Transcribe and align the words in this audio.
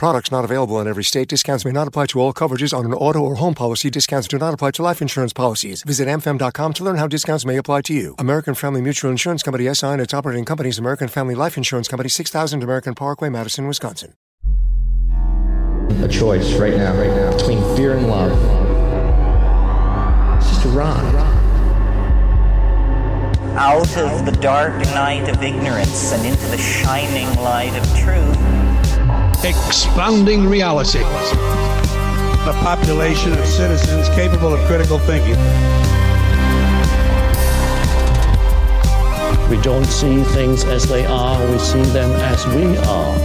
Products 0.00 0.30
not 0.32 0.46
available 0.46 0.80
in 0.80 0.88
every 0.88 1.04
state. 1.04 1.28
Discounts 1.28 1.66
may 1.66 1.72
not 1.72 1.86
apply 1.86 2.06
to 2.06 2.20
all 2.20 2.32
coverages 2.32 2.72
on 2.72 2.86
an 2.86 2.94
auto 2.94 3.18
or 3.18 3.34
home 3.34 3.52
policy. 3.52 3.90
Discounts 3.90 4.26
do 4.28 4.38
not 4.38 4.54
apply 4.54 4.70
to 4.70 4.82
life 4.82 5.02
insurance 5.02 5.34
policies. 5.34 5.82
Visit 5.82 6.08
amfam.com 6.08 6.72
to 6.72 6.84
learn 6.84 6.96
how 6.96 7.06
discounts 7.06 7.44
may 7.44 7.58
apply 7.58 7.82
to 7.82 7.92
you. 7.92 8.14
American 8.18 8.54
Family 8.54 8.80
Mutual 8.80 9.10
Insurance 9.10 9.42
Company 9.42 9.68
SI 9.74 9.88
and 9.88 10.00
its 10.00 10.14
operating 10.14 10.46
companies 10.46 10.78
American 10.78 11.06
Family 11.06 11.34
Life 11.34 11.58
Insurance 11.58 11.86
Company 11.86 12.08
6000 12.08 12.62
American 12.62 12.94
Parkway, 12.94 13.28
Madison, 13.28 13.66
Wisconsin. 13.66 14.14
A 16.02 16.08
choice 16.08 16.54
right 16.54 16.78
now, 16.78 16.96
right 16.96 17.10
now, 17.10 17.36
between 17.36 17.58
fear 17.76 17.92
and 17.94 18.08
love. 18.08 18.32
It's 20.38 20.48
just 20.48 20.64
a 20.64 20.68
rock. 20.70 20.96
Out 23.54 23.96
of 23.98 24.24
the 24.24 24.32
dark 24.40 24.78
night 24.94 25.28
of 25.28 25.42
ignorance 25.42 26.14
and 26.14 26.24
into 26.24 26.46
the 26.46 26.56
shining 26.56 27.28
light 27.42 27.76
of 27.76 27.84
truth. 27.98 28.59
Expanding 29.42 30.46
reality. 30.46 30.98
A 31.00 32.52
population 32.62 33.32
of 33.32 33.46
citizens 33.46 34.10
capable 34.10 34.52
of 34.52 34.60
critical 34.66 34.98
thinking. 34.98 35.34
We 39.48 39.56
don't 39.62 39.86
see 39.86 40.22
things 40.34 40.64
as 40.64 40.86
they 40.86 41.06
are, 41.06 41.50
we 41.50 41.58
see 41.58 41.80
them 41.80 42.10
as 42.20 42.46
we 42.48 42.76
are. 42.76 43.16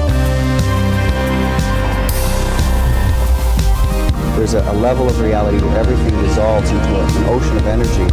There's 4.38 4.54
a, 4.54 4.62
a 4.72 4.74
level 4.74 5.10
of 5.10 5.20
reality 5.20 5.58
where 5.66 5.78
everything 5.78 6.18
dissolves 6.22 6.72
into 6.72 6.96
a, 6.96 7.04
an 7.04 7.26
ocean 7.26 7.58
of 7.58 7.68
energy. 7.68 8.04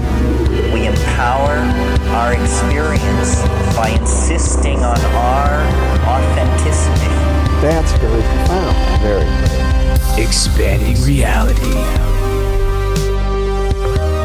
We 0.74 0.88
empower 0.88 1.54
our 2.16 2.34
experience 2.34 3.40
by 3.76 3.90
insisting 3.90 4.78
on 4.78 5.00
our 5.14 5.62
authenticity. 6.04 7.21
That's 7.62 7.92
very 7.92 8.22
profound. 8.22 9.02
Very. 9.02 10.20
Expanding 10.20 11.00
reality. 11.00 11.62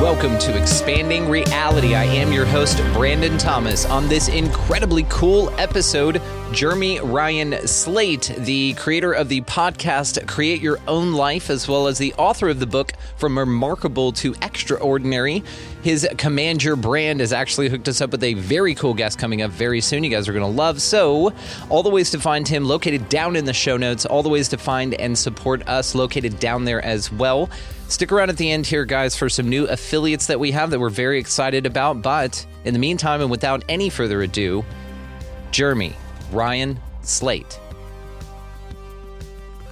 Welcome 0.02 0.40
to 0.40 0.60
Expanding 0.60 1.30
Reality. 1.30 1.94
I 1.94 2.06
am 2.06 2.32
your 2.32 2.46
host, 2.46 2.78
Brandon 2.94 3.38
Thomas. 3.38 3.86
On 3.86 4.08
this 4.08 4.28
incredibly 4.28 5.06
cool 5.10 5.52
episode, 5.60 6.20
Jeremy 6.52 7.00
Ryan 7.00 7.68
Slate, 7.68 8.34
the 8.40 8.74
creator 8.74 9.14
of 9.14 9.30
the 9.30 9.42
podcast 9.42 10.26
Create 10.28 10.60
Your 10.60 10.80
Own 10.88 11.14
Life, 11.14 11.52
as 11.52 11.68
well 11.68 11.86
as 11.86 12.00
the 12.00 12.14
author 12.16 12.50
of 12.50 12.60
the 12.60 12.66
book 12.66 12.94
From 13.18 13.38
Remarkable 13.38 14.12
to 14.14 14.34
Extraordinary. 14.42 15.44
His 15.84 16.08
Command 16.18 16.64
Your 16.64 16.76
brand 16.76 17.20
has 17.20 17.32
actually 17.32 17.70
hooked 17.70 17.88
us 17.88 18.02
up 18.02 18.12
with 18.12 18.24
a 18.24 18.34
very 18.34 18.76
cool 18.76 18.94
guest 18.94 19.20
coming 19.20 19.42
up 19.42 19.52
very 19.52 19.80
soon. 19.80 20.04
You 20.04 20.10
guys 20.10 20.28
are 20.28 20.34
going 20.34 20.44
to 20.44 20.58
love. 20.58 20.82
So, 20.82 21.34
all 21.70 21.84
the 21.84 21.90
ways 21.90 22.12
to 22.12 22.20
find 22.20 22.48
him 22.48 22.66
located 22.66 23.10
down 23.10 23.36
in 23.36 23.46
the 23.46 23.54
show 23.54 23.78
notes, 23.78 24.06
all 24.06 24.24
the 24.24 24.30
ways 24.30 24.50
to 24.50 24.58
find 24.58 24.96
and 24.96 25.18
support 25.18 25.68
us 25.68 25.96
located 25.96 26.40
down 26.40 26.66
there 26.66 26.84
as 26.84 27.12
well. 27.12 27.50
Stick 27.88 28.12
around 28.12 28.30
at 28.30 28.38
the 28.38 28.52
end 28.52 28.66
here, 28.66 28.86
guys, 28.86 29.16
for 29.16 29.30
some 29.30 29.48
new 29.48 29.66
affiliates 29.66 30.28
that 30.28 30.40
we 30.40 30.52
have 30.52 30.72
that 30.72 30.80
we're 30.80 30.90
very 30.90 31.20
excited 31.20 31.66
about. 31.66 32.02
But 32.02 32.46
in 32.66 32.74
the 32.74 32.80
meantime, 32.80 33.22
and 33.22 33.32
without 33.32 33.64
any 33.70 33.90
further 33.90 34.24
ado, 34.24 34.66
Jeremy 35.52 35.94
Ryan 36.32 36.80
Slate. 37.02 37.60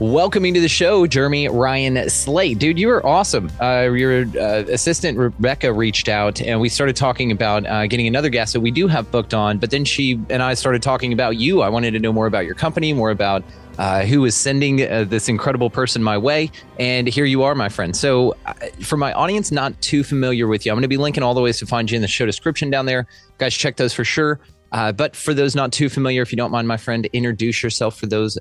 Welcoming 0.01 0.53
to 0.55 0.59
the 0.59 0.67
show, 0.67 1.07
Jeremy 1.07 1.47
Ryan 1.47 2.09
Slate. 2.09 2.59
Dude, 2.59 2.77
you 2.77 2.89
were 2.89 3.05
awesome. 3.05 3.49
Uh, 3.61 3.89
your 3.91 4.25
uh, 4.37 4.65
assistant, 4.67 5.17
Rebecca, 5.17 5.71
reached 5.71 6.09
out 6.09 6.41
and 6.41 6.59
we 6.59 6.67
started 6.67 6.97
talking 6.97 7.31
about 7.31 7.65
uh, 7.65 7.87
getting 7.87 8.05
another 8.05 8.27
guest 8.27 8.51
that 8.51 8.59
we 8.59 8.71
do 8.71 8.89
have 8.89 9.09
booked 9.09 9.33
on. 9.33 9.57
But 9.57 9.71
then 9.71 9.85
she 9.85 10.19
and 10.29 10.43
I 10.43 10.53
started 10.53 10.83
talking 10.83 11.13
about 11.13 11.37
you. 11.37 11.61
I 11.61 11.69
wanted 11.69 11.91
to 11.91 11.99
know 11.99 12.11
more 12.11 12.27
about 12.27 12.45
your 12.45 12.55
company, 12.55 12.91
more 12.91 13.09
about 13.09 13.45
uh, 13.77 14.01
who 14.01 14.25
is 14.25 14.35
sending 14.35 14.81
uh, 14.81 15.05
this 15.05 15.29
incredible 15.29 15.69
person 15.69 16.03
my 16.03 16.17
way. 16.17 16.51
And 16.77 17.07
here 17.07 17.23
you 17.23 17.43
are, 17.43 17.55
my 17.55 17.69
friend. 17.69 17.95
So, 17.95 18.35
uh, 18.45 18.53
for 18.81 18.97
my 18.97 19.13
audience 19.13 19.49
not 19.49 19.81
too 19.81 20.03
familiar 20.03 20.47
with 20.47 20.65
you, 20.65 20.73
I'm 20.73 20.75
going 20.75 20.81
to 20.81 20.89
be 20.89 20.97
linking 20.97 21.23
all 21.23 21.33
the 21.33 21.41
ways 21.41 21.57
to 21.59 21.65
find 21.65 21.89
you 21.89 21.95
in 21.95 22.01
the 22.01 22.07
show 22.09 22.25
description 22.25 22.69
down 22.69 22.85
there. 22.85 23.07
Guys, 23.37 23.53
check 23.53 23.77
those 23.77 23.93
for 23.93 24.03
sure. 24.03 24.41
But 24.71 25.15
for 25.15 25.33
those 25.33 25.55
not 25.55 25.71
too 25.71 25.87
familiar, 25.87 26.21
if 26.21 26.33
you 26.33 26.35
don't 26.35 26.51
mind, 26.51 26.67
my 26.67 26.75
friend, 26.75 27.05
introduce 27.13 27.63
yourself 27.63 27.97
for 27.97 28.07
those 28.07 28.37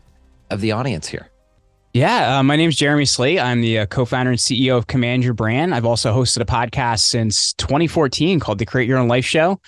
of 0.51 0.61
the 0.61 0.73
audience 0.73 1.07
here. 1.07 1.31
Yeah, 1.95 2.39
uh, 2.39 2.43
my 2.43 2.57
name 2.57 2.69
is 2.69 2.77
Jeremy 2.77 3.07
Slate. 3.07 3.39
I'm 3.39 3.63
the 3.63 3.79
uh, 3.79 3.87
co-founder 3.87 4.33
and 4.33 4.39
CEO 4.39 4.77
of 4.77 4.87
Command 4.87 5.25
Your 5.25 5.33
Brand. 5.33 5.75
I've 5.75 5.87
also 5.87 6.13
hosted 6.13 6.43
a 6.43 6.45
podcast 6.45 7.07
since 7.07 7.55
2014 7.55 8.41
called 8.41 8.59
the 8.59 8.67
Create 8.67 8.89
Your 8.89 8.99
Own 8.99 9.09
Life 9.09 9.25
Show 9.25 9.61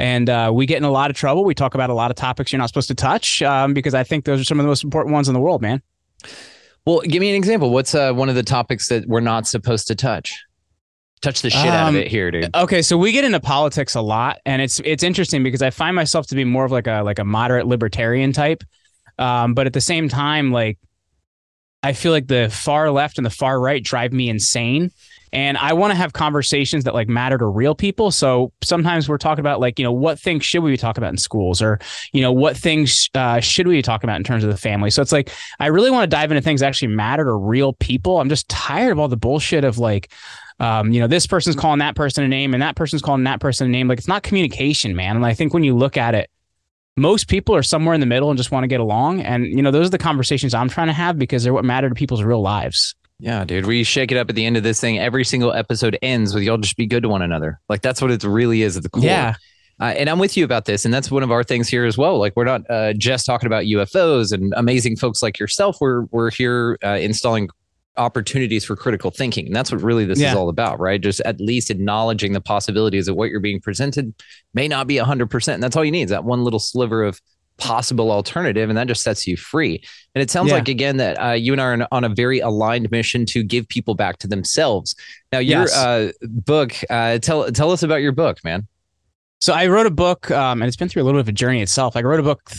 and 0.00 0.30
uh, 0.30 0.50
we 0.52 0.66
get 0.66 0.78
in 0.78 0.84
a 0.84 0.90
lot 0.90 1.10
of 1.10 1.16
trouble. 1.16 1.44
We 1.44 1.54
talk 1.54 1.74
about 1.74 1.90
a 1.90 1.94
lot 1.94 2.10
of 2.10 2.16
topics 2.16 2.52
you're 2.52 2.58
not 2.58 2.68
supposed 2.68 2.88
to 2.88 2.94
touch 2.94 3.42
um, 3.42 3.74
because 3.74 3.94
I 3.94 4.02
think 4.02 4.24
those 4.24 4.40
are 4.40 4.44
some 4.44 4.58
of 4.58 4.64
the 4.64 4.68
most 4.68 4.82
important 4.82 5.12
ones 5.12 5.28
in 5.28 5.34
the 5.34 5.40
world, 5.40 5.60
man. 5.60 5.82
Well, 6.86 7.00
give 7.00 7.20
me 7.20 7.28
an 7.28 7.36
example. 7.36 7.70
What's 7.70 7.94
uh, 7.94 8.12
one 8.14 8.30
of 8.30 8.34
the 8.34 8.42
topics 8.42 8.88
that 8.88 9.06
we're 9.06 9.20
not 9.20 9.46
supposed 9.46 9.88
to 9.88 9.94
touch? 9.94 10.42
Touch 11.20 11.42
the 11.42 11.50
shit 11.50 11.66
um, 11.66 11.74
out 11.74 11.88
of 11.90 11.96
it 11.96 12.08
here, 12.08 12.30
dude. 12.30 12.54
Okay, 12.56 12.80
so 12.80 12.96
we 12.96 13.12
get 13.12 13.24
into 13.24 13.40
politics 13.40 13.94
a 13.94 14.00
lot, 14.00 14.38
and 14.46 14.62
it's 14.62 14.80
it's 14.80 15.02
interesting 15.02 15.42
because 15.42 15.60
I 15.60 15.68
find 15.68 15.94
myself 15.94 16.26
to 16.28 16.34
be 16.34 16.44
more 16.44 16.64
of 16.64 16.72
like 16.72 16.86
a 16.86 17.02
like 17.02 17.18
a 17.18 17.24
moderate 17.24 17.66
libertarian 17.66 18.32
type, 18.32 18.64
um, 19.18 19.52
but 19.52 19.66
at 19.66 19.74
the 19.74 19.82
same 19.82 20.08
time, 20.08 20.50
like 20.50 20.78
I 21.82 21.92
feel 21.92 22.12
like 22.12 22.26
the 22.26 22.48
far 22.50 22.90
left 22.90 23.18
and 23.18 23.24
the 23.24 23.30
far 23.30 23.60
right 23.60 23.82
drive 23.82 24.12
me 24.12 24.28
insane 24.28 24.90
and 25.32 25.56
I 25.56 25.72
want 25.74 25.92
to 25.92 25.96
have 25.96 26.12
conversations 26.12 26.84
that 26.84 26.94
like 26.94 27.08
matter 27.08 27.38
to 27.38 27.46
real 27.46 27.74
people. 27.74 28.10
So 28.10 28.52
sometimes 28.62 29.08
we're 29.08 29.18
talking 29.18 29.40
about 29.40 29.60
like, 29.60 29.78
you 29.78 29.84
know, 29.84 29.92
what 29.92 30.18
things 30.18 30.44
should 30.44 30.62
we 30.62 30.72
be 30.72 30.76
talking 30.76 31.02
about 31.02 31.12
in 31.12 31.18
schools 31.18 31.62
or, 31.62 31.78
you 32.12 32.20
know, 32.20 32.32
what 32.32 32.56
things 32.56 33.08
uh, 33.14 33.40
should 33.40 33.68
we 33.68 33.76
be 33.76 33.82
talking 33.82 34.08
about 34.08 34.16
in 34.16 34.24
terms 34.24 34.42
of 34.42 34.50
the 34.50 34.56
family? 34.56 34.90
So 34.90 35.02
it's 35.02 35.12
like, 35.12 35.30
I 35.60 35.66
really 35.66 35.90
want 35.90 36.10
to 36.10 36.14
dive 36.14 36.32
into 36.32 36.42
things 36.42 36.60
that 36.60 36.66
actually 36.66 36.88
matter 36.88 37.24
to 37.24 37.34
real 37.34 37.74
people. 37.74 38.20
I'm 38.20 38.28
just 38.28 38.48
tired 38.48 38.92
of 38.92 38.98
all 38.98 39.08
the 39.08 39.16
bullshit 39.16 39.64
of 39.64 39.78
like, 39.78 40.12
um, 40.58 40.92
you 40.92 41.00
know, 41.00 41.06
this 41.06 41.26
person's 41.26 41.56
calling 41.56 41.78
that 41.78 41.94
person 41.94 42.24
a 42.24 42.28
name 42.28 42.52
and 42.52 42.62
that 42.62 42.76
person's 42.76 43.00
calling 43.00 43.24
that 43.24 43.40
person 43.40 43.68
a 43.68 43.70
name. 43.70 43.88
Like 43.88 43.98
it's 43.98 44.08
not 44.08 44.22
communication, 44.22 44.96
man. 44.96 45.16
And 45.16 45.24
I 45.24 45.34
think 45.34 45.54
when 45.54 45.64
you 45.64 45.76
look 45.76 45.96
at 45.96 46.14
it, 46.14 46.28
most 46.96 47.28
people 47.28 47.54
are 47.54 47.62
somewhere 47.62 47.94
in 47.94 48.00
the 48.00 48.06
middle 48.06 48.30
and 48.30 48.36
just 48.36 48.50
want 48.50 48.64
to 48.64 48.68
get 48.68 48.80
along. 48.80 49.20
And, 49.20 49.46
you 49.46 49.62
know, 49.62 49.70
those 49.70 49.86
are 49.86 49.90
the 49.90 49.98
conversations 49.98 50.54
I'm 50.54 50.68
trying 50.68 50.88
to 50.88 50.92
have 50.92 51.18
because 51.18 51.42
they're 51.44 51.52
what 51.52 51.64
matter 51.64 51.88
to 51.88 51.94
people's 51.94 52.22
real 52.22 52.42
lives. 52.42 52.94
Yeah, 53.20 53.44
dude. 53.44 53.66
We 53.66 53.84
shake 53.84 54.10
it 54.12 54.16
up 54.16 54.30
at 54.30 54.36
the 54.36 54.46
end 54.46 54.56
of 54.56 54.62
this 54.62 54.80
thing. 54.80 54.98
Every 54.98 55.24
single 55.24 55.52
episode 55.52 55.98
ends 56.02 56.34
with 56.34 56.42
y'all 56.42 56.56
just 56.56 56.76
be 56.76 56.86
good 56.86 57.02
to 57.02 57.08
one 57.08 57.22
another. 57.22 57.60
Like 57.68 57.82
that's 57.82 58.00
what 58.00 58.10
it 58.10 58.24
really 58.24 58.62
is 58.62 58.76
at 58.76 58.82
the 58.82 58.88
core. 58.88 59.04
Yeah. 59.04 59.34
Uh, 59.78 59.94
and 59.96 60.10
I'm 60.10 60.18
with 60.18 60.36
you 60.36 60.44
about 60.44 60.66
this, 60.66 60.84
and 60.84 60.92
that's 60.92 61.10
one 61.10 61.22
of 61.22 61.30
our 61.30 61.42
things 61.42 61.66
here 61.66 61.86
as 61.86 61.96
well. 61.96 62.18
Like 62.18 62.34
we're 62.36 62.44
not 62.44 62.68
uh, 62.68 62.92
just 62.92 63.24
talking 63.24 63.46
about 63.46 63.64
UFOs 63.64 64.30
and 64.30 64.52
amazing 64.56 64.96
folks 64.96 65.22
like 65.22 65.38
yourself. 65.38 65.78
We're 65.80 66.02
we're 66.10 66.30
here 66.30 66.78
uh, 66.84 66.98
installing 67.00 67.48
opportunities 67.96 68.64
for 68.64 68.76
critical 68.76 69.10
thinking, 69.10 69.46
and 69.46 69.54
that's 69.54 69.72
what 69.72 69.82
really 69.82 70.04
this 70.04 70.20
yeah. 70.20 70.30
is 70.30 70.36
all 70.36 70.48
about, 70.48 70.80
right? 70.80 71.00
Just 71.00 71.20
at 71.20 71.40
least 71.40 71.70
acknowledging 71.70 72.32
the 72.32 72.40
possibilities 72.40 73.08
of 73.08 73.16
what 73.16 73.30
you're 73.30 73.40
being 73.40 73.60
presented 73.60 74.14
may 74.54 74.68
not 74.68 74.86
be 74.86 74.98
100, 74.98 75.30
percent 75.30 75.54
and 75.54 75.62
that's 75.62 75.76
all 75.76 75.84
you 75.84 75.92
need 75.92 76.04
is 76.04 76.10
that 76.10 76.24
one 76.24 76.44
little 76.44 76.58
sliver 76.58 77.02
of 77.02 77.20
possible 77.60 78.10
alternative 78.10 78.70
and 78.70 78.78
that 78.78 78.88
just 78.88 79.02
sets 79.02 79.26
you 79.26 79.36
free 79.36 79.82
and 80.14 80.22
it 80.22 80.30
sounds 80.30 80.48
yeah. 80.48 80.54
like 80.54 80.68
again 80.68 80.96
that 80.96 81.14
uh, 81.22 81.32
you 81.32 81.52
and 81.52 81.60
I 81.60 81.64
are 81.66 81.88
on 81.92 82.04
a 82.04 82.08
very 82.08 82.40
aligned 82.40 82.90
mission 82.90 83.26
to 83.26 83.42
give 83.42 83.68
people 83.68 83.94
back 83.94 84.16
to 84.20 84.26
themselves 84.26 84.94
now 85.30 85.40
your 85.40 85.60
yes. 85.60 85.76
uh, 85.76 86.10
book 86.22 86.72
uh, 86.88 87.18
tell 87.18 87.52
tell 87.52 87.70
us 87.70 87.82
about 87.82 87.96
your 87.96 88.12
book 88.12 88.42
man 88.44 88.66
so 89.42 89.52
i 89.52 89.66
wrote 89.66 89.84
a 89.84 89.90
book 89.90 90.30
um, 90.30 90.62
and 90.62 90.68
it's 90.68 90.76
been 90.76 90.88
through 90.88 91.02
a 91.02 91.04
little 91.04 91.18
bit 91.18 91.26
of 91.26 91.28
a 91.28 91.32
journey 91.32 91.60
itself 91.60 91.96
i 91.96 92.00
wrote 92.00 92.18
a 92.18 92.22
book 92.22 92.50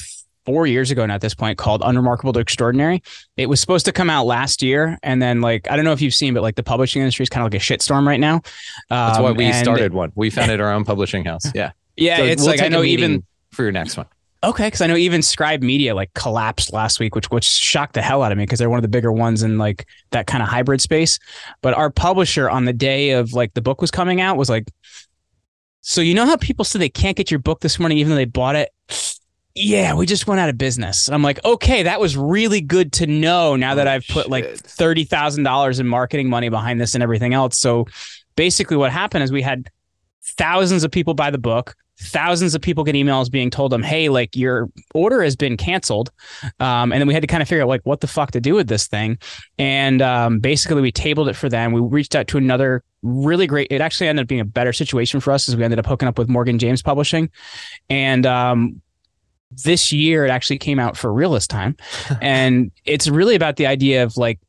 four 0.45 0.67
years 0.67 0.91
ago 0.91 1.05
now 1.05 1.15
at 1.15 1.21
this 1.21 1.33
point 1.33 1.57
called 1.57 1.81
unremarkable 1.85 2.33
to 2.33 2.39
extraordinary. 2.39 3.03
It 3.37 3.47
was 3.47 3.59
supposed 3.59 3.85
to 3.85 3.91
come 3.91 4.09
out 4.09 4.25
last 4.25 4.61
year 4.61 4.97
and 5.03 5.21
then 5.21 5.41
like 5.41 5.69
i 5.69 5.75
don't 5.75 5.85
know 5.85 5.93
if 5.93 6.01
you've 6.01 6.13
seen 6.13 6.33
but 6.33 6.43
like 6.43 6.55
the 6.55 6.63
publishing 6.63 7.01
industry 7.01 7.23
is 7.23 7.29
kind 7.29 7.45
of 7.45 7.51
like 7.51 7.61
a 7.61 7.63
shitstorm 7.63 8.07
right 8.07 8.19
now. 8.19 8.35
Um, 8.35 8.41
that's 8.89 9.19
why 9.19 9.31
we 9.31 9.51
started 9.53 9.93
one. 9.93 10.11
We 10.15 10.29
founded 10.29 10.61
our 10.61 10.71
own 10.71 10.85
publishing 10.85 11.25
house. 11.25 11.43
Yeah. 11.53 11.71
Yeah 11.97 12.17
so 12.17 12.23
it's 12.23 12.41
we'll 12.41 12.51
like 12.51 12.61
i 12.61 12.69
know 12.69 12.83
even 12.83 13.21
for 13.51 13.63
your 13.63 13.73
next 13.73 13.97
one. 13.97 14.07
Okay, 14.43 14.65
because 14.67 14.81
I 14.81 14.87
know 14.87 14.95
even 14.95 15.21
Scribe 15.21 15.61
Media 15.61 15.93
like 15.93 16.11
collapsed 16.15 16.73
last 16.73 16.99
week, 16.99 17.13
which 17.13 17.29
which 17.29 17.45
shocked 17.45 17.93
the 17.93 18.01
hell 18.01 18.23
out 18.23 18.31
of 18.31 18.39
me 18.39 18.43
because 18.43 18.57
they're 18.57 18.71
one 18.71 18.79
of 18.79 18.83
the 18.83 18.87
bigger 18.87 19.11
ones 19.11 19.43
in 19.43 19.59
like 19.59 19.85
that 20.11 20.25
kind 20.25 20.41
of 20.41 20.49
hybrid 20.49 20.81
space. 20.81 21.19
But 21.61 21.75
our 21.75 21.91
publisher 21.91 22.49
on 22.49 22.65
the 22.65 22.73
day 22.73 23.11
of 23.11 23.33
like 23.33 23.53
the 23.53 23.61
book 23.61 23.81
was 23.81 23.91
coming 23.91 24.19
out 24.19 24.37
was 24.37 24.49
like, 24.49 24.71
so 25.81 26.01
you 26.01 26.15
know 26.15 26.25
how 26.25 26.37
people 26.37 26.65
said 26.65 26.81
they 26.81 26.89
can't 26.89 27.15
get 27.15 27.29
your 27.29 27.39
book 27.39 27.59
this 27.59 27.77
morning 27.77 27.99
even 27.99 28.09
though 28.11 28.15
they 28.15 28.25
bought 28.25 28.55
it. 28.55 28.71
Yeah, 29.55 29.95
we 29.95 30.05
just 30.05 30.27
went 30.27 30.39
out 30.39 30.49
of 30.49 30.57
business. 30.57 31.09
I'm 31.09 31.23
like, 31.23 31.43
okay, 31.43 31.83
that 31.83 31.99
was 31.99 32.15
really 32.15 32.61
good 32.61 32.93
to 32.93 33.07
know. 33.07 33.55
Now 33.55 33.75
that 33.75 33.87
oh, 33.87 33.91
I've 33.91 34.07
put 34.07 34.23
shit. 34.23 34.31
like 34.31 34.45
thirty 34.55 35.03
thousand 35.03 35.43
dollars 35.43 35.79
in 35.79 35.87
marketing 35.87 36.29
money 36.29 36.49
behind 36.49 36.79
this 36.79 36.93
and 36.93 37.03
everything 37.03 37.33
else. 37.33 37.57
So 37.57 37.85
basically, 38.35 38.77
what 38.77 38.91
happened 38.91 39.23
is 39.23 39.31
we 39.31 39.41
had 39.41 39.69
thousands 40.23 40.83
of 40.83 40.91
people 40.91 41.13
buy 41.13 41.31
the 41.31 41.37
book 41.37 41.75
thousands 42.01 42.55
of 42.55 42.61
people 42.61 42.83
get 42.83 42.95
emails 42.95 43.31
being 43.31 43.49
told 43.49 43.71
them, 43.71 43.83
"Hey, 43.83 44.09
like 44.09 44.35
your 44.35 44.69
order 44.93 45.21
has 45.23 45.35
been 45.35 45.55
canceled," 45.55 46.11
um, 46.59 46.91
and 46.91 46.99
then 46.99 47.07
we 47.07 47.13
had 47.13 47.21
to 47.21 47.27
kind 47.27 47.41
of 47.41 47.47
figure 47.47 47.63
out 47.63 47.67
like 47.67 47.81
what 47.83 48.01
the 48.01 48.07
fuck 48.07 48.31
to 48.31 48.41
do 48.41 48.55
with 48.55 48.67
this 48.67 48.87
thing. 48.87 49.17
And 49.57 50.01
um, 50.01 50.39
basically, 50.39 50.81
we 50.81 50.91
tabled 50.91 51.29
it 51.29 51.35
for 51.35 51.47
them. 51.47 51.71
We 51.71 51.81
reached 51.81 52.15
out 52.15 52.27
to 52.29 52.37
another 52.37 52.83
really 53.03 53.47
great. 53.47 53.67
It 53.71 53.81
actually 53.81 54.07
ended 54.07 54.23
up 54.23 54.27
being 54.27 54.41
a 54.41 54.45
better 54.45 54.73
situation 54.73 55.19
for 55.19 55.31
us 55.31 55.47
as 55.47 55.55
we 55.55 55.63
ended 55.63 55.79
up 55.79 55.85
hooking 55.85 56.07
up 56.07 56.17
with 56.17 56.27
Morgan 56.27 56.59
James 56.59 56.81
Publishing, 56.81 57.29
and 57.89 58.25
um, 58.25 58.81
this 59.63 59.91
year 59.91 60.25
it 60.25 60.29
actually 60.29 60.57
came 60.57 60.79
out 60.79 60.97
for 60.97 61.11
real 61.11 61.31
this 61.31 61.47
time, 61.47 61.77
and 62.21 62.71
it's 62.85 63.07
really 63.07 63.35
about 63.35 63.55
the 63.55 63.67
idea 63.67 64.03
of 64.03 64.17
like 64.17 64.39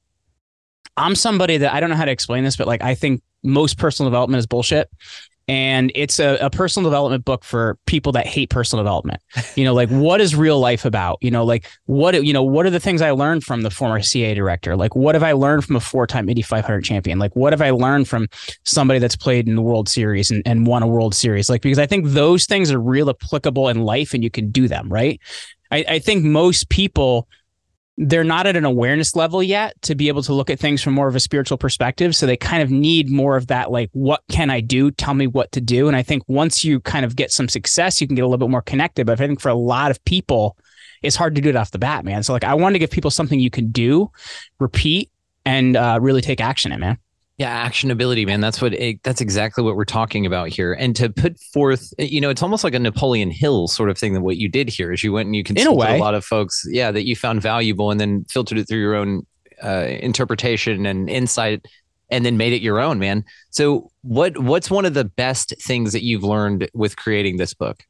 I'm 0.97 1.15
somebody 1.15 1.59
that 1.59 1.73
I 1.73 1.81
don't 1.81 1.91
know 1.91 1.97
how 1.97 2.05
to 2.05 2.11
explain 2.11 2.45
this, 2.45 2.57
but 2.57 2.67
like 2.67 2.83
I 2.83 2.95
think 2.95 3.23
most 3.43 3.79
personal 3.79 4.11
development 4.11 4.39
is 4.39 4.47
bullshit 4.47 4.89
and 5.49 5.91
it's 5.95 6.19
a, 6.19 6.37
a, 6.41 6.51
personal 6.51 6.89
development 6.89 7.25
book 7.25 7.45
for 7.45 7.79
people 7.87 8.13
that 8.13 8.27
hate 8.27 8.51
personal 8.51 8.85
development. 8.85 9.21
You 9.57 9.65
know 9.65 9.75
like 9.75 9.89
what 9.91 10.21
is 10.21 10.35
real 10.35 10.61
life 10.61 10.85
about? 10.85 11.19
You 11.21 11.31
know 11.31 11.45
like 11.45 11.71
what 11.87 12.25
you 12.25 12.33
know 12.33 12.43
what 12.43 12.67
are 12.67 12.71
the 12.71 12.81
things 12.81 13.03
i 13.03 13.11
learned 13.11 13.45
from 13.45 13.63
the 13.63 13.71
former 13.71 14.01
CIA 14.01 14.35
director? 14.35 14.77
Like 14.77 14.95
what 14.95 15.15
have 15.15 15.23
i 15.23 15.33
learned 15.33 15.65
from 15.65 15.77
a 15.77 15.81
four-time 15.81 16.29
indy 16.29 16.43
500 16.43 16.85
champion? 16.85 17.19
Like 17.19 17.35
what 17.35 17.53
have 17.53 17.63
i 17.63 17.71
learned 17.71 18.09
from 18.09 18.29
somebody 18.65 18.99
that's 18.99 19.17
played 19.17 19.49
in 19.49 19.57
the 19.57 19.63
world 19.63 19.89
series 19.89 20.31
and, 20.31 20.43
and 20.47 20.67
won 20.67 20.83
a 20.83 20.87
world 20.87 21.15
series? 21.15 21.51
Like 21.51 21.63
because 21.63 21.79
i 21.79 21.87
think 21.87 22.07
those 22.09 22.47
things 22.47 22.71
are 22.71 22.81
real 22.81 23.11
applicable 23.11 23.69
in 23.69 23.83
life 23.83 24.15
and 24.15 24.23
you 24.23 24.31
can 24.31 24.51
do 24.51 24.69
them 24.69 24.89
right? 24.89 25.21
I, 25.71 25.85
I 25.89 25.99
think 25.99 26.23
most 26.23 26.69
people 26.69 27.29
they're 27.99 28.25
not 28.25 28.47
at 28.47 28.57
an 28.57 28.65
awareness 28.65 29.15
level 29.15 29.43
yet 29.43 29.81
to 29.83 29.95
be 29.95 30.09
able 30.09 30.23
to 30.23 30.33
look 30.33 30.49
at 30.49 30.59
things 30.59 30.83
from 30.83 30.95
more 30.95 31.09
of 31.09 31.15
a 31.15 31.21
spiritual 31.21 31.59
perspective. 31.59 32.17
So 32.17 32.27
they 32.27 32.39
kind 32.39 32.63
of 32.63 32.71
need 32.71 33.11
more 33.11 33.37
of 33.37 33.49
that, 33.49 33.71
like, 33.71 33.91
what 33.93 34.23
can 34.31 34.49
I 34.49 34.61
do? 34.61 34.91
Tell 34.91 35.13
me 35.13 35.27
what 35.27 35.53
to 35.53 35.61
do. 35.61 35.89
And 35.89 35.97
I 35.97 36.03
think 36.03 36.23
once 36.27 36.65
you 36.65 36.81
kind 36.81 37.05
of 37.05 37.17
get 37.17 37.31
some 37.31 37.49
success, 37.49 38.01
you 38.01 38.07
can 38.07 38.17
get 38.17 38.23
a 38.23 38.27
little 38.27 38.39
bit 38.39 38.51
more 38.51 38.63
connected. 38.63 39.07
But 39.07 39.21
I 39.21 39.27
think 39.27 39.41
for 39.41 39.51
a 39.51 39.55
lot 39.55 39.91
of 39.91 40.03
people, 40.07 40.57
it's 41.03 41.17
hard 41.17 41.35
to 41.35 41.43
do 41.43 41.51
it 41.51 41.57
off 41.57 41.71
the 41.71 41.79
bat, 41.79 42.05
man. 42.05 42.23
So 42.23 42.33
like, 42.33 42.45
I 42.45 42.55
want 42.55 42.75
to 42.75 42.79
give 42.79 42.91
people 42.91 43.11
something 43.11 43.39
you 43.39 43.51
can 43.51 43.71
do, 43.71 44.11
repeat, 44.59 45.11
and 45.45 45.77
uh, 45.77 45.99
really 46.01 46.23
take 46.23 46.41
action 46.41 46.73
in, 46.73 46.81
man. 46.81 46.99
Yeah, 47.39 47.69
actionability, 47.69 48.27
man. 48.27 48.41
That's 48.41 48.61
what 48.61 48.75
it, 48.75 49.03
that's 49.03 49.21
exactly 49.21 49.65
what 49.65 49.75
we're 49.75 49.85
talking 49.85 50.27
about 50.27 50.49
here. 50.49 50.75
And 50.75 50.95
to 50.97 51.09
put 51.09 51.41
forth, 51.41 51.93
you 51.99 52.21
know, 52.21 52.29
it's 52.29 52.43
almost 52.43 52.63
like 52.63 52.75
a 52.75 52.79
Napoleon 52.79 53.31
Hill 53.31 53.69
sort 53.69 53.91
of 53.91 53.99
thing 53.99 54.13
that 54.15 54.21
what 54.21 54.37
you 54.37 54.49
did 54.49 54.69
here 54.69 54.93
is 54.93 55.03
you 55.03 55.13
went 55.13 55.27
and 55.27 55.37
you 55.37 55.43
consulted 55.43 55.89
a, 55.89 55.97
a, 55.97 55.99
lot 55.99 56.15
of 56.15 56.25
folks, 56.25 56.65
yeah, 56.69 56.91
that 56.91 57.07
you 57.07 57.17
found 57.17 57.41
valuable 57.41 57.91
and 57.91 57.99
then 57.99 58.25
filtered 58.29 58.59
it 58.59 58.69
through 58.69 58.81
your 58.81 58.95
own 58.95 59.27
uh, 59.63 59.87
interpretation 59.89 60.85
and 60.85 61.09
insight 61.09 61.67
and 62.11 62.27
then 62.27 62.37
made 62.37 62.53
it 62.53 62.61
your 62.61 62.79
own, 62.79 62.99
man. 62.99 63.25
So 63.51 63.91
what 64.03 64.39
what's 64.39 64.71
one 64.71 64.85
of 64.85 64.93
the 64.93 65.05
best 65.05 65.55
things 65.59 65.93
that 65.95 66.05
you've 66.05 66.23
learned 66.25 66.71
with 66.75 66.97
creating 66.97 67.39
this 67.39 67.55
book? 67.55 67.83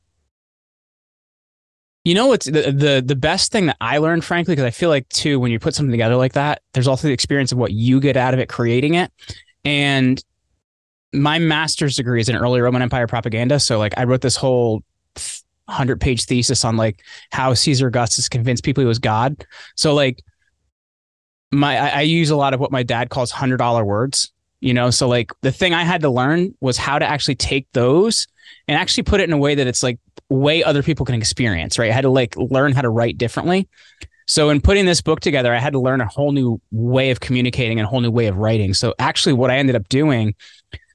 You 2.04 2.14
know 2.14 2.26
what's 2.26 2.46
the, 2.46 2.72
the 2.72 3.02
the 3.04 3.14
best 3.14 3.52
thing 3.52 3.66
that 3.66 3.76
I 3.80 3.98
learned, 3.98 4.24
frankly, 4.24 4.52
because 4.52 4.66
I 4.66 4.70
feel 4.70 4.88
like 4.88 5.08
too, 5.08 5.38
when 5.38 5.52
you 5.52 5.60
put 5.60 5.74
something 5.74 5.92
together 5.92 6.16
like 6.16 6.32
that, 6.32 6.62
there's 6.72 6.88
also 6.88 7.06
the 7.06 7.14
experience 7.14 7.52
of 7.52 7.58
what 7.58 7.72
you 7.72 8.00
get 8.00 8.16
out 8.16 8.34
of 8.34 8.40
it 8.40 8.48
creating 8.48 8.94
it. 8.94 9.12
And 9.64 10.22
my 11.12 11.38
master's 11.38 11.96
degree 11.96 12.20
is 12.20 12.28
in 12.28 12.34
early 12.34 12.60
Roman 12.60 12.82
Empire 12.82 13.06
propaganda. 13.06 13.60
So 13.60 13.78
like 13.78 13.96
I 13.96 14.04
wrote 14.04 14.20
this 14.20 14.36
whole 14.36 14.82
hundred 15.68 16.00
page 16.00 16.24
thesis 16.24 16.64
on 16.64 16.76
like 16.76 17.02
how 17.30 17.54
Caesar 17.54 17.86
Augustus 17.86 18.28
convinced 18.28 18.64
people 18.64 18.82
he 18.82 18.86
was 18.86 18.98
God. 18.98 19.46
So 19.76 19.94
like 19.94 20.22
my 21.52 21.78
I, 21.78 21.88
I 21.88 22.00
use 22.00 22.30
a 22.30 22.36
lot 22.36 22.52
of 22.52 22.58
what 22.58 22.72
my 22.72 22.82
dad 22.82 23.10
calls 23.10 23.30
hundred 23.30 23.58
dollar 23.58 23.84
words. 23.84 24.31
You 24.62 24.72
know, 24.72 24.90
so 24.90 25.08
like 25.08 25.32
the 25.40 25.50
thing 25.50 25.74
I 25.74 25.82
had 25.82 26.02
to 26.02 26.08
learn 26.08 26.54
was 26.60 26.78
how 26.78 26.96
to 27.00 27.04
actually 27.04 27.34
take 27.34 27.66
those 27.72 28.28
and 28.68 28.78
actually 28.78 29.02
put 29.02 29.20
it 29.20 29.24
in 29.24 29.32
a 29.32 29.36
way 29.36 29.56
that 29.56 29.66
it's 29.66 29.82
like 29.82 29.98
way 30.28 30.62
other 30.62 30.84
people 30.84 31.04
can 31.04 31.16
experience, 31.16 31.80
right? 31.80 31.90
I 31.90 31.92
had 31.92 32.02
to 32.02 32.10
like 32.10 32.36
learn 32.36 32.72
how 32.72 32.82
to 32.82 32.88
write 32.88 33.18
differently. 33.18 33.68
So 34.26 34.50
in 34.50 34.60
putting 34.60 34.86
this 34.86 35.02
book 35.02 35.18
together, 35.18 35.52
I 35.52 35.58
had 35.58 35.72
to 35.72 35.80
learn 35.80 36.00
a 36.00 36.06
whole 36.06 36.30
new 36.30 36.60
way 36.70 37.10
of 37.10 37.18
communicating 37.18 37.80
and 37.80 37.86
a 37.86 37.90
whole 37.90 38.00
new 38.00 38.12
way 38.12 38.28
of 38.28 38.36
writing. 38.36 38.72
So 38.72 38.94
actually, 39.00 39.32
what 39.32 39.50
I 39.50 39.58
ended 39.58 39.74
up 39.74 39.88
doing 39.88 40.36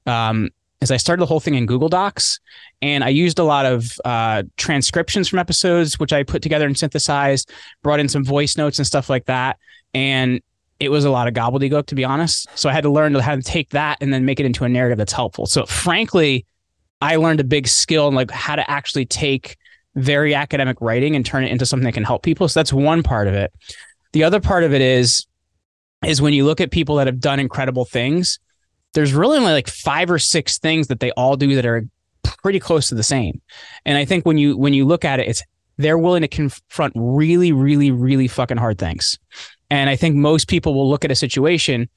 um, 0.06 0.48
is 0.80 0.90
I 0.90 0.96
started 0.96 1.20
the 1.20 1.26
whole 1.26 1.38
thing 1.38 1.54
in 1.54 1.66
Google 1.66 1.90
Docs, 1.90 2.40
and 2.80 3.04
I 3.04 3.10
used 3.10 3.38
a 3.38 3.44
lot 3.44 3.66
of 3.66 4.00
uh, 4.02 4.44
transcriptions 4.56 5.28
from 5.28 5.40
episodes, 5.40 6.00
which 6.00 6.14
I 6.14 6.22
put 6.22 6.40
together 6.40 6.66
and 6.66 6.76
synthesized, 6.76 7.52
brought 7.82 8.00
in 8.00 8.08
some 8.08 8.24
voice 8.24 8.56
notes 8.56 8.78
and 8.78 8.86
stuff 8.86 9.10
like 9.10 9.26
that, 9.26 9.58
and 9.92 10.40
it 10.80 10.90
was 10.90 11.04
a 11.04 11.10
lot 11.10 11.28
of 11.28 11.34
gobbledygook, 11.34 11.86
to 11.86 11.94
be 11.94 12.04
honest. 12.04 12.46
So 12.54 12.68
I 12.68 12.72
had 12.72 12.82
to 12.82 12.90
learn 12.90 13.14
how 13.14 13.34
to 13.34 13.42
take 13.42 13.70
that 13.70 13.98
and 14.00 14.12
then 14.12 14.24
make 14.24 14.40
it 14.40 14.46
into 14.46 14.64
a 14.64 14.68
narrative 14.68 14.98
that's 14.98 15.12
helpful. 15.12 15.46
So 15.46 15.66
frankly, 15.66 16.46
I 17.00 17.16
learned 17.16 17.40
a 17.40 17.44
big 17.44 17.68
skill 17.68 18.08
in 18.08 18.14
like 18.14 18.30
how 18.30 18.56
to 18.56 18.70
actually 18.70 19.06
take 19.06 19.56
very 19.94 20.34
academic 20.34 20.80
writing 20.80 21.16
and 21.16 21.26
turn 21.26 21.44
it 21.44 21.50
into 21.50 21.66
something 21.66 21.84
that 21.84 21.94
can 21.94 22.04
help 22.04 22.22
people. 22.22 22.48
So 22.48 22.60
that's 22.60 22.72
one 22.72 23.02
part 23.02 23.26
of 23.26 23.34
it. 23.34 23.52
The 24.12 24.24
other 24.24 24.40
part 24.40 24.64
of 24.64 24.72
it 24.72 24.80
is 24.80 25.26
is 26.06 26.22
when 26.22 26.32
you 26.32 26.44
look 26.44 26.60
at 26.60 26.70
people 26.70 26.96
that 26.96 27.08
have 27.08 27.18
done 27.18 27.40
incredible 27.40 27.84
things, 27.84 28.38
there's 28.94 29.12
really 29.12 29.36
only 29.38 29.50
like 29.50 29.66
five 29.66 30.10
or 30.10 30.18
six 30.18 30.58
things 30.58 30.86
that 30.86 31.00
they 31.00 31.10
all 31.12 31.36
do 31.36 31.56
that 31.56 31.66
are 31.66 31.84
pretty 32.22 32.60
close 32.60 32.88
to 32.88 32.94
the 32.94 33.02
same. 33.02 33.40
And 33.84 33.98
I 33.98 34.04
think 34.04 34.24
when 34.24 34.38
you 34.38 34.56
when 34.56 34.74
you 34.74 34.84
look 34.84 35.04
at 35.04 35.18
it, 35.18 35.28
it's 35.28 35.42
they're 35.76 35.98
willing 35.98 36.22
to 36.22 36.28
confront 36.28 36.92
really, 36.96 37.52
really, 37.52 37.90
really 37.90 38.28
fucking 38.28 38.56
hard 38.56 38.78
things. 38.78 39.18
And 39.70 39.90
I 39.90 39.96
think 39.96 40.16
most 40.16 40.48
people 40.48 40.74
will 40.74 40.88
look 40.88 41.04
at 41.04 41.10
a 41.10 41.14
situation 41.14 41.88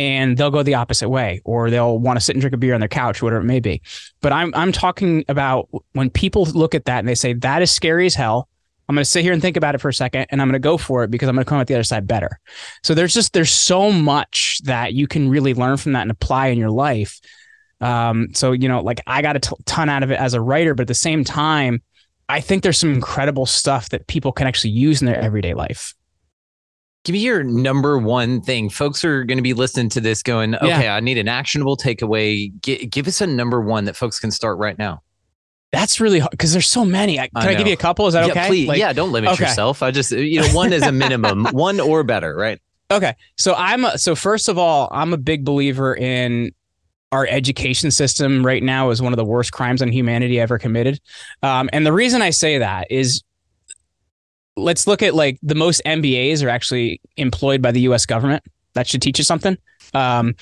and 0.00 0.36
they'll 0.36 0.50
go 0.50 0.62
the 0.62 0.74
opposite 0.74 1.08
way 1.08 1.40
or 1.44 1.68
they'll 1.68 1.98
want 1.98 2.18
to 2.18 2.24
sit 2.24 2.34
and 2.34 2.40
drink 2.40 2.54
a 2.54 2.56
beer 2.56 2.74
on 2.74 2.80
their 2.80 2.88
couch 2.88 3.22
whatever 3.22 3.42
it 3.42 3.44
may 3.44 3.60
be. 3.60 3.82
But 4.20 4.32
i'm 4.32 4.52
i'm 4.54 4.72
talking 4.72 5.24
about 5.28 5.68
when 5.92 6.10
people 6.10 6.44
look 6.44 6.74
at 6.74 6.86
that 6.86 7.00
and 7.00 7.08
they 7.08 7.14
say 7.14 7.34
that 7.34 7.62
is 7.62 7.70
scary 7.70 8.06
as 8.06 8.14
hell. 8.14 8.48
I'm 8.88 8.96
going 8.96 9.04
to 9.04 9.10
sit 9.10 9.22
here 9.22 9.32
and 9.32 9.40
think 9.40 9.56
about 9.56 9.76
it 9.76 9.78
for 9.78 9.88
a 9.88 9.94
second 9.94 10.26
and 10.30 10.40
i'm 10.40 10.48
going 10.48 10.54
to 10.54 10.58
go 10.58 10.78
for 10.78 11.04
it 11.04 11.10
because 11.10 11.28
i'm 11.28 11.34
going 11.34 11.44
to 11.44 11.48
come 11.48 11.58
out 11.58 11.66
the 11.66 11.74
other 11.74 11.84
side 11.84 12.06
better. 12.06 12.40
So 12.82 12.94
there's 12.94 13.14
just 13.14 13.32
there's 13.32 13.50
so 13.50 13.92
much 13.92 14.60
that 14.64 14.94
you 14.94 15.06
can 15.06 15.28
really 15.28 15.54
learn 15.54 15.76
from 15.76 15.92
that 15.92 16.02
and 16.02 16.10
apply 16.10 16.48
in 16.48 16.58
your 16.58 16.70
life. 16.70 17.20
Um, 17.82 18.28
so 18.34 18.52
you 18.52 18.68
know 18.68 18.80
like 18.82 19.00
i 19.06 19.22
got 19.22 19.36
a 19.36 19.40
t- 19.40 19.56
ton 19.64 19.88
out 19.88 20.02
of 20.02 20.10
it 20.10 20.18
as 20.18 20.34
a 20.34 20.40
writer 20.40 20.74
but 20.74 20.82
at 20.82 20.88
the 20.88 20.94
same 20.94 21.24
time 21.24 21.82
i 22.28 22.38
think 22.38 22.62
there's 22.62 22.76
some 22.76 22.92
incredible 22.92 23.46
stuff 23.46 23.88
that 23.88 24.06
people 24.06 24.32
can 24.32 24.46
actually 24.46 24.72
use 24.72 25.00
in 25.00 25.06
their 25.06 25.18
everyday 25.18 25.54
life 25.54 25.94
Give 27.04 27.14
me 27.14 27.20
your 27.20 27.42
number 27.42 27.98
one 27.98 28.42
thing. 28.42 28.68
Folks 28.68 29.04
are 29.04 29.24
going 29.24 29.38
to 29.38 29.42
be 29.42 29.54
listening 29.54 29.88
to 29.90 30.00
this 30.00 30.22
going, 30.22 30.54
okay, 30.56 30.84
yeah. 30.84 30.94
I 30.94 31.00
need 31.00 31.16
an 31.16 31.28
actionable 31.28 31.76
takeaway. 31.76 32.52
G- 32.60 32.86
give 32.86 33.08
us 33.08 33.20
a 33.22 33.26
number 33.26 33.60
one 33.60 33.86
that 33.86 33.96
folks 33.96 34.20
can 34.20 34.30
start 34.30 34.58
right 34.58 34.76
now. 34.78 35.02
That's 35.72 36.00
really 36.00 36.18
hard 36.18 36.32
because 36.32 36.52
there's 36.52 36.68
so 36.68 36.84
many. 36.84 37.18
I, 37.18 37.28
can 37.28 37.48
I, 37.48 37.52
I, 37.52 37.54
give 37.54 37.66
you 37.66 37.72
a 37.72 37.76
couple? 37.76 38.06
Is 38.06 38.14
that 38.14 38.26
yeah, 38.26 38.32
okay? 38.32 38.46
Please, 38.48 38.68
like, 38.68 38.78
yeah, 38.78 38.92
don't 38.92 39.12
limit 39.12 39.30
okay. 39.32 39.44
yourself. 39.44 39.82
I 39.82 39.92
just, 39.92 40.10
you 40.10 40.40
know, 40.40 40.48
one 40.48 40.72
is 40.72 40.82
a 40.82 40.92
minimum, 40.92 41.46
one 41.52 41.80
or 41.80 42.02
better, 42.02 42.34
right? 42.34 42.60
Okay. 42.90 43.14
So 43.38 43.54
I'm, 43.54 43.84
a, 43.84 43.96
so 43.96 44.14
first 44.14 44.48
of 44.48 44.58
all, 44.58 44.88
I'm 44.90 45.12
a 45.12 45.16
big 45.16 45.44
believer 45.44 45.94
in 45.94 46.52
our 47.12 47.26
education 47.26 47.90
system 47.90 48.44
right 48.44 48.62
now 48.62 48.90
is 48.90 49.00
one 49.00 49.12
of 49.12 49.16
the 49.16 49.24
worst 49.24 49.52
crimes 49.52 49.80
on 49.80 49.90
humanity 49.90 50.38
ever 50.38 50.58
committed. 50.58 51.00
Um, 51.42 51.70
and 51.72 51.86
the 51.86 51.92
reason 51.92 52.22
I 52.22 52.30
say 52.30 52.58
that 52.58 52.86
is 52.90 53.22
let's 54.60 54.86
look 54.86 55.02
at 55.02 55.14
like 55.14 55.38
the 55.42 55.54
most 55.54 55.82
MBAs 55.84 56.44
are 56.44 56.48
actually 56.48 57.00
employed 57.16 57.62
by 57.62 57.72
the 57.72 57.80
US 57.82 58.06
government. 58.06 58.44
That 58.74 58.86
should 58.86 59.02
teach 59.02 59.18
you 59.18 59.24
something. 59.24 59.58
Um, 59.94 60.36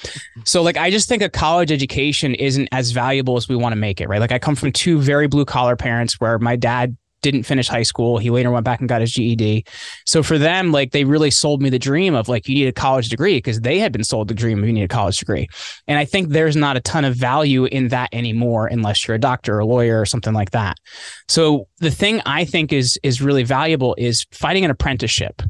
so 0.45 0.63
like 0.63 0.77
I 0.77 0.91
just 0.91 1.09
think 1.09 1.23
a 1.23 1.29
college 1.29 1.73
education 1.73 2.35
isn't 2.35 2.69
as 2.73 2.91
valuable 2.91 3.37
as 3.37 3.49
we 3.49 3.57
want 3.57 3.73
to 3.73 3.77
make 3.77 4.01
it, 4.01 4.09
right? 4.09 4.21
Like 4.21 4.33
I 4.33 4.39
come 4.39 4.55
from 4.55 4.73
two 4.73 5.01
very 5.01 5.27
blue 5.27 5.45
collar 5.45 5.77
parents 5.77 6.21
where 6.21 6.39
my 6.39 6.57
dad 6.57 6.97
didn't 7.23 7.43
finish 7.45 7.69
high 7.69 7.83
school. 7.83 8.19
He 8.19 8.31
later 8.31 8.51
went 8.51 8.65
back 8.65 8.81
and 8.81 8.89
got 8.89 9.01
his 9.01 9.13
GED. 9.13 9.65
So 10.07 10.23
for 10.23 10.39
them, 10.39 10.73
like 10.73 10.93
they 10.93 11.05
really 11.05 11.31
sold 11.31 11.63
me 11.63 11.71
the 11.71 11.79
dream 11.79 12.15
of 12.15 12.29
like 12.29 12.49
you 12.49 12.55
need 12.55 12.69
a 12.69 12.73
college 12.73 13.09
degree 13.09 13.39
because 13.39 13.61
they 13.61 13.79
had 13.79 13.93
been 13.93 14.05
sold 14.05 14.29
the 14.29 14.35
dream 14.35 14.59
of 14.59 14.67
you 14.67 14.73
need 14.73 14.85
a 14.85 14.89
college 14.89 15.19
degree. 15.19 15.49
And 15.87 15.99
I 15.99 16.05
think 16.05 16.31
there's 16.31 16.57
not 16.57 16.77
a 16.77 16.81
ton 16.81 17.05
of 17.05 17.15
value 17.17 17.65
in 17.65 17.89
that 17.89 18.09
anymore 18.13 18.67
unless 18.67 19.07
you're 19.07 19.17
a 19.17 19.21
doctor 19.21 19.57
or 19.57 19.61
a 19.61 19.67
lawyer 19.67 20.01
or 20.01 20.07
something 20.07 20.35
like 20.35 20.53
that. 20.53 20.79
So 21.29 21.69
the 21.79 21.91
thing 21.91 22.21
I 22.27 22.45
think 22.45 22.73
is 22.73 22.99
is 23.03 23.21
really 23.21 23.45
valuable 23.45 23.95
is 23.99 24.27
finding 24.33 24.65
an 24.65 24.71
apprenticeship. 24.71 25.43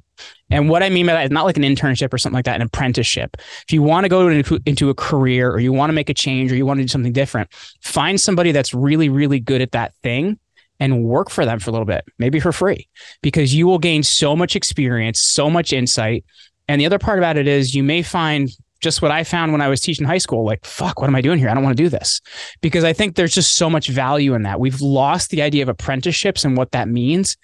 And 0.50 0.68
what 0.68 0.82
I 0.82 0.88
mean 0.88 1.06
by 1.06 1.12
that 1.12 1.26
is 1.26 1.30
not 1.30 1.44
like 1.44 1.56
an 1.56 1.62
internship 1.62 2.12
or 2.12 2.18
something 2.18 2.34
like 2.34 2.46
that, 2.46 2.56
an 2.56 2.62
apprenticeship. 2.62 3.36
If 3.38 3.72
you 3.72 3.82
want 3.82 4.04
to 4.04 4.08
go 4.08 4.28
into, 4.28 4.88
a 4.88 4.94
career 4.94 5.50
or 5.50 5.60
you 5.60 5.72
want 5.72 5.90
to 5.90 5.94
make 5.94 6.08
a 6.08 6.14
change 6.14 6.50
or 6.50 6.56
you 6.56 6.64
want 6.64 6.78
to 6.78 6.84
do 6.84 6.88
something 6.88 7.12
different, 7.12 7.52
find 7.82 8.20
somebody 8.20 8.52
that's 8.52 8.72
really, 8.72 9.08
really 9.08 9.40
good 9.40 9.60
at 9.60 9.72
that 9.72 9.94
thing 10.02 10.38
and 10.80 11.04
work 11.04 11.30
for 11.30 11.44
them 11.44 11.58
for 11.58 11.70
a 11.70 11.72
little 11.72 11.86
bit, 11.86 12.04
maybe 12.18 12.40
for 12.40 12.52
free, 12.52 12.88
because 13.22 13.54
you 13.54 13.66
will 13.66 13.78
gain 13.78 14.02
so 14.02 14.36
much 14.36 14.56
experience, 14.56 15.20
so 15.20 15.50
much 15.50 15.72
insight. 15.72 16.24
And 16.68 16.80
the 16.80 16.86
other 16.86 16.98
part 16.98 17.18
about 17.18 17.36
it 17.36 17.46
is 17.46 17.74
you 17.74 17.82
may 17.82 18.02
find 18.02 18.50
just 18.80 19.02
what 19.02 19.10
I 19.10 19.24
found 19.24 19.50
when 19.52 19.60
I 19.60 19.68
was 19.68 19.80
teaching 19.80 20.06
high 20.06 20.18
school 20.18 20.44
like, 20.44 20.64
fuck, 20.64 21.00
what 21.00 21.08
am 21.08 21.16
I 21.16 21.20
doing 21.20 21.38
here? 21.38 21.48
I 21.48 21.54
don't 21.54 21.64
want 21.64 21.76
to 21.76 21.82
do 21.82 21.88
this. 21.88 22.20
Because 22.60 22.84
I 22.84 22.92
think 22.92 23.16
there's 23.16 23.34
just 23.34 23.54
so 23.54 23.68
much 23.68 23.88
value 23.88 24.34
in 24.34 24.42
that. 24.42 24.60
We've 24.60 24.80
lost 24.80 25.30
the 25.30 25.42
idea 25.42 25.62
of 25.62 25.68
apprenticeships 25.68 26.44
and 26.44 26.56
what 26.56 26.70
that 26.72 26.88
means. 26.88 27.36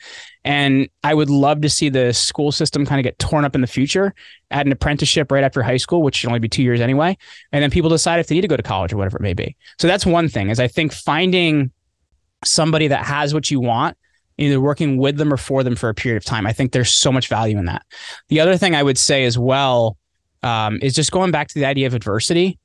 And 0.45 0.89
I 1.03 1.15
would 1.15 1.31
love 1.31 1.63
to 1.63 1.71
see 1.71 1.89
the 1.89 2.13
school 2.13 2.53
system 2.53 2.87
kind 2.87 3.01
of 3.01 3.05
get 3.05 3.19
torn 3.19 3.45
up 3.45 3.55
in 3.55 3.63
the 3.63 3.67
future, 3.67 4.15
add 4.51 4.67
an 4.67 4.73
apprenticeship 4.73 5.33
right 5.33 5.43
after 5.43 5.63
high 5.63 5.79
school, 5.79 6.03
which 6.03 6.17
should 6.17 6.29
only 6.29 6.39
be 6.39 6.49
two 6.49 6.63
years 6.63 6.81
anyway. 6.81 7.17
And 7.51 7.63
then 7.63 7.71
people 7.71 7.91
decide 7.91 8.21
if 8.21 8.29
they 8.29 8.37
need 8.37 8.43
to 8.43 8.49
go 8.49 8.57
to 8.57 8.63
college 8.63 8.93
or 8.93 8.97
whatever 8.97 9.17
it 9.17 9.23
may 9.23 9.35
be. 9.35 9.57
So 9.81 9.89
that's 9.89 10.07
one 10.07 10.29
thing 10.29 10.51
is 10.51 10.61
I 10.61 10.69
think 10.69 10.93
finding 10.93 11.73
somebody 12.45 12.89
that 12.89 13.05
has 13.05 13.35
what 13.35 13.51
you 13.51 13.61
want, 13.61 13.97
either 14.39 14.61
working 14.61 14.99
with 14.99 15.17
them 15.17 15.33
or 15.33 15.37
for 15.37 15.63
them 15.63 15.77
for 15.77 15.89
a 15.89 15.95
period 15.95 16.17
of 16.17 16.25
time. 16.25 16.47
I 16.47 16.53
think 16.53 16.73
there's 16.73 16.93
so 16.93 17.13
much 17.13 17.29
value 17.29 17.59
in 17.59 17.67
that. 17.67 17.85
The 18.29 18.41
other 18.41 18.57
thing 18.57 18.75
I 18.75 18.83
would 18.83 18.99
say 18.99 19.25
as 19.25 19.39
well 19.39 19.97
um, 20.43 20.79
is 20.83 20.95
just 20.95 21.13
going 21.13 21.31
back 21.31 21.49
to 21.49 21.55
the 21.55 21.65
idea 21.65 21.87
of 21.87 21.95
adversity 21.95 22.59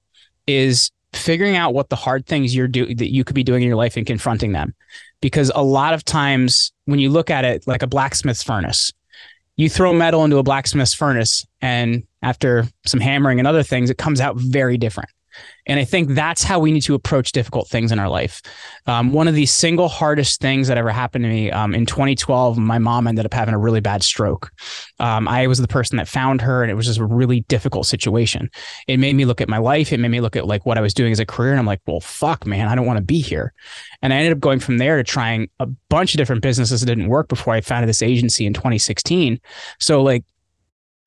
is 0.48 0.92
figuring 1.14 1.56
out 1.56 1.74
what 1.74 1.90
the 1.90 1.96
hard 1.96 2.26
things 2.26 2.56
you're 2.56 2.68
doing 2.68 2.98
that 2.98 3.12
you 3.12 3.24
could 3.24 3.36
be 3.36 3.44
doing 3.44 3.62
in 3.62 3.68
your 3.68 3.78
life 3.78 3.98
and 3.98 4.06
confronting 4.06 4.52
them. 4.52 4.74
Because 5.22 5.52
a 5.54 5.64
lot 5.64 5.94
of 5.94 6.06
times 6.06 6.72
when 6.86 7.00
you 7.00 7.10
look 7.10 7.30
at 7.30 7.46
it 7.46 7.68
like 7.68 7.82
a 7.82 7.88
blacksmith's 7.88 8.44
furnace, 8.44 8.94
you 9.56 9.70
throw 9.70 9.92
metal 9.92 10.24
into 10.24 10.38
a 10.38 10.44
blacksmith's 10.44 10.94
furnace 10.94 11.46
and 11.62 12.04
after 12.22 12.66
some 12.86 13.00
hammering 13.00 13.40
and 13.40 13.48
other 13.48 13.64
things, 13.64 13.90
it 13.90 13.98
comes 13.98 14.22
out 14.22 14.38
very 14.38 14.78
different. 14.78 15.10
And 15.66 15.80
I 15.80 15.86
think 15.86 16.10
that's 16.10 16.44
how 16.44 16.60
we 16.60 16.72
need 16.72 16.82
to 16.82 16.96
approach 16.96 17.32
difficult 17.32 17.68
things 17.68 17.92
in 17.92 18.00
our 18.00 18.10
life. 18.10 18.42
Um, 18.88 19.14
one 19.14 19.28
of 19.28 19.36
the 19.36 19.46
single 19.46 19.88
hardest 19.88 20.42
things 20.42 20.68
that 20.68 20.78
ever 20.78 20.90
happened 20.90 21.24
to 21.24 21.30
me 21.30 21.52
um, 21.52 21.76
in 21.76 21.86
2012, 21.86 22.58
my 22.58 22.80
mom 22.80 23.08
ended 23.08 23.26
up 23.26 23.34
having 23.34 23.54
a 23.54 23.60
really 23.60 23.80
bad 23.80 24.02
stroke. 24.04 24.52
Um, 25.00 25.28
I 25.28 25.48
was 25.48 25.60
the 25.60 25.68
person 25.68 25.98
that 25.98 26.08
found 26.08 26.42
her, 26.42 26.64
and 26.64 26.72
it 26.72 26.76
was 26.76 26.88
just 26.88 27.00
a 27.00 27.06
really 27.06 27.42
difficult 27.42 27.86
situation. 27.86 28.50
It 28.88 28.98
made 28.98 29.16
me 29.16 29.26
look 29.26 29.42
at 29.42 29.50
my 29.50 29.60
life. 29.60 29.94
It 29.94 30.00
made 30.00 30.12
me 30.12 30.22
look 30.22 30.36
at 30.36 30.48
like 30.48 30.66
what 30.66 30.78
I 30.78 30.82
was 30.82 30.94
doing 30.94 31.12
as 31.12 31.20
a 31.20 31.26
career, 31.26 31.52
and 31.52 31.60
I'm 31.60 31.66
like, 31.66 31.82
well, 31.86 32.00
fuck, 32.00 32.46
man, 32.46 32.68
I 32.68 32.76
don't 32.76 32.86
want 32.86 32.98
to 32.98 33.04
be 33.06 33.20
here. 33.20 33.54
And 34.02 34.14
I 34.14 34.18
ended 34.18 34.34
up 34.34 34.40
going 34.40 34.60
from 34.60 34.78
there 34.78 34.98
to 34.98 35.04
trying 35.04 35.50
a 35.60 35.68
bunch 35.90 36.14
of 36.14 36.18
different 36.18 36.42
businesses 36.42 36.82
that 36.82 36.88
didn't 36.88 37.10
work 37.10 37.28
before 37.28 37.54
I 37.54 37.62
founded 37.62 37.90
this 37.90 38.02
agency 38.02 38.46
in 38.46 38.54
2016. 38.54 39.40
So 39.80 40.02
like 40.02 40.24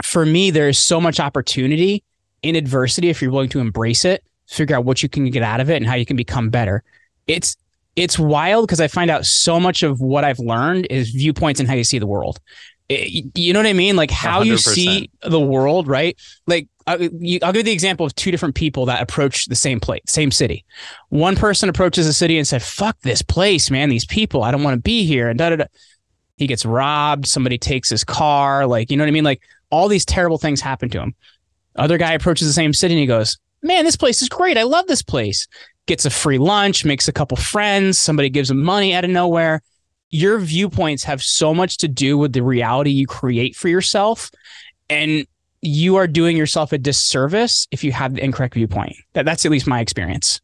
for 0.02 0.26
me, 0.26 0.50
there's 0.50 0.78
so 0.78 1.00
much 1.00 1.20
opportunity 1.20 2.04
in 2.42 2.56
adversity 2.56 3.08
if 3.08 3.22
you're 3.22 3.30
willing 3.30 3.48
to 3.50 3.60
embrace 3.60 4.04
it 4.04 4.24
figure 4.52 4.76
out 4.76 4.84
what 4.84 5.02
you 5.02 5.08
can 5.08 5.28
get 5.30 5.42
out 5.42 5.60
of 5.60 5.70
it 5.70 5.76
and 5.76 5.86
how 5.86 5.94
you 5.94 6.06
can 6.06 6.16
become 6.16 6.50
better. 6.50 6.82
It's 7.26 7.56
it's 7.96 8.18
wild 8.18 8.66
because 8.66 8.80
I 8.80 8.88
find 8.88 9.10
out 9.10 9.26
so 9.26 9.60
much 9.60 9.82
of 9.82 10.00
what 10.00 10.24
I've 10.24 10.38
learned 10.38 10.86
is 10.88 11.10
viewpoints 11.10 11.60
and 11.60 11.68
how 11.68 11.74
you 11.74 11.84
see 11.84 11.98
the 11.98 12.06
world. 12.06 12.40
Eh, 12.88 12.96
it, 12.98 13.38
you 13.38 13.52
know 13.52 13.58
what 13.58 13.66
I 13.66 13.74
mean? 13.74 13.96
Like 13.96 14.10
how 14.10 14.42
100%. 14.42 14.46
you 14.46 14.56
see 14.56 15.10
the 15.22 15.40
world, 15.40 15.88
right? 15.88 16.18
Like 16.46 16.68
I'll, 16.86 17.02
you, 17.02 17.38
I'll 17.42 17.52
give 17.52 17.60
you 17.60 17.64
the 17.64 17.72
example 17.72 18.06
of 18.06 18.14
two 18.14 18.30
different 18.30 18.54
people 18.54 18.86
that 18.86 19.02
approach 19.02 19.46
the 19.46 19.54
same 19.54 19.78
place, 19.78 20.02
same 20.06 20.30
city. 20.30 20.64
One 21.10 21.36
person 21.36 21.68
approaches 21.68 22.06
a 22.06 22.12
city 22.12 22.38
and 22.38 22.46
said, 22.46 22.62
"Fuck 22.62 22.98
this 23.00 23.22
place, 23.22 23.70
man. 23.70 23.88
These 23.88 24.06
people. 24.06 24.42
I 24.42 24.50
don't 24.50 24.62
want 24.62 24.74
to 24.74 24.80
be 24.80 25.04
here." 25.04 25.28
And 25.28 25.38
da 25.38 25.50
da 25.50 25.56
da. 25.56 25.64
He 26.36 26.46
gets 26.46 26.64
robbed. 26.64 27.26
Somebody 27.26 27.58
takes 27.58 27.90
his 27.90 28.04
car. 28.04 28.66
Like 28.66 28.90
you 28.90 28.96
know 28.96 29.04
what 29.04 29.08
I 29.08 29.12
mean? 29.12 29.24
Like 29.24 29.42
all 29.70 29.88
these 29.88 30.04
terrible 30.04 30.38
things 30.38 30.60
happen 30.60 30.88
to 30.90 31.00
him. 31.00 31.14
Other 31.76 31.98
guy 31.98 32.12
approaches 32.12 32.46
the 32.46 32.52
same 32.52 32.72
city 32.72 32.94
and 32.94 33.00
he 33.00 33.06
goes, 33.06 33.38
man, 33.62 33.84
this 33.84 33.96
place 33.96 34.22
is 34.22 34.28
great. 34.28 34.58
I 34.58 34.64
love 34.64 34.86
this 34.86 35.02
place. 35.02 35.46
Gets 35.86 36.04
a 36.04 36.10
free 36.10 36.38
lunch, 36.38 36.84
makes 36.84 37.08
a 37.08 37.12
couple 37.12 37.36
friends, 37.36 37.98
somebody 37.98 38.30
gives 38.30 38.50
him 38.50 38.62
money 38.62 38.94
out 38.94 39.04
of 39.04 39.10
nowhere. 39.10 39.62
Your 40.10 40.38
viewpoints 40.38 41.04
have 41.04 41.22
so 41.22 41.54
much 41.54 41.78
to 41.78 41.88
do 41.88 42.18
with 42.18 42.32
the 42.32 42.42
reality 42.42 42.90
you 42.90 43.06
create 43.06 43.56
for 43.56 43.68
yourself. 43.68 44.30
And 44.90 45.26
you 45.62 45.96
are 45.96 46.06
doing 46.06 46.36
yourself 46.36 46.72
a 46.72 46.78
disservice 46.78 47.66
if 47.70 47.82
you 47.82 47.92
have 47.92 48.14
the 48.14 48.24
incorrect 48.24 48.54
viewpoint. 48.54 48.94
That, 49.14 49.24
that's 49.24 49.46
at 49.46 49.52
least 49.52 49.66
my 49.66 49.80
experience. 49.80 50.40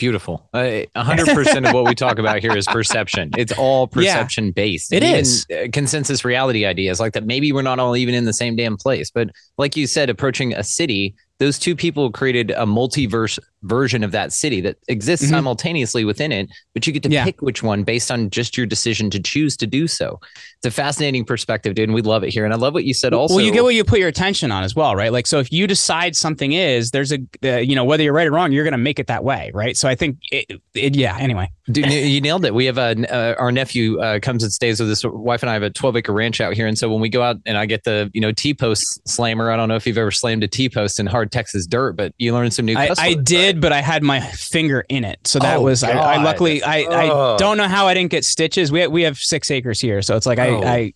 Beautiful. 0.00 0.48
Uh, 0.54 0.58
100% 0.96 1.68
of 1.68 1.74
what 1.74 1.84
we 1.84 1.94
talk 1.94 2.18
about 2.18 2.40
here 2.40 2.56
is 2.56 2.66
perception. 2.66 3.30
It's 3.36 3.52
all 3.52 3.86
perception 3.86 4.46
yeah, 4.46 4.52
based. 4.52 4.94
It 4.94 5.02
is 5.02 5.46
uh, 5.50 5.66
consensus 5.74 6.24
reality 6.24 6.64
ideas 6.64 7.00
like 7.00 7.12
that. 7.12 7.26
Maybe 7.26 7.52
we're 7.52 7.60
not 7.60 7.78
all 7.78 7.94
even 7.94 8.14
in 8.14 8.24
the 8.24 8.32
same 8.32 8.56
damn 8.56 8.78
place, 8.78 9.10
but 9.10 9.28
like 9.58 9.76
you 9.76 9.86
said, 9.86 10.08
approaching 10.08 10.54
a 10.54 10.64
city 10.64 11.14
those 11.40 11.58
two 11.58 11.74
people 11.74 12.12
created 12.12 12.50
a 12.50 12.66
multiverse 12.66 13.38
version 13.62 14.02
of 14.02 14.12
that 14.12 14.32
city 14.32 14.60
that 14.60 14.76
exists 14.88 15.26
mm-hmm. 15.26 15.34
simultaneously 15.34 16.04
within 16.04 16.32
it, 16.32 16.48
but 16.74 16.86
you 16.86 16.92
get 16.92 17.02
to 17.02 17.10
yeah. 17.10 17.24
pick 17.24 17.42
which 17.42 17.62
one 17.62 17.82
based 17.82 18.10
on 18.10 18.30
just 18.30 18.56
your 18.56 18.66
decision 18.66 19.10
to 19.10 19.20
choose 19.20 19.56
to 19.56 19.66
do 19.66 19.86
so. 19.86 20.20
It's 20.58 20.66
a 20.66 20.70
fascinating 20.70 21.24
perspective, 21.24 21.74
dude, 21.74 21.88
and 21.88 21.94
we 21.94 22.02
love 22.02 22.22
it 22.22 22.30
here. 22.30 22.44
And 22.44 22.52
I 22.52 22.56
love 22.56 22.74
what 22.74 22.84
you 22.84 22.94
said 22.94 23.14
also. 23.14 23.36
Well, 23.36 23.44
you 23.44 23.52
get 23.52 23.62
what 23.62 23.74
you 23.74 23.84
put 23.84 23.98
your 23.98 24.08
attention 24.08 24.52
on 24.52 24.62
as 24.62 24.74
well, 24.74 24.94
right? 24.96 25.12
Like, 25.12 25.26
so 25.26 25.38
if 25.38 25.52
you 25.52 25.66
decide 25.66 26.16
something 26.16 26.52
is, 26.52 26.90
there's 26.90 27.12
a, 27.12 27.18
uh, 27.44 27.56
you 27.56 27.74
know, 27.74 27.84
whether 27.84 28.02
you're 28.02 28.12
right 28.12 28.26
or 28.26 28.32
wrong, 28.32 28.52
you're 28.52 28.64
going 28.64 28.72
to 28.72 28.78
make 28.78 28.98
it 28.98 29.06
that 29.06 29.24
way, 29.24 29.50
right? 29.54 29.76
So 29.76 29.88
I 29.88 29.94
think, 29.94 30.18
it, 30.30 30.60
it, 30.74 30.94
yeah, 30.96 31.16
anyway. 31.18 31.50
Dude, 31.70 31.90
you 31.90 32.20
nailed 32.20 32.44
it. 32.44 32.54
We 32.54 32.66
have 32.66 32.78
a, 32.78 33.12
uh, 33.12 33.34
our 33.38 33.52
nephew 33.52 34.00
uh, 34.00 34.18
comes 34.20 34.42
and 34.42 34.52
stays 34.52 34.80
with 34.80 34.88
his 34.88 35.04
wife 35.04 35.42
and 35.42 35.50
I 35.50 35.54
have 35.54 35.62
a 35.62 35.70
12 35.70 35.96
acre 35.96 36.12
ranch 36.12 36.40
out 36.40 36.54
here. 36.54 36.66
And 36.66 36.76
so 36.76 36.90
when 36.90 37.00
we 37.00 37.08
go 37.08 37.22
out 37.22 37.36
and 37.46 37.56
I 37.56 37.66
get 37.66 37.84
the, 37.84 38.10
you 38.12 38.20
know, 38.20 38.32
T 38.32 38.54
post 38.54 39.06
slammer, 39.08 39.50
I 39.50 39.56
don't 39.56 39.68
know 39.68 39.76
if 39.76 39.86
you've 39.86 39.98
ever 39.98 40.10
slammed 40.10 40.42
a 40.42 40.48
T 40.48 40.68
post 40.68 41.00
in 41.00 41.06
hard 41.06 41.30
Texas 41.32 41.66
dirt, 41.66 41.96
but 41.96 42.12
you 42.18 42.32
learn 42.32 42.50
some 42.50 42.66
new 42.66 42.76
I, 42.76 42.90
I 42.98 43.14
did, 43.14 43.49
right? 43.54 43.60
but 43.60 43.72
I 43.72 43.80
had 43.80 44.02
my 44.02 44.20
finger 44.20 44.84
in 44.88 45.04
it. 45.04 45.26
So 45.26 45.38
that 45.38 45.58
oh, 45.58 45.62
was 45.62 45.82
I, 45.82 45.92
I, 45.92 46.22
luckily 46.22 46.62
I, 46.62 46.78
I 46.78 47.36
don't 47.36 47.56
know 47.56 47.68
how 47.68 47.86
I 47.86 47.94
didn't 47.94 48.10
get 48.10 48.24
stitches. 48.24 48.72
We 48.72 48.80
have, 48.80 48.90
we 48.90 49.02
have 49.02 49.18
six 49.18 49.50
acres 49.50 49.80
here, 49.80 50.02
so 50.02 50.16
it's 50.16 50.26
like 50.26 50.38
oh. 50.38 50.60
I 50.62 50.72
I 50.72 50.94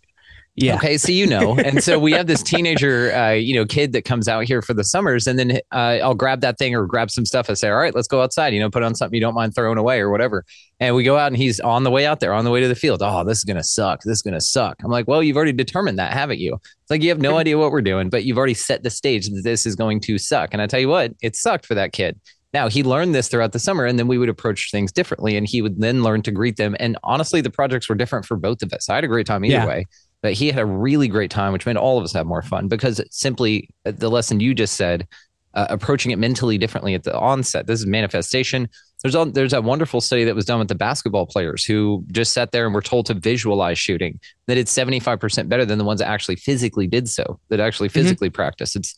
yeah. 0.57 0.77
Okay. 0.77 0.99
So 0.99 1.11
you 1.11 1.27
know, 1.27 1.59
and 1.59 1.83
so 1.83 1.99
we 1.99 2.13
have 2.13 2.29
this 2.29 2.43
teenager, 2.43 3.13
uh, 3.17 3.33
you 3.33 3.55
know, 3.55 3.67
kid 3.67 3.93
that 3.93 4.05
comes 4.05 4.29
out 4.29 4.45
here 4.45 4.63
for 4.63 4.73
the 4.73 4.85
summers, 4.85 5.27
and 5.27 5.37
then 5.37 5.59
uh, 5.73 5.99
I'll 6.01 6.15
grab 6.15 6.43
that 6.43 6.59
thing 6.59 6.77
or 6.77 6.87
grab 6.87 7.11
some 7.11 7.27
stuff 7.27 7.49
and 7.49 7.59
say, 7.59 7.69
"All 7.69 7.77
right, 7.77 7.95
let's 7.95 8.07
go 8.07 8.23
outside." 8.23 8.55
You 8.55 8.61
know, 8.61 8.71
put 8.71 8.85
on 8.85 8.95
something 8.95 9.15
you 9.15 9.21
don't 9.21 9.35
mind 9.35 9.55
throwing 9.55 9.79
away 9.79 10.01
or 10.01 10.11
whatever. 10.11 10.45
And 10.79 10.95
we 10.95 11.03
go 11.03 11.17
out, 11.17 11.29
and 11.29 11.37
he's 11.37 11.59
on 11.59 11.83
the 11.83 11.91
way 11.91 12.07
out 12.07 12.21
there, 12.21 12.33
on 12.33 12.45
the 12.45 12.53
way 12.53 12.61
to 12.61 12.69
the 12.69 12.77
field. 12.77 13.03
Oh, 13.03 13.25
this 13.25 13.39
is 13.39 13.45
gonna 13.45 13.65
suck. 13.65 14.03
This 14.03 14.19
is 14.19 14.23
gonna 14.23 14.41
suck. 14.41 14.77
I'm 14.85 14.93
like, 14.93 15.09
well, 15.09 15.25
you've 15.25 15.37
already 15.37 15.53
determined 15.53 15.99
that, 15.99 16.13
haven't 16.13 16.39
you? 16.39 16.55
It's 16.55 16.91
like 16.91 17.03
you 17.03 17.09
have 17.09 17.21
no 17.21 17.37
idea 17.37 17.59
what 17.59 17.73
we're 17.73 17.83
doing, 17.83 18.09
but 18.09 18.25
you've 18.25 18.39
already 18.39 18.55
set 18.55 18.85
the 18.85 18.91
stage 18.91 19.29
that 19.29 19.43
this 19.43 19.67
is 19.67 19.75
going 19.75 20.01
to 20.01 20.19
suck. 20.19 20.51
And 20.53 20.63
I 20.63 20.69
tell 20.69 20.81
you 20.81 20.89
what, 20.89 21.15
it 21.21 21.35
sucked 21.35 21.67
for 21.67 21.75
that 21.75 21.93
kid. 21.93 22.21
Now 22.55 22.69
he 22.69 22.85
learned 22.85 23.17
this 23.17 23.29
throughout 23.29 23.53
the 23.53 23.59
summer, 23.59 23.85
and 23.85 23.99
then 23.99 24.07
we 24.07 24.17
would 24.17 24.29
approach 24.29 24.71
things 24.71 24.93
differently, 24.93 25.37
and 25.37 25.47
he 25.47 25.61
would 25.61 25.81
then 25.81 26.05
learn 26.05 26.23
to 26.23 26.31
greet 26.31 26.57
them. 26.57 26.77
And 26.79 26.97
honestly, 27.03 27.41
the 27.41 27.51
projects 27.51 27.89
were 27.89 27.97
different 27.97 28.25
for 28.25 28.37
both 28.37 28.63
of 28.63 28.73
us. 28.73 28.89
I 28.89 28.95
had 28.95 29.03
a 29.03 29.09
great 29.09 29.27
time 29.27 29.45
either 29.45 29.55
yeah. 29.55 29.67
way, 29.67 29.87
but 30.23 30.35
he 30.35 30.53
had 30.53 30.61
a 30.61 30.65
really 30.65 31.09
great 31.09 31.33
time, 31.33 31.53
which 31.53 31.67
made 31.67 31.77
all 31.77 31.99
of 31.99 32.05
us 32.05 32.13
have 32.13 32.27
more 32.27 32.43
fun 32.43 32.69
because 32.69 33.03
simply 33.11 33.69
uh, 33.85 33.91
the 33.91 34.09
lesson 34.09 34.39
you 34.39 34.55
just 34.55 34.75
said, 34.75 35.09
uh, 35.55 35.67
approaching 35.69 36.13
it 36.13 36.19
mentally 36.19 36.57
differently 36.57 36.95
at 36.95 37.03
the 37.03 37.17
onset. 37.17 37.67
This 37.67 37.81
is 37.81 37.87
manifestation. 37.87 38.69
There's 39.03 39.17
a, 39.17 39.25
there's 39.25 39.53
a 39.53 39.61
wonderful 39.61 40.01
study 40.01 40.25
that 40.25 40.35
was 40.35 40.45
done 40.45 40.61
with 40.61 40.69
the 40.69 40.75
basketball 40.77 41.27
players 41.27 41.65
who 41.65 42.05
just 42.11 42.33
sat 42.33 42.53
there 42.53 42.67
and 42.67 42.75
were 42.75 42.81
told 42.81 43.07
to 43.07 43.15
visualize 43.15 43.79
shooting. 43.79 44.19
That 44.47 44.59
it's 44.59 44.73
75% 44.73 45.49
better 45.49 45.65
than 45.65 45.79
the 45.79 45.85
ones 45.85 46.01
that 46.01 46.09
actually 46.09 46.37
physically 46.37 46.87
did 46.87 47.09
so. 47.09 47.41
That 47.49 47.59
actually 47.61 47.89
mm-hmm. 47.89 48.01
physically 48.01 48.29
mm-hmm. 48.29 48.35
practied. 48.35 48.69
It's 48.77 48.95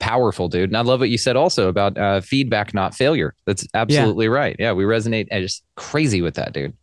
powerful, 0.00 0.48
dude. 0.48 0.70
And 0.70 0.76
I 0.76 0.80
love 0.80 1.00
what 1.00 1.10
you 1.10 1.18
said 1.18 1.36
also 1.36 1.68
about 1.68 1.96
uh, 1.96 2.20
feedback, 2.20 2.74
not 2.74 2.94
failure. 2.94 3.34
That's 3.46 3.66
absolutely 3.74 4.26
yeah. 4.26 4.32
right. 4.32 4.56
Yeah, 4.58 4.72
we 4.72 4.84
resonate 4.84 5.30
just 5.30 5.62
crazy 5.76 6.22
with 6.22 6.34
that, 6.34 6.52
dude. 6.52 6.74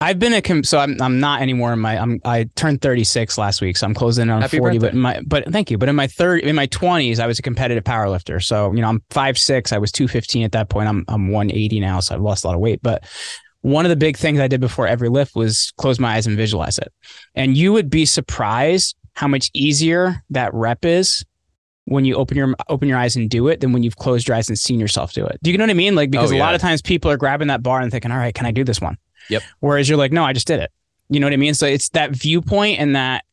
I've 0.00 0.18
been 0.18 0.34
a 0.34 0.42
com- 0.42 0.64
so 0.64 0.78
I'm 0.78 1.00
I'm 1.00 1.20
not 1.20 1.40
anymore 1.40 1.72
in 1.72 1.78
my 1.78 1.96
I'm 1.96 2.20
I 2.24 2.50
turned 2.56 2.82
36 2.82 3.38
last 3.38 3.62
week, 3.62 3.76
so 3.76 3.86
I'm 3.86 3.94
closing 3.94 4.28
on 4.28 4.42
Happy 4.42 4.58
40. 4.58 4.78
Birthday. 4.78 4.88
But 4.88 4.94
my 4.98 5.20
but 5.24 5.52
thank 5.52 5.70
you. 5.70 5.78
But 5.78 5.88
in 5.88 5.96
my 5.96 6.08
third 6.08 6.40
in 6.40 6.56
my 6.56 6.66
20s, 6.66 7.20
I 7.20 7.26
was 7.26 7.38
a 7.38 7.42
competitive 7.42 7.84
power 7.84 8.10
lifter. 8.10 8.40
So 8.40 8.72
you 8.72 8.82
know 8.82 8.88
I'm 8.88 9.02
five 9.10 9.38
six. 9.38 9.72
I 9.72 9.78
was 9.78 9.92
215 9.92 10.44
at 10.44 10.52
that 10.52 10.68
point. 10.68 10.88
I'm 10.88 11.04
I'm 11.08 11.28
180 11.28 11.80
now, 11.80 12.00
so 12.00 12.14
I've 12.14 12.20
lost 12.20 12.44
a 12.44 12.48
lot 12.48 12.54
of 12.54 12.60
weight. 12.60 12.80
But 12.82 13.04
one 13.62 13.86
of 13.86 13.88
the 13.88 13.96
big 13.96 14.18
things 14.18 14.40
I 14.40 14.48
did 14.48 14.60
before 14.60 14.86
every 14.86 15.08
lift 15.08 15.34
was 15.34 15.72
close 15.78 15.98
my 15.98 16.16
eyes 16.16 16.26
and 16.26 16.36
visualize 16.36 16.76
it. 16.76 16.92
And 17.34 17.56
you 17.56 17.72
would 17.72 17.88
be 17.88 18.04
surprised 18.04 18.96
how 19.14 19.28
much 19.28 19.50
easier 19.54 20.22
that 20.30 20.52
rep 20.52 20.84
is 20.84 21.24
when 21.86 22.04
you 22.04 22.14
open 22.14 22.36
your 22.36 22.54
open 22.68 22.88
your 22.88 22.98
eyes 22.98 23.16
and 23.16 23.28
do 23.28 23.48
it 23.48 23.60
than 23.60 23.72
when 23.72 23.82
you've 23.82 23.96
closed 23.96 24.26
your 24.28 24.36
eyes 24.36 24.48
and 24.48 24.58
seen 24.58 24.80
yourself 24.80 25.12
do 25.12 25.24
it. 25.26 25.38
Do 25.42 25.50
you 25.50 25.58
know 25.58 25.64
what 25.64 25.70
I 25.70 25.74
mean? 25.74 25.94
Like 25.94 26.10
because 26.10 26.32
oh, 26.32 26.34
yeah. 26.34 26.40
a 26.40 26.44
lot 26.44 26.54
of 26.54 26.60
times 26.60 26.82
people 26.82 27.10
are 27.10 27.16
grabbing 27.16 27.48
that 27.48 27.62
bar 27.62 27.80
and 27.80 27.90
thinking, 27.90 28.10
"All 28.10 28.18
right, 28.18 28.34
can 28.34 28.46
I 28.46 28.50
do 28.50 28.64
this 28.64 28.80
one?" 28.80 28.96
Yep. 29.28 29.42
Whereas 29.60 29.88
you're 29.88 29.98
like, 29.98 30.12
"No, 30.12 30.24
I 30.24 30.32
just 30.32 30.46
did 30.46 30.60
it." 30.60 30.70
You 31.10 31.20
know 31.20 31.26
what 31.26 31.34
I 31.34 31.36
mean? 31.36 31.54
So 31.54 31.66
it's 31.66 31.90
that 31.90 32.12
viewpoint 32.12 32.80
and 32.80 32.96
that 32.96 33.24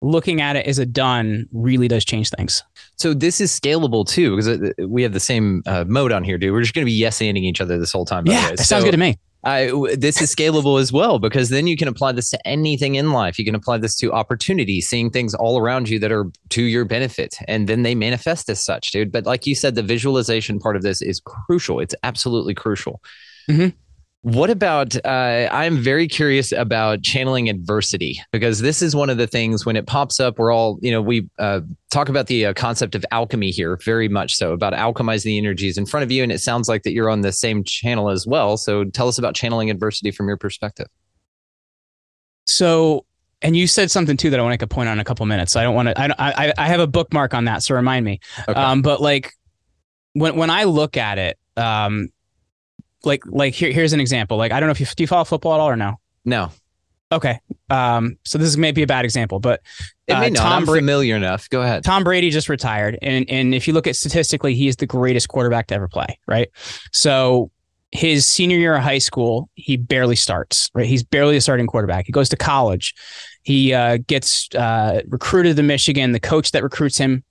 looking 0.00 0.40
at 0.40 0.56
it 0.56 0.66
as 0.66 0.78
a 0.78 0.86
done 0.86 1.46
really 1.52 1.86
does 1.88 2.04
change 2.04 2.30
things. 2.30 2.62
So 2.96 3.14
this 3.14 3.40
is 3.40 3.52
scalable 3.52 4.06
too 4.06 4.36
because 4.36 4.48
uh, 4.48 4.86
we 4.86 5.02
have 5.02 5.12
the 5.12 5.20
same 5.20 5.62
uh, 5.66 5.84
mode 5.86 6.12
on 6.12 6.24
here, 6.24 6.38
dude. 6.38 6.52
We're 6.52 6.62
just 6.62 6.74
going 6.74 6.84
to 6.84 6.90
be 6.90 6.96
yes 6.96 7.20
anding 7.20 7.44
each 7.44 7.60
other 7.60 7.78
this 7.78 7.92
whole 7.92 8.04
time. 8.04 8.26
Yeah, 8.26 8.50
that 8.50 8.58
so, 8.58 8.64
sounds 8.64 8.84
good 8.84 8.92
to 8.92 8.96
me. 8.96 9.18
I, 9.44 9.72
this 9.96 10.22
is 10.22 10.34
scalable 10.34 10.80
as 10.80 10.92
well 10.92 11.18
because 11.18 11.48
then 11.48 11.66
you 11.66 11.76
can 11.76 11.88
apply 11.88 12.12
this 12.12 12.30
to 12.30 12.46
anything 12.46 12.94
in 12.94 13.10
life. 13.10 13.38
You 13.38 13.44
can 13.44 13.56
apply 13.56 13.78
this 13.78 13.96
to 13.96 14.12
opportunity, 14.12 14.80
seeing 14.80 15.10
things 15.10 15.34
all 15.34 15.58
around 15.58 15.88
you 15.88 15.98
that 15.98 16.12
are 16.12 16.26
to 16.50 16.62
your 16.62 16.84
benefit, 16.84 17.36
and 17.48 17.68
then 17.68 17.82
they 17.82 17.94
manifest 17.94 18.48
as 18.48 18.62
such, 18.62 18.92
dude. 18.92 19.10
But 19.10 19.26
like 19.26 19.46
you 19.46 19.54
said, 19.54 19.74
the 19.74 19.82
visualization 19.82 20.60
part 20.60 20.76
of 20.76 20.82
this 20.82 21.02
is 21.02 21.20
crucial. 21.20 21.80
It's 21.80 21.94
absolutely 22.04 22.54
crucial. 22.54 23.02
Mm-hmm. 23.50 23.76
What 24.22 24.50
about? 24.50 24.94
Uh, 25.04 25.48
I'm 25.50 25.78
very 25.78 26.06
curious 26.06 26.52
about 26.52 27.02
channeling 27.02 27.48
adversity 27.48 28.22
because 28.30 28.60
this 28.60 28.80
is 28.80 28.94
one 28.94 29.10
of 29.10 29.18
the 29.18 29.26
things 29.26 29.66
when 29.66 29.74
it 29.74 29.88
pops 29.88 30.20
up. 30.20 30.38
We're 30.38 30.52
all, 30.52 30.78
you 30.80 30.92
know, 30.92 31.02
we 31.02 31.28
uh, 31.40 31.62
talk 31.90 32.08
about 32.08 32.28
the 32.28 32.46
uh, 32.46 32.54
concept 32.54 32.94
of 32.94 33.04
alchemy 33.10 33.50
here, 33.50 33.76
very 33.84 34.08
much 34.08 34.36
so 34.36 34.52
about 34.52 34.74
alchemizing 34.74 35.24
the 35.24 35.38
energies 35.38 35.76
in 35.76 35.86
front 35.86 36.04
of 36.04 36.12
you, 36.12 36.22
and 36.22 36.30
it 36.30 36.38
sounds 36.38 36.68
like 36.68 36.84
that 36.84 36.92
you're 36.92 37.10
on 37.10 37.22
the 37.22 37.32
same 37.32 37.64
channel 37.64 38.10
as 38.10 38.24
well. 38.24 38.56
So 38.56 38.84
tell 38.84 39.08
us 39.08 39.18
about 39.18 39.34
channeling 39.34 39.70
adversity 39.70 40.12
from 40.12 40.28
your 40.28 40.36
perspective. 40.36 40.86
So, 42.44 43.04
and 43.42 43.56
you 43.56 43.66
said 43.66 43.90
something 43.90 44.16
too 44.16 44.30
that 44.30 44.38
I 44.38 44.42
want 44.44 44.52
to 44.52 44.54
make 44.54 44.62
a 44.62 44.72
point 44.72 44.88
on 44.88 44.92
in 44.92 45.00
a 45.00 45.04
couple 45.04 45.26
minutes. 45.26 45.50
So 45.50 45.58
I 45.58 45.64
don't 45.64 45.74
want 45.74 45.88
to. 45.88 46.00
I, 46.00 46.46
I 46.46 46.52
I 46.58 46.68
have 46.68 46.78
a 46.78 46.86
bookmark 46.86 47.34
on 47.34 47.46
that, 47.46 47.64
so 47.64 47.74
remind 47.74 48.04
me. 48.04 48.20
Okay. 48.48 48.52
Um, 48.52 48.82
but 48.82 49.00
like 49.00 49.32
when 50.12 50.36
when 50.36 50.48
I 50.48 50.62
look 50.62 50.96
at 50.96 51.18
it, 51.18 51.38
um, 51.56 52.10
like 53.04 53.24
like 53.26 53.54
here, 53.54 53.72
here's 53.72 53.92
an 53.92 54.00
example. 54.00 54.36
Like 54.36 54.52
I 54.52 54.60
don't 54.60 54.68
know 54.68 54.72
if 54.72 54.80
you 54.80 54.86
do 54.86 55.02
you 55.02 55.06
follow 55.06 55.24
football 55.24 55.54
at 55.54 55.60
all 55.60 55.68
or 55.68 55.76
no. 55.76 55.98
No. 56.24 56.50
Okay. 57.10 57.40
Um, 57.68 58.16
so 58.24 58.38
this 58.38 58.48
is 58.48 58.56
maybe 58.56 58.82
a 58.82 58.86
bad 58.86 59.04
example, 59.04 59.38
but 59.38 59.60
it 60.06 60.14
may 60.14 60.26
uh, 60.26 60.30
not. 60.30 60.42
Tom 60.42 60.52
I'm 60.52 60.64
Bra- 60.64 60.76
familiar 60.76 61.14
enough. 61.14 61.48
Go 61.50 61.60
ahead. 61.62 61.84
Tom 61.84 62.04
Brady 62.04 62.30
just 62.30 62.48
retired, 62.48 62.98
and 63.02 63.28
and 63.28 63.54
if 63.54 63.68
you 63.68 63.74
look 63.74 63.86
at 63.86 63.96
statistically, 63.96 64.54
he 64.54 64.66
is 64.66 64.76
the 64.76 64.86
greatest 64.86 65.28
quarterback 65.28 65.66
to 65.68 65.74
ever 65.74 65.88
play. 65.88 66.18
Right. 66.26 66.48
So 66.92 67.50
his 67.90 68.24
senior 68.24 68.56
year 68.56 68.74
of 68.74 68.82
high 68.82 68.98
school, 68.98 69.50
he 69.54 69.76
barely 69.76 70.16
starts. 70.16 70.70
Right. 70.74 70.86
He's 70.86 71.02
barely 71.02 71.36
a 71.36 71.40
starting 71.42 71.66
quarterback. 71.66 72.06
He 72.06 72.12
goes 72.12 72.30
to 72.30 72.36
college. 72.36 72.94
He 73.42 73.74
uh, 73.74 73.98
gets 74.06 74.48
uh, 74.54 75.02
recruited 75.08 75.56
to 75.56 75.62
Michigan. 75.62 76.12
The 76.12 76.20
coach 76.20 76.52
that 76.52 76.62
recruits 76.62 76.96
him 76.96 77.24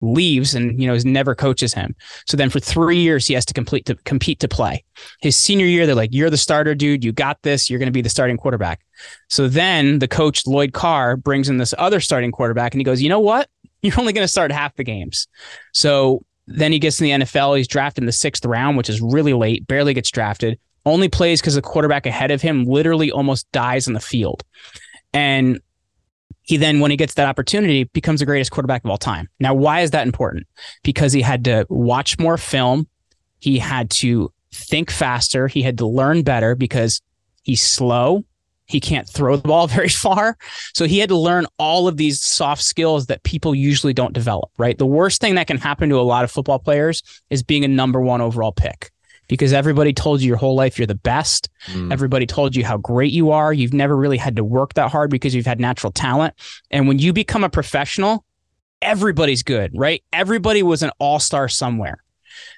leaves 0.00 0.54
and 0.54 0.80
you 0.80 0.86
know 0.86 0.98
never 1.04 1.34
coaches 1.34 1.72
him. 1.74 1.94
So 2.26 2.36
then 2.36 2.50
for 2.50 2.60
three 2.60 2.98
years 2.98 3.26
he 3.26 3.34
has 3.34 3.44
to 3.46 3.54
complete 3.54 3.86
to 3.86 3.94
compete 4.04 4.40
to 4.40 4.48
play. 4.48 4.84
His 5.20 5.36
senior 5.36 5.66
year, 5.66 5.86
they're 5.86 5.94
like, 5.94 6.12
"You're 6.12 6.30
the 6.30 6.36
starter, 6.36 6.74
dude. 6.74 7.04
You 7.04 7.12
got 7.12 7.40
this. 7.42 7.70
You're 7.70 7.78
going 7.78 7.88
to 7.88 7.92
be 7.92 8.02
the 8.02 8.08
starting 8.08 8.36
quarterback." 8.36 8.80
So 9.28 9.48
then 9.48 9.98
the 9.98 10.08
coach 10.08 10.46
Lloyd 10.46 10.72
Carr 10.72 11.16
brings 11.16 11.48
in 11.48 11.58
this 11.58 11.74
other 11.78 12.00
starting 12.00 12.32
quarterback, 12.32 12.74
and 12.74 12.80
he 12.80 12.84
goes, 12.84 13.02
"You 13.02 13.08
know 13.08 13.20
what? 13.20 13.48
You're 13.82 13.98
only 13.98 14.12
going 14.12 14.24
to 14.24 14.28
start 14.28 14.52
half 14.52 14.74
the 14.76 14.84
games." 14.84 15.28
So 15.72 16.24
then 16.46 16.72
he 16.72 16.78
gets 16.78 17.00
in 17.00 17.04
the 17.04 17.24
NFL. 17.24 17.56
He's 17.56 17.68
drafted 17.68 18.02
in 18.02 18.06
the 18.06 18.12
sixth 18.12 18.44
round, 18.44 18.76
which 18.76 18.88
is 18.88 19.00
really 19.00 19.32
late. 19.32 19.66
Barely 19.66 19.94
gets 19.94 20.10
drafted. 20.10 20.58
Only 20.84 21.08
plays 21.08 21.40
because 21.40 21.56
the 21.56 21.62
quarterback 21.62 22.06
ahead 22.06 22.30
of 22.30 22.40
him 22.40 22.64
literally 22.64 23.10
almost 23.10 23.50
dies 23.50 23.88
in 23.88 23.94
the 23.94 24.00
field. 24.00 24.44
And 25.12 25.60
he 26.46 26.56
then, 26.56 26.80
when 26.80 26.90
he 26.90 26.96
gets 26.96 27.14
that 27.14 27.26
opportunity, 27.26 27.84
becomes 27.84 28.20
the 28.20 28.26
greatest 28.26 28.52
quarterback 28.52 28.84
of 28.84 28.90
all 28.90 28.96
time. 28.96 29.28
Now, 29.40 29.52
why 29.52 29.80
is 29.80 29.90
that 29.90 30.06
important? 30.06 30.46
Because 30.84 31.12
he 31.12 31.20
had 31.20 31.44
to 31.44 31.66
watch 31.68 32.18
more 32.18 32.38
film, 32.38 32.86
he 33.40 33.58
had 33.58 33.90
to 33.90 34.32
think 34.52 34.90
faster, 34.90 35.48
he 35.48 35.60
had 35.60 35.78
to 35.78 35.86
learn 35.86 36.22
better 36.22 36.54
because 36.54 37.02
he's 37.42 37.60
slow. 37.60 38.24
He 38.68 38.80
can't 38.80 39.08
throw 39.08 39.36
the 39.36 39.46
ball 39.46 39.66
very 39.66 39.88
far. 39.88 40.36
So 40.72 40.86
he 40.86 40.98
had 41.00 41.08
to 41.08 41.18
learn 41.18 41.46
all 41.58 41.88
of 41.88 41.96
these 41.96 42.20
soft 42.22 42.62
skills 42.62 43.06
that 43.06 43.24
people 43.24 43.54
usually 43.54 43.92
don't 43.92 44.12
develop, 44.12 44.50
right? 44.56 44.78
The 44.78 44.86
worst 44.86 45.20
thing 45.20 45.34
that 45.34 45.48
can 45.48 45.58
happen 45.58 45.88
to 45.88 46.00
a 46.00 46.02
lot 46.02 46.24
of 46.24 46.30
football 46.30 46.58
players 46.60 47.02
is 47.28 47.42
being 47.42 47.64
a 47.64 47.68
number 47.68 48.00
one 48.00 48.20
overall 48.20 48.52
pick 48.52 48.92
because 49.28 49.52
everybody 49.52 49.92
told 49.92 50.20
you 50.20 50.28
your 50.28 50.36
whole 50.36 50.54
life 50.54 50.78
you're 50.78 50.86
the 50.86 50.94
best. 50.94 51.48
Mm. 51.66 51.92
Everybody 51.92 52.26
told 52.26 52.54
you 52.54 52.64
how 52.64 52.76
great 52.76 53.12
you 53.12 53.30
are. 53.30 53.52
You've 53.52 53.74
never 53.74 53.96
really 53.96 54.18
had 54.18 54.36
to 54.36 54.44
work 54.44 54.74
that 54.74 54.90
hard 54.90 55.10
because 55.10 55.34
you've 55.34 55.46
had 55.46 55.60
natural 55.60 55.92
talent. 55.92 56.34
And 56.70 56.88
when 56.88 56.98
you 56.98 57.12
become 57.12 57.44
a 57.44 57.50
professional, 57.50 58.24
everybody's 58.82 59.42
good, 59.42 59.72
right? 59.74 60.02
Everybody 60.12 60.62
was 60.62 60.82
an 60.82 60.90
all 60.98 61.18
star 61.18 61.48
somewhere. 61.48 62.02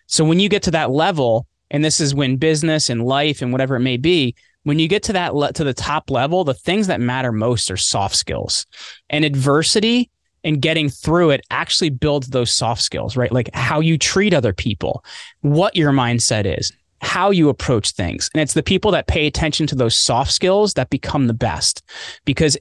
So 0.06 0.24
when 0.24 0.40
you 0.40 0.48
get 0.48 0.62
to 0.64 0.70
that 0.72 0.90
level, 0.90 1.46
and 1.70 1.84
this 1.84 2.00
is 2.00 2.14
when 2.14 2.36
business 2.36 2.88
and 2.88 3.04
life 3.04 3.42
and 3.42 3.52
whatever 3.52 3.76
it 3.76 3.80
may 3.80 3.96
be, 3.96 4.34
when 4.64 4.78
you 4.78 4.88
get 4.88 5.02
to 5.04 5.12
that 5.14 5.34
le- 5.34 5.52
to 5.52 5.64
the 5.64 5.74
top 5.74 6.10
level, 6.10 6.44
the 6.44 6.54
things 6.54 6.88
that 6.88 7.00
matter 7.00 7.32
most 7.32 7.70
are 7.70 7.76
soft 7.76 8.14
skills. 8.14 8.66
And 9.08 9.24
adversity 9.24 10.10
and 10.44 10.62
getting 10.62 10.88
through 10.88 11.30
it 11.30 11.44
actually 11.50 11.90
builds 11.90 12.28
those 12.28 12.52
soft 12.52 12.82
skills, 12.82 13.16
right? 13.16 13.32
Like 13.32 13.50
how 13.54 13.80
you 13.80 13.98
treat 13.98 14.34
other 14.34 14.52
people, 14.52 15.04
what 15.40 15.76
your 15.76 15.92
mindset 15.92 16.58
is, 16.58 16.72
how 17.00 17.30
you 17.30 17.48
approach 17.48 17.92
things. 17.92 18.30
And 18.34 18.40
it's 18.40 18.54
the 18.54 18.62
people 18.62 18.90
that 18.92 19.06
pay 19.06 19.26
attention 19.26 19.66
to 19.68 19.74
those 19.74 19.96
soft 19.96 20.32
skills 20.32 20.74
that 20.74 20.90
become 20.90 21.26
the 21.26 21.34
best 21.34 21.82
because 22.24 22.56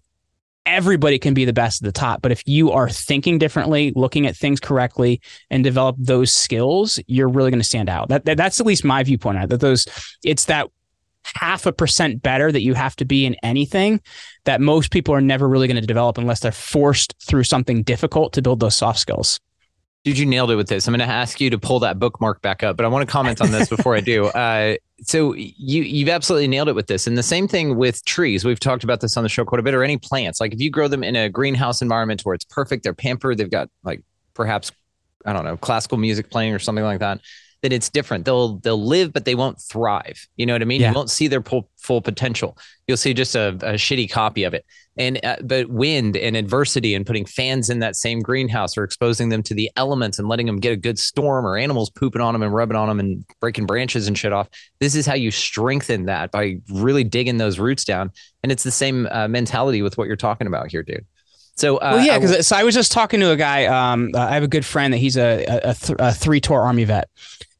everybody 0.65 1.17
can 1.17 1.33
be 1.33 1.45
the 1.45 1.53
best 1.53 1.81
at 1.81 1.85
the 1.85 1.97
top. 1.97 2.21
But 2.21 2.31
if 2.31 2.43
you 2.45 2.71
are 2.71 2.89
thinking 2.89 3.39
differently, 3.39 3.93
looking 3.95 4.27
at 4.27 4.35
things 4.35 4.59
correctly, 4.59 5.21
and 5.49 5.63
develop 5.63 5.95
those 5.97 6.31
skills, 6.31 6.99
you're 7.07 7.29
really 7.29 7.49
going 7.49 7.61
to 7.61 7.67
stand 7.67 7.89
out. 7.89 8.09
That, 8.09 8.25
that, 8.25 8.37
that's 8.37 8.59
at 8.59 8.65
least 8.65 8.83
my 8.83 9.01
viewpoint. 9.03 9.49
That 9.49 9.61
those, 9.61 9.87
it's 10.23 10.45
that 10.45 10.69
half 11.35 11.65
a 11.65 11.71
percent 11.71 12.21
better 12.21 12.51
that 12.51 12.61
you 12.61 12.73
have 12.73 12.95
to 12.97 13.05
be 13.05 13.25
in 13.25 13.35
anything 13.43 14.01
that 14.45 14.61
most 14.61 14.91
people 14.91 15.13
are 15.13 15.21
never 15.21 15.47
really 15.47 15.67
going 15.67 15.79
to 15.79 15.85
develop 15.85 16.17
unless 16.17 16.39
they're 16.39 16.51
forced 16.51 17.13
through 17.21 17.43
something 17.43 17.83
difficult 17.83 18.33
to 18.33 18.41
build 18.41 18.59
those 18.59 18.75
soft 18.75 18.99
skills. 18.99 19.39
Dude, 20.03 20.17
you 20.17 20.25
nailed 20.25 20.51
it 20.51 20.55
with 20.55 20.69
this. 20.69 20.87
I'm 20.87 20.93
going 20.93 21.05
to 21.07 21.13
ask 21.13 21.41
you 21.41 21.49
to 21.49 21.57
pull 21.57 21.79
that 21.79 21.99
bookmark 21.99 22.41
back 22.41 22.63
up, 22.63 22.77
but 22.77 22.85
I 22.85 22.87
want 22.87 23.05
to 23.05 23.11
comment 23.11 23.41
on 23.41 23.51
this 23.51 23.67
before 23.67 23.95
I 23.95 24.01
do. 24.01 24.31
Uh, 24.37 24.75
so 25.01 25.33
you 25.35 25.83
you've 25.83 26.09
absolutely 26.09 26.47
nailed 26.47 26.69
it 26.69 26.73
with 26.73 26.87
this, 26.87 27.05
and 27.05 27.17
the 27.17 27.23
same 27.23 27.47
thing 27.47 27.75
with 27.75 28.03
trees. 28.05 28.43
We've 28.43 28.59
talked 28.59 28.83
about 28.83 28.99
this 28.99 29.15
on 29.15 29.21
the 29.21 29.29
show 29.29 29.45
quite 29.45 29.59
a 29.59 29.63
bit. 29.63 29.75
Or 29.75 29.83
any 29.83 29.97
plants, 29.97 30.39
like 30.41 30.53
if 30.53 30.59
you 30.59 30.71
grow 30.71 30.87
them 30.87 31.03
in 31.03 31.15
a 31.15 31.29
greenhouse 31.29 31.83
environment 31.83 32.21
where 32.21 32.33
it's 32.33 32.45
perfect, 32.45 32.83
they're 32.83 32.95
pampered, 32.95 33.37
they've 33.37 33.49
got 33.49 33.69
like 33.83 34.01
perhaps 34.33 34.71
I 35.25 35.33
don't 35.33 35.43
know 35.43 35.57
classical 35.57 35.97
music 35.97 36.31
playing 36.31 36.53
or 36.53 36.59
something 36.59 36.83
like 36.83 36.99
that 36.99 37.21
that 37.67 37.75
it's 37.75 37.89
different. 37.89 38.23
They'll 38.23 38.59
they'll 38.59 38.81
live, 38.81 39.11
but 39.11 39.25
they 39.25 39.35
won't 39.35 39.59
thrive. 39.59 40.25
You 40.37 40.45
know 40.45 40.53
what 40.53 40.61
I 40.61 40.65
mean? 40.65 40.79
Yeah. 40.79 40.89
You 40.89 40.95
won't 40.95 41.09
see 41.09 41.27
their 41.27 41.41
full, 41.41 41.69
full 41.77 42.01
potential. 42.01 42.57
You'll 42.87 42.95
see 42.95 43.13
just 43.13 43.35
a, 43.35 43.49
a 43.49 43.73
shitty 43.73 44.09
copy 44.09 44.45
of 44.45 44.53
it. 44.53 44.65
And 44.97 45.19
uh, 45.23 45.35
but 45.43 45.69
wind 45.69 46.15
and 46.15 46.37
adversity 46.37 46.95
and 46.95 47.05
putting 47.05 47.25
fans 47.25 47.69
in 47.69 47.79
that 47.79 47.97
same 47.97 48.21
greenhouse 48.21 48.77
or 48.77 48.85
exposing 48.85 49.29
them 49.29 49.43
to 49.43 49.53
the 49.53 49.69
elements 49.75 50.17
and 50.17 50.29
letting 50.29 50.45
them 50.45 50.59
get 50.59 50.71
a 50.71 50.77
good 50.77 50.97
storm 50.97 51.45
or 51.45 51.57
animals 51.57 51.89
pooping 51.89 52.21
on 52.21 52.33
them 52.33 52.41
and 52.41 52.53
rubbing 52.53 52.77
on 52.77 52.87
them 52.87 53.01
and 53.01 53.25
breaking 53.41 53.65
branches 53.65 54.07
and 54.07 54.17
shit 54.17 54.31
off. 54.31 54.47
This 54.79 54.95
is 54.95 55.05
how 55.05 55.15
you 55.15 55.29
strengthen 55.29 56.05
that 56.05 56.31
by 56.31 56.61
really 56.71 57.03
digging 57.03 57.37
those 57.37 57.59
roots 57.59 57.83
down. 57.83 58.11
And 58.43 58.51
it's 58.51 58.63
the 58.63 58.71
same 58.71 59.07
uh, 59.11 59.27
mentality 59.27 59.81
with 59.81 59.97
what 59.97 60.07
you're 60.07 60.15
talking 60.15 60.47
about 60.47 60.71
here, 60.71 60.83
dude. 60.83 61.05
So, 61.57 61.77
uh, 61.77 61.93
well, 61.95 62.05
yeah, 62.05 62.19
because 62.19 62.45
so 62.45 62.55
I 62.55 62.63
was 62.63 62.75
just 62.75 62.91
talking 62.91 63.19
to 63.19 63.31
a 63.31 63.35
guy. 63.35 63.65
Um, 63.65 64.11
I 64.15 64.35
have 64.35 64.43
a 64.43 64.47
good 64.47 64.63
friend 64.63 64.93
that 64.93 64.99
he's 64.99 65.17
a, 65.17 65.43
a, 65.45 65.71
a, 65.71 65.73
th- 65.73 65.97
a 65.97 66.13
three 66.13 66.39
tour 66.39 66.61
army 66.61 66.83
vet, 66.83 67.09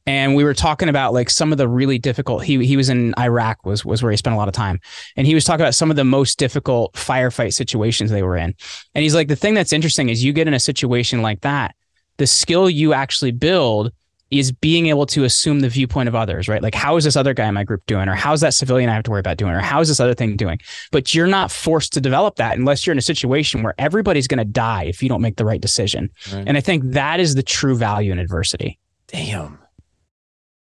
and 0.07 0.35
we 0.35 0.43
were 0.43 0.53
talking 0.53 0.89
about 0.89 1.13
like 1.13 1.29
some 1.29 1.51
of 1.51 1.57
the 1.59 1.67
really 1.67 1.99
difficult 1.99 2.43
he 2.43 2.65
he 2.65 2.75
was 2.75 2.89
in 2.89 3.13
Iraq 3.19 3.65
was 3.65 3.85
was 3.85 4.01
where 4.01 4.11
he 4.11 4.17
spent 4.17 4.33
a 4.33 4.37
lot 4.37 4.47
of 4.47 4.53
time 4.53 4.79
and 5.15 5.27
he 5.27 5.35
was 5.35 5.43
talking 5.43 5.61
about 5.61 5.75
some 5.75 5.91
of 5.91 5.95
the 5.97 6.03
most 6.03 6.39
difficult 6.39 6.93
firefight 6.93 7.53
situations 7.53 8.09
they 8.09 8.23
were 8.23 8.37
in 8.37 8.55
and 8.95 9.03
he's 9.03 9.13
like 9.13 9.27
the 9.27 9.35
thing 9.35 9.53
that's 9.53 9.73
interesting 9.73 10.09
is 10.09 10.23
you 10.23 10.33
get 10.33 10.47
in 10.47 10.53
a 10.53 10.59
situation 10.59 11.21
like 11.21 11.41
that 11.41 11.75
the 12.17 12.25
skill 12.25 12.69
you 12.69 12.93
actually 12.93 13.31
build 13.31 13.91
is 14.29 14.51
being 14.51 14.87
able 14.87 15.05
to 15.05 15.23
assume 15.23 15.61
the 15.61 15.69
viewpoint 15.69 16.09
of 16.09 16.15
others, 16.15 16.49
right? 16.49 16.61
Like, 16.61 16.75
how 16.75 16.97
is 16.97 17.05
this 17.05 17.15
other 17.15 17.33
guy 17.33 17.47
in 17.47 17.53
my 17.53 17.63
group 17.63 17.85
doing? 17.85 18.09
Or 18.09 18.13
how's 18.13 18.41
that 18.41 18.53
civilian 18.53 18.89
I 18.89 18.93
have 18.93 19.03
to 19.03 19.11
worry 19.11 19.21
about 19.21 19.37
doing? 19.37 19.53
Or 19.53 19.61
how's 19.61 19.87
this 19.87 20.01
other 20.01 20.13
thing 20.13 20.35
doing? 20.35 20.59
But 20.91 21.15
you're 21.15 21.27
not 21.27 21.49
forced 21.49 21.93
to 21.93 22.01
develop 22.01 22.35
that 22.35 22.57
unless 22.57 22.85
you're 22.85 22.91
in 22.91 22.97
a 22.97 23.01
situation 23.01 23.63
where 23.63 23.73
everybody's 23.77 24.27
going 24.27 24.39
to 24.39 24.45
die 24.45 24.83
if 24.83 25.01
you 25.01 25.07
don't 25.07 25.21
make 25.21 25.37
the 25.37 25.45
right 25.45 25.61
decision. 25.61 26.09
Right. 26.33 26.43
And 26.45 26.57
I 26.57 26.61
think 26.61 26.83
that 26.91 27.21
is 27.21 27.35
the 27.35 27.43
true 27.43 27.77
value 27.77 28.11
in 28.11 28.19
adversity. 28.19 28.79
Damn. 29.07 29.59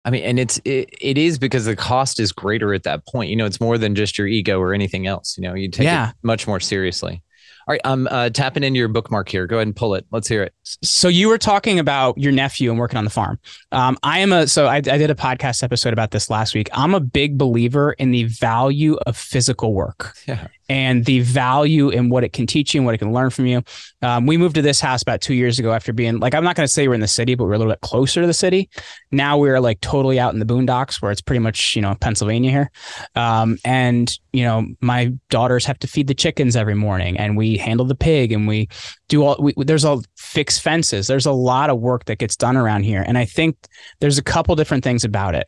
I 0.10 0.12
mean, 0.12 0.24
and 0.24 0.40
it's 0.40 0.60
it, 0.66 0.90
it 1.00 1.20
is 1.20 1.38
because 1.38 1.66
the 1.66 1.76
cost 1.76 2.20
is 2.20 2.32
greater 2.32 2.74
at 2.74 2.82
that 2.82 3.06
point. 3.06 3.30
You 3.30 3.36
know, 3.36 3.46
it's 3.46 3.62
more 3.62 3.78
than 3.78 3.94
just 3.94 4.18
your 4.18 4.26
ego 4.26 4.60
or 4.60 4.74
anything 4.74 5.06
else. 5.06 5.38
You 5.38 5.44
know, 5.44 5.54
you 5.54 5.70
take 5.70 5.86
yeah. 5.86 6.10
it 6.10 6.16
much 6.24 6.48
more 6.48 6.60
seriously. 6.60 7.22
All 7.68 7.74
right, 7.74 7.82
I'm 7.84 8.08
uh, 8.08 8.32
tapping 8.32 8.64
into 8.64 8.80
your 8.80 8.88
bookmark 8.88 9.30
here. 9.30 9.46
Go 9.46 9.58
ahead 9.58 9.68
and 9.68 9.76
pull 9.76 9.94
it. 9.94 10.08
Let's 10.10 10.28
hear 10.28 10.42
it. 10.42 10.56
So 10.82 11.08
you 11.08 11.28
were 11.30 11.38
talking 11.38 11.80
about 11.80 12.18
your 12.18 12.32
nephew 12.32 12.70
and 12.70 12.80
working 12.80 12.98
on 12.98 13.04
the 13.04 13.10
farm. 13.10 13.40
Um, 13.72 13.98
I 14.04 14.20
am 14.20 14.32
a 14.32 14.48
so 14.48 14.68
I, 14.68 14.78
I 14.78 14.82
did 14.82 15.10
a 15.10 15.16
podcast 15.16 15.64
episode 15.64 15.94
about 15.94 16.12
this 16.12 16.30
last 16.30 16.54
week. 16.54 16.70
I'm 16.74 16.94
a 16.94 17.00
big 17.00 17.38
believer 17.38 17.94
in 17.94 18.12
the 18.12 18.26
value 18.26 18.96
of 19.06 19.18
physical 19.18 19.74
work. 19.74 20.16
Yeah 20.28 20.48
and 20.70 21.04
the 21.06 21.20
value 21.22 21.90
in 21.90 22.10
what 22.10 22.24
it 22.24 22.32
can 22.32 22.46
teach 22.46 22.74
you 22.74 22.80
and 22.80 22.86
what 22.86 22.94
it 22.94 23.00
can 23.00 23.12
learn 23.12 23.32
from 23.32 23.48
you. 23.48 23.64
Um, 24.04 24.28
we 24.28 24.38
moved 24.38 24.56
to 24.56 24.62
this 24.62 24.80
house 24.80 25.02
about 25.02 25.20
two 25.20 25.34
years 25.34 25.58
ago 25.58 25.74
after 25.74 25.92
being 25.92 26.20
like, 26.20 26.36
I'm 26.36 26.44
not 26.44 26.56
going 26.56 26.68
to 26.68 26.72
say 26.72 26.88
we're 26.88 26.94
in 26.94 27.00
the 27.02 27.08
city, 27.08 27.34
but 27.36 27.46
we're 27.46 27.54
a 27.54 27.58
little 27.58 27.74
bit 27.74 27.82
closer 27.82 28.22
to 28.22 28.28
the 28.28 28.34
city. 28.34 28.70
Now 29.12 29.38
we're 29.38 29.60
like 29.60 29.82
totally 29.82 30.20
out 30.20 30.34
in 30.34 30.40
the 30.40 30.46
boondocks 30.46 31.02
where 31.02 31.12
it's 31.12 31.22
pretty 31.22 31.40
much, 31.40 31.76
you 31.76 31.82
know, 31.82 31.96
Pennsylvania 31.96 32.52
here. 32.52 32.72
Um, 33.16 33.58
and, 33.66 34.16
you 34.32 34.44
know, 34.44 34.68
my 34.80 35.12
daughters 35.30 35.66
have 35.66 35.80
to 35.80 35.88
feed 35.88 36.08
the 36.08 36.14
chickens 36.14 36.56
every 36.56 36.76
morning 36.76 37.18
and 37.18 37.36
we 37.36 37.58
handle 37.58 37.86
the 37.86 37.96
pig 37.96 38.32
and 38.32 38.48
we 38.48 38.70
do 39.08 39.24
all, 39.24 39.38
we, 39.40 39.54
there's 39.58 39.86
all 39.86 40.04
fixed 40.30 40.62
fences. 40.62 41.08
There's 41.08 41.26
a 41.26 41.32
lot 41.32 41.72
of 41.72 41.80
work 41.80 42.06
that 42.06 42.20
gets 42.20 42.36
done 42.36 42.56
around 42.56 42.84
here. 42.84 43.04
And 43.06 43.18
I 43.18 43.26
think 43.26 43.58
there's 44.00 44.20
a 44.20 44.24
couple 44.24 44.56
different 44.56 44.84
things 44.84 45.04
about 45.04 45.34
it. 45.34 45.48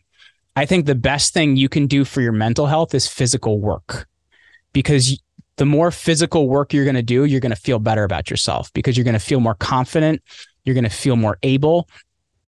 I 0.56 0.65
think 0.65 0.86
the 0.86 0.96
best 0.96 1.34
thing 1.34 1.56
you 1.56 1.70
can 1.70 1.86
do 1.86 2.04
for 2.04 2.22
your 2.22 2.32
mental 2.32 2.65
health 2.65 2.94
is 2.96 3.08
physical 3.08 3.60
work 3.60 4.08
because 4.74 5.22
the 5.58 5.65
more 5.65 5.91
physical 5.91 6.50
work 6.50 6.74
you're 6.74 6.84
going 6.84 6.96
to 6.96 7.04
do, 7.04 7.26
you're 7.26 7.39
going 7.39 7.52
to 7.52 7.62
feel 7.62 7.78
better 7.78 8.04
about 8.04 8.30
yourself 8.30 8.74
because 8.74 8.98
you're 8.98 9.04
going 9.04 9.13
to 9.13 9.20
feel 9.20 9.39
more 9.39 9.54
confident. 9.54 10.22
You're 10.65 10.74
going 10.74 10.84
to 10.84 10.89
feel 10.89 11.15
more 11.15 11.38
able. 11.44 11.88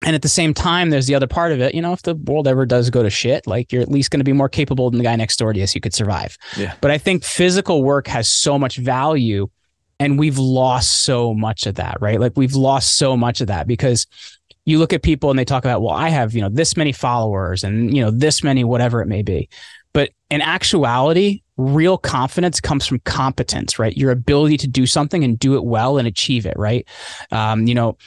And 0.06 0.16
at 0.16 0.22
the 0.22 0.30
same 0.30 0.54
time, 0.54 0.90
there's 0.90 1.08
the 1.08 1.16
other 1.16 1.28
part 1.28 1.52
of 1.52 1.60
it. 1.60 1.76
You 1.76 1.82
know, 1.82 1.94
if 1.94 2.04
the 2.04 2.16
world 2.16 2.48
ever 2.48 2.66
does 2.66 2.90
go 2.90 3.04
to 3.04 3.10
shit, 3.10 3.46
like 3.48 3.72
you're 3.72 3.82
at 3.82 3.92
least 3.92 4.12
going 4.12 4.22
to 4.22 4.26
be 4.26 4.34
more 4.34 4.50
capable 4.50 4.90
than 4.90 4.98
the 4.98 5.04
guy 5.04 5.16
next 5.16 5.38
door 5.38 5.54
to 5.54 5.60
you, 5.60 5.68
so 5.68 5.76
you 5.76 5.82
could 5.82 5.94
survive. 5.94 6.38
Yeah. 6.58 6.74
But 6.82 6.92
I 6.92 6.98
think 6.98 7.24
physical 7.24 7.84
work 7.84 8.08
has 8.08 8.30
so 8.30 8.58
much 8.58 8.78
value, 8.78 9.50
and 10.04 10.20
we've 10.20 10.38
lost 10.38 11.04
so 11.04 11.34
much 11.34 11.66
of 11.66 11.76
that, 11.76 11.98
right? 12.02 12.20
Like 12.20 12.34
we've 12.36 12.56
lost 12.56 12.98
so 12.98 13.16
much 13.16 13.40
of 13.40 13.48
that 13.48 13.68
because 13.68 14.06
you 14.66 14.78
look 14.78 14.92
at 14.92 15.02
people 15.02 15.30
and 15.30 15.40
they 15.40 15.46
talk 15.46 15.64
about, 15.64 15.82
well, 15.82 15.96
I 15.96 16.10
have 16.10 16.34
you 16.34 16.42
know 16.42 16.50
this 16.50 16.76
many 16.76 16.92
followers 16.92 17.64
and 17.64 17.96
you 17.96 18.04
know 18.04 18.12
this 18.12 18.44
many 18.44 18.66
whatever 18.66 19.02
it 19.02 19.08
may 19.08 19.22
be. 19.22 19.48
But 19.94 20.10
in 20.30 20.42
actuality, 20.42 21.42
real 21.56 21.98
confidence 21.98 22.60
comes 22.60 22.86
from 22.86 23.00
competence, 23.00 23.80
right? 23.80 23.96
Your 23.96 24.12
ability 24.12 24.58
to 24.58 24.68
do 24.68 24.86
something 24.86 25.24
and 25.24 25.40
do 25.40 25.56
it 25.56 25.64
well 25.64 25.98
and 25.98 26.08
achieve 26.08 26.46
it, 26.46 26.58
right? 26.58 26.86
Um, 27.32 27.66
you 27.66 27.76
know, 27.76 27.98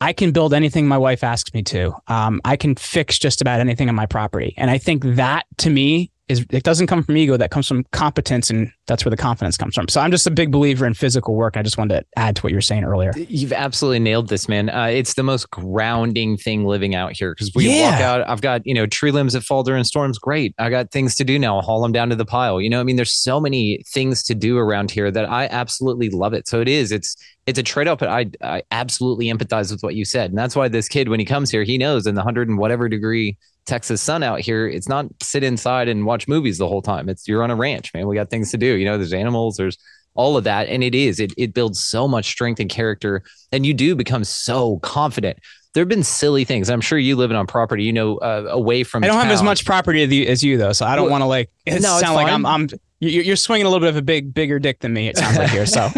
I 0.00 0.14
can 0.14 0.32
build 0.32 0.54
anything 0.54 0.88
my 0.88 0.98
wife 0.98 1.22
asks 1.22 1.52
me 1.52 1.62
to. 1.64 1.94
Um, 2.06 2.40
I 2.44 2.56
can 2.56 2.76
fix 2.76 3.18
just 3.18 3.42
about 3.42 3.60
anything 3.60 3.90
on 3.90 3.94
my 3.94 4.06
property. 4.06 4.54
And 4.56 4.70
I 4.70 4.78
think 4.78 5.04
that 5.04 5.44
to 5.58 5.70
me 5.70 6.12
is 6.32 6.46
it 6.50 6.64
doesn't 6.64 6.86
come 6.86 7.02
from 7.02 7.16
ego. 7.16 7.36
That 7.36 7.50
comes 7.50 7.68
from 7.68 7.84
competence, 7.92 8.50
and 8.50 8.72
that's 8.86 9.04
where 9.04 9.10
the 9.10 9.16
confidence 9.16 9.56
comes 9.56 9.74
from. 9.74 9.88
So 9.88 10.00
I'm 10.00 10.10
just 10.10 10.26
a 10.26 10.30
big 10.30 10.50
believer 10.50 10.86
in 10.86 10.94
physical 10.94 11.34
work. 11.34 11.56
I 11.56 11.62
just 11.62 11.78
wanted 11.78 12.00
to 12.00 12.06
add 12.16 12.36
to 12.36 12.42
what 12.42 12.50
you 12.50 12.56
were 12.56 12.62
saying 12.62 12.84
earlier. 12.84 13.12
You've 13.16 13.52
absolutely 13.52 14.00
nailed 14.00 14.28
this, 14.28 14.48
man. 14.48 14.70
Uh, 14.70 14.86
it's 14.86 15.14
the 15.14 15.22
most 15.22 15.50
grounding 15.50 16.36
thing 16.36 16.64
living 16.64 16.94
out 16.94 17.12
here 17.12 17.32
because 17.32 17.52
we 17.54 17.68
yeah. 17.68 17.90
walk 17.90 18.00
out. 18.00 18.28
I've 18.28 18.40
got 18.40 18.62
you 18.64 18.74
know 18.74 18.86
tree 18.86 19.10
limbs 19.10 19.34
that 19.34 19.42
fall 19.42 19.62
during 19.62 19.84
storms. 19.84 20.18
Great, 20.18 20.54
I 20.58 20.70
got 20.70 20.90
things 20.90 21.14
to 21.16 21.24
do 21.24 21.38
now. 21.38 21.56
I'll 21.56 21.62
haul 21.62 21.82
them 21.82 21.92
down 21.92 22.08
to 22.08 22.16
the 22.16 22.26
pile. 22.26 22.60
You 22.60 22.70
know, 22.70 22.80
I 22.80 22.84
mean, 22.84 22.96
there's 22.96 23.12
so 23.12 23.40
many 23.40 23.82
things 23.86 24.22
to 24.24 24.34
do 24.34 24.58
around 24.58 24.90
here 24.90 25.10
that 25.10 25.30
I 25.30 25.46
absolutely 25.46 26.10
love 26.10 26.32
it. 26.32 26.48
So 26.48 26.60
it 26.60 26.68
is. 26.68 26.92
It's 26.92 27.14
it's 27.46 27.58
a 27.58 27.62
trade 27.62 27.88
off, 27.88 27.98
but 27.98 28.08
I 28.08 28.30
I 28.40 28.62
absolutely 28.70 29.26
empathize 29.26 29.70
with 29.70 29.82
what 29.82 29.94
you 29.94 30.04
said, 30.04 30.30
and 30.30 30.38
that's 30.38 30.56
why 30.56 30.68
this 30.68 30.88
kid, 30.88 31.08
when 31.08 31.20
he 31.20 31.26
comes 31.26 31.50
here, 31.50 31.62
he 31.62 31.78
knows 31.78 32.06
in 32.06 32.14
the 32.14 32.22
hundred 32.22 32.48
and 32.48 32.58
whatever 32.58 32.88
degree 32.88 33.36
Texas 33.66 34.00
sun 34.00 34.22
out 34.22 34.40
here, 34.40 34.66
it's 34.66 34.88
not 34.88 35.06
sit 35.22 35.42
inside 35.42 35.88
and 35.88 36.04
watch 36.04 36.26
movies 36.28 36.58
the 36.58 36.68
whole 36.68 36.82
time. 36.82 37.08
It's 37.08 37.28
you're 37.28 37.42
on 37.42 37.50
a 37.50 37.56
ranch, 37.56 37.92
man. 37.94 38.06
We 38.06 38.16
got 38.16 38.30
things 38.30 38.50
to 38.50 38.58
do. 38.58 38.74
You 38.74 38.84
know, 38.84 38.98
there's 38.98 39.12
animals, 39.12 39.56
there's 39.56 39.78
all 40.14 40.36
of 40.36 40.44
that, 40.44 40.68
and 40.68 40.82
it 40.82 40.94
is 40.94 41.20
it 41.20 41.32
it 41.36 41.54
builds 41.54 41.82
so 41.84 42.06
much 42.08 42.26
strength 42.26 42.60
and 42.60 42.68
character, 42.68 43.22
and 43.50 43.64
you 43.64 43.74
do 43.74 43.94
become 43.94 44.24
so 44.24 44.78
confident 44.78 45.38
there 45.74 45.80
have 45.80 45.88
been 45.88 46.02
silly 46.02 46.44
things. 46.44 46.68
I'm 46.68 46.80
sure 46.80 46.98
you 46.98 47.16
living 47.16 47.36
on 47.36 47.46
property, 47.46 47.84
you 47.84 47.92
know, 47.92 48.18
uh, 48.18 48.46
away 48.50 48.84
from. 48.84 49.04
I 49.04 49.06
don't 49.06 49.16
town. 49.16 49.26
have 49.26 49.32
as 49.32 49.42
much 49.42 49.64
property 49.64 50.26
as 50.26 50.42
you 50.42 50.58
though, 50.58 50.72
so 50.72 50.84
I 50.84 50.96
don't 50.96 51.04
well, 51.04 51.12
want 51.12 51.22
to 51.22 51.26
like. 51.26 51.50
It 51.64 51.80
no, 51.80 51.98
sound 51.98 52.14
like 52.14 52.30
I'm 52.30 52.44
I'm 52.44 52.68
you're 53.08 53.36
swinging 53.36 53.66
a 53.66 53.68
little 53.68 53.80
bit 53.80 53.88
of 53.88 53.96
a 53.96 54.02
big, 54.02 54.32
bigger 54.32 54.60
dick 54.60 54.80
than 54.80 54.92
me. 54.92 55.08
It 55.08 55.16
sounds 55.16 55.36
like 55.36 55.50
here. 55.50 55.66
So 55.66 55.88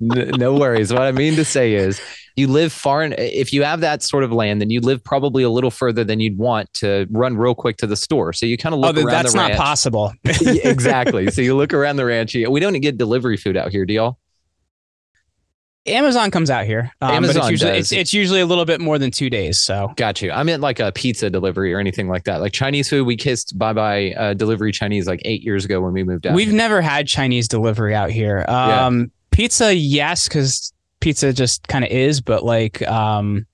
no 0.00 0.54
worries. 0.54 0.92
What 0.92 1.02
I 1.02 1.12
mean 1.12 1.36
to 1.36 1.44
say 1.44 1.74
is, 1.74 2.00
you 2.36 2.48
live 2.48 2.72
far. 2.72 3.04
In, 3.04 3.14
if 3.16 3.52
you 3.52 3.62
have 3.62 3.80
that 3.80 4.02
sort 4.02 4.24
of 4.24 4.32
land, 4.32 4.60
then 4.60 4.68
you 4.68 4.80
live 4.80 5.02
probably 5.04 5.44
a 5.44 5.50
little 5.50 5.70
further 5.70 6.02
than 6.02 6.18
you'd 6.18 6.36
want 6.36 6.72
to 6.74 7.06
run 7.10 7.36
real 7.36 7.54
quick 7.54 7.76
to 7.76 7.86
the 7.86 7.96
store. 7.96 8.32
So 8.32 8.46
you 8.46 8.56
kind 8.56 8.74
of 8.74 8.78
oh, 8.78 8.88
look 8.88 8.96
oh, 8.96 9.02
around. 9.02 9.12
That's 9.12 9.32
the 9.32 9.48
not 9.48 9.52
possible. 9.52 10.12
exactly. 10.24 11.28
So 11.34 11.40
you 11.40 11.56
look 11.56 11.72
around 11.72 11.96
the 11.96 12.04
ranch. 12.04 12.34
We 12.34 12.60
don't 12.60 12.78
get 12.80 12.96
delivery 12.96 13.36
food 13.36 13.56
out 13.56 13.70
here, 13.70 13.84
do 13.84 13.94
y'all? 13.94 14.18
Amazon 15.86 16.30
comes 16.30 16.48
out 16.48 16.64
here. 16.64 16.90
Um, 17.00 17.10
Amazon 17.10 17.34
but 17.34 17.42
it's 17.42 17.50
usually, 17.50 17.72
does. 17.72 17.92
It's, 17.92 17.92
it's, 17.92 18.14
usually 18.14 18.40
a 18.40 18.46
little 18.46 18.64
bit 18.64 18.80
more 18.80 18.98
than 18.98 19.10
two 19.10 19.28
days. 19.28 19.60
So 19.60 19.92
got 19.96 20.22
you. 20.22 20.30
I 20.30 20.42
meant 20.42 20.62
like 20.62 20.80
a 20.80 20.92
pizza 20.92 21.28
delivery 21.28 21.74
or 21.74 21.78
anything 21.78 22.08
like 22.08 22.24
that. 22.24 22.40
Like 22.40 22.52
Chinese 22.52 22.88
food, 22.88 23.04
we 23.04 23.16
kissed 23.16 23.58
bye 23.58 23.74
bye 23.74 24.12
uh, 24.12 24.34
delivery 24.34 24.72
Chinese 24.72 25.06
like 25.06 25.20
eight 25.24 25.42
years 25.42 25.64
ago 25.64 25.80
when 25.80 25.92
we 25.92 26.02
moved 26.02 26.26
out. 26.26 26.34
We've 26.34 26.48
here. 26.48 26.56
never 26.56 26.80
had 26.80 27.06
Chinese 27.06 27.48
delivery 27.48 27.94
out 27.94 28.10
here. 28.10 28.44
Um, 28.48 29.00
yeah. 29.00 29.06
Pizza, 29.30 29.74
yes, 29.74 30.28
because 30.28 30.72
pizza 31.00 31.32
just 31.32 31.68
kind 31.68 31.84
of 31.84 31.90
is. 31.90 32.20
But 32.20 32.44
like, 32.44 32.80
um, 32.88 33.46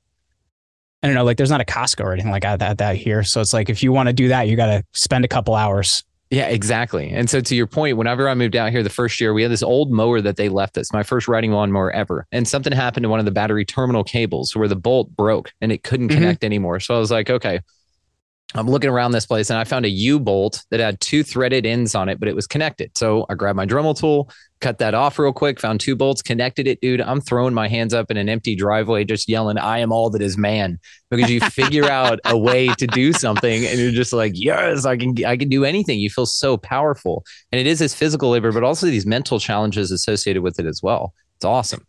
I 1.03 1.09
don't 1.09 1.17
know, 1.17 1.25
like 1.25 1.37
there's 1.37 1.51
not 1.51 1.61
a 1.61 1.65
Costco 1.65 2.05
or 2.05 2.13
anything 2.13 2.31
like 2.31 2.43
that, 2.43 2.79
that 2.79 2.97
here. 2.97 3.25
So 3.25 3.41
it's 3.41 3.53
like 3.53 3.71
if 3.71 3.83
you 3.83 3.91
want 3.91 4.09
to 4.09 4.13
do 4.13 4.29
that, 4.29 4.47
you 4.47 4.57
got 4.57 4.67
to 4.67 4.85
spend 4.93 5.25
a 5.25 5.29
couple 5.29 5.55
hours 5.55 6.05
yeah, 6.31 6.47
exactly. 6.47 7.11
And 7.11 7.29
so 7.29 7.41
to 7.41 7.57
your 7.57 7.67
point, 7.67 7.97
whenever 7.97 8.29
I 8.29 8.35
moved 8.35 8.55
out 8.55 8.71
here 8.71 8.85
the 8.85 8.89
first 8.89 9.21
year, 9.21 9.35
we 9.35 9.43
had 9.43 9.51
this 9.51 9.65
old 9.65 9.91
mower 9.91 10.21
that 10.21 10.37
they 10.37 10.49
left 10.49 10.79
us, 10.79 10.93
my 10.93 11.03
first 11.03 11.27
riding 11.27 11.51
lawn 11.51 11.73
mower 11.73 11.91
ever. 11.91 12.25
And 12.31 12.47
something 12.47 12.73
happened 12.73 13.03
to 13.03 13.09
one 13.09 13.19
of 13.19 13.25
the 13.25 13.33
battery 13.33 13.65
terminal 13.65 14.05
cables 14.05 14.55
where 14.55 14.69
the 14.69 14.77
bolt 14.77 15.11
broke 15.17 15.53
and 15.61 15.73
it 15.73 15.83
couldn't 15.83 16.09
mm-hmm. 16.09 16.19
connect 16.19 16.45
anymore. 16.45 16.79
So 16.79 16.95
I 16.95 17.01
was 17.01 17.11
like, 17.11 17.31
okay, 17.31 17.61
I'm 18.55 18.69
looking 18.69 18.91
around 18.91 19.11
this 19.11 19.27
place 19.27 19.51
and 19.51 19.59
I 19.59 19.65
found 19.65 19.85
a 19.85 19.91
U 19.91 20.21
bolt 20.21 20.65
that 20.71 20.79
had 20.79 21.01
two 21.01 21.25
threaded 21.25 21.67
ends 21.67 21.97
on 21.97 22.09
it, 22.09 22.21
but 22.21 22.29
it 22.29 22.37
was 22.37 22.47
connected. 22.47 22.97
So 22.97 23.27
I 23.29 23.35
grabbed 23.35 23.57
my 23.57 23.67
Dremel 23.67 23.99
tool, 23.99 24.31
cut 24.61 24.79
that 24.79 24.95
off 24.95 25.19
real 25.19 25.33
quick, 25.33 25.59
found 25.59 25.81
two 25.81 25.97
bolts, 25.97 26.23
connected 26.23 26.67
it, 26.67 26.81
dude. 26.81 27.01
I'm 27.01 27.21
throwing 27.21 27.55
my 27.55 27.69
hands 27.69 27.95
up 27.95 28.11
in 28.11 28.17
an 28.17 28.29
empty 28.29 28.55
driveway, 28.55 29.05
just 29.05 29.29
yelling, 29.29 29.59
I 29.59 29.79
am 29.79 29.93
all 29.93 30.11
that 30.11 30.23
is 30.23 30.37
man. 30.37 30.79
Because 31.11 31.31
you 31.31 31.41
figure 31.41 31.85
out 31.91 32.21
a 32.25 32.37
way 32.37 32.69
to 32.69 32.87
do 32.87 33.13
something 33.13 33.67
and 33.67 33.79
you're 33.79 33.91
just 33.91 34.13
like, 34.13 34.33
yes, 34.35 34.85
I 34.85 34.97
can 34.97 35.15
I 35.25 35.37
can 35.37 35.49
do 35.49 35.65
anything. 35.65 35.99
You 35.99 36.11
feel 36.11 36.27
so 36.27 36.57
powerful. 36.57 37.25
And 37.51 37.61
it 37.61 37.67
is 37.67 37.79
this 37.79 37.95
physical 37.95 38.31
labor, 38.31 38.53
but 38.53 38.63
also 38.63 38.87
these 38.87 39.07
mental 39.07 39.41
challenges 39.41 39.91
associated 39.91 40.43
with 40.43 40.61
it 40.61 40.67
as 40.67 40.83
well. 40.83 41.15
It's 41.37 41.45
awesome. 41.45 41.87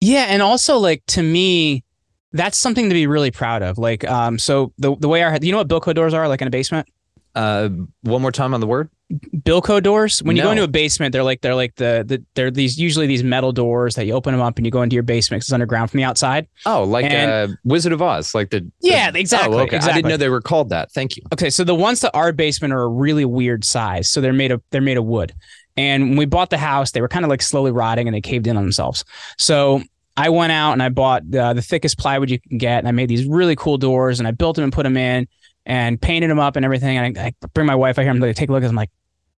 Yeah. 0.00 0.26
And 0.28 0.42
also 0.42 0.78
like 0.78 1.04
to 1.08 1.22
me, 1.22 1.84
that's 2.32 2.58
something 2.58 2.88
to 2.88 2.94
be 2.94 3.06
really 3.06 3.30
proud 3.30 3.62
of. 3.62 3.78
Like, 3.78 4.06
um, 4.08 4.38
so 4.38 4.72
the 4.78 4.94
the 4.96 5.08
way 5.08 5.22
our 5.22 5.38
you 5.40 5.52
know 5.52 5.58
what 5.58 5.68
Bilco 5.68 5.94
doors 5.94 6.14
are 6.14 6.28
like 6.28 6.42
in 6.42 6.48
a 6.48 6.50
basement. 6.50 6.88
Uh, 7.34 7.68
one 8.02 8.20
more 8.20 8.32
time 8.32 8.52
on 8.52 8.60
the 8.60 8.66
word. 8.66 8.90
Bilco 9.10 9.82
doors. 9.82 10.22
When 10.22 10.36
you 10.36 10.42
no. 10.42 10.48
go 10.48 10.52
into 10.52 10.64
a 10.64 10.68
basement, 10.68 11.12
they're 11.12 11.22
like 11.22 11.40
they're 11.40 11.54
like 11.54 11.74
the 11.76 12.04
the 12.06 12.22
they're 12.34 12.50
these 12.50 12.78
usually 12.78 13.06
these 13.06 13.24
metal 13.24 13.52
doors 13.52 13.94
that 13.94 14.04
you 14.06 14.12
open 14.12 14.32
them 14.32 14.42
up 14.42 14.58
and 14.58 14.66
you 14.66 14.70
go 14.70 14.82
into 14.82 14.94
your 14.94 15.02
basement. 15.02 15.40
Because 15.40 15.48
it's 15.48 15.52
underground 15.52 15.90
from 15.90 15.98
the 15.98 16.04
outside. 16.04 16.46
Oh, 16.66 16.84
like 16.84 17.06
and, 17.06 17.30
uh, 17.30 17.54
Wizard 17.64 17.92
of 17.92 18.02
Oz, 18.02 18.34
like 18.34 18.50
the, 18.50 18.60
the 18.60 18.70
yeah, 18.80 19.10
exactly. 19.14 19.56
Oh, 19.56 19.60
okay. 19.60 19.76
Exactly. 19.76 19.92
I 19.92 19.94
didn't 19.96 20.10
know 20.10 20.16
they 20.18 20.28
were 20.28 20.42
called 20.42 20.68
that. 20.70 20.92
Thank 20.92 21.16
you. 21.16 21.22
Okay, 21.32 21.48
so 21.50 21.64
the 21.64 21.74
ones 21.74 22.00
that 22.00 22.14
are 22.14 22.32
basement 22.32 22.74
are 22.74 22.82
a 22.82 22.88
really 22.88 23.24
weird 23.24 23.64
size. 23.64 24.10
So 24.10 24.20
they're 24.20 24.32
made 24.32 24.52
of 24.52 24.62
they're 24.70 24.80
made 24.80 24.98
of 24.98 25.04
wood. 25.04 25.32
And 25.76 26.10
when 26.10 26.18
we 26.18 26.26
bought 26.26 26.50
the 26.50 26.58
house, 26.58 26.90
they 26.90 27.00
were 27.00 27.08
kind 27.08 27.24
of 27.24 27.28
like 27.28 27.40
slowly 27.40 27.70
rotting 27.70 28.08
and 28.08 28.14
they 28.14 28.20
caved 28.20 28.46
in 28.46 28.56
on 28.56 28.62
themselves. 28.64 29.04
So 29.38 29.80
I 30.18 30.30
went 30.30 30.50
out 30.50 30.72
and 30.72 30.82
I 30.82 30.88
bought 30.88 31.22
uh, 31.32 31.52
the 31.52 31.62
thickest 31.62 31.96
plywood 31.96 32.28
you 32.28 32.40
can 32.40 32.58
get, 32.58 32.80
and 32.80 32.88
I 32.88 32.90
made 32.90 33.08
these 33.08 33.24
really 33.24 33.54
cool 33.54 33.78
doors, 33.78 34.18
and 34.18 34.26
I 34.26 34.32
built 34.32 34.56
them 34.56 34.64
and 34.64 34.72
put 34.72 34.82
them 34.82 34.96
in, 34.96 35.28
and 35.68 36.00
painted 36.00 36.30
them 36.30 36.40
up 36.40 36.56
and 36.56 36.64
everything. 36.64 36.96
And 36.98 37.16
I, 37.18 37.26
I 37.26 37.32
bring 37.54 37.66
my 37.66 37.76
wife 37.76 37.98
out 37.98 38.02
here 38.02 38.10
and 38.10 38.20
like, 38.20 38.34
take 38.34 38.48
a 38.48 38.52
look. 38.52 38.64
I'm 38.64 38.74
like, 38.74 38.90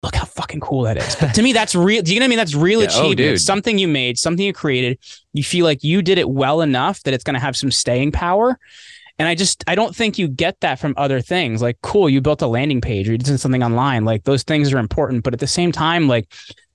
look 0.02 0.14
how 0.14 0.26
fucking 0.26 0.60
cool 0.60 0.82
that 0.82 0.96
is. 0.96 1.16
But 1.16 1.34
to 1.34 1.42
me, 1.42 1.52
that's 1.52 1.74
real. 1.74 2.02
Do 2.02 2.14
you 2.14 2.20
know 2.20 2.24
what 2.24 2.28
I 2.28 2.28
mean? 2.28 2.38
That's 2.38 2.54
real 2.54 2.80
yeah, 2.80 2.88
oh, 2.92 3.10
achievement. 3.10 3.32
Oh, 3.32 3.36
something 3.36 3.78
you 3.78 3.88
made, 3.88 4.18
something 4.18 4.44
you 4.44 4.52
created. 4.52 4.98
You 5.32 5.42
feel 5.42 5.64
like 5.64 5.82
you 5.82 6.02
did 6.02 6.18
it 6.18 6.28
well 6.28 6.60
enough 6.60 7.02
that 7.02 7.14
it's 7.14 7.24
going 7.24 7.34
to 7.34 7.40
have 7.40 7.56
some 7.56 7.72
staying 7.72 8.12
power. 8.12 8.58
And 9.18 9.26
I 9.26 9.34
just 9.34 9.64
I 9.66 9.74
don't 9.74 9.96
think 9.96 10.16
you 10.16 10.28
get 10.28 10.60
that 10.60 10.78
from 10.78 10.94
other 10.96 11.20
things. 11.20 11.60
Like, 11.60 11.78
cool, 11.82 12.08
you 12.08 12.20
built 12.20 12.40
a 12.42 12.46
landing 12.46 12.80
page 12.80 13.08
or 13.08 13.12
you 13.12 13.18
did 13.18 13.40
something 13.40 13.64
online. 13.64 14.04
Like 14.04 14.22
those 14.22 14.44
things 14.44 14.72
are 14.72 14.78
important, 14.78 15.24
but 15.24 15.34
at 15.34 15.40
the 15.40 15.48
same 15.48 15.72
time, 15.72 16.06
like 16.06 16.32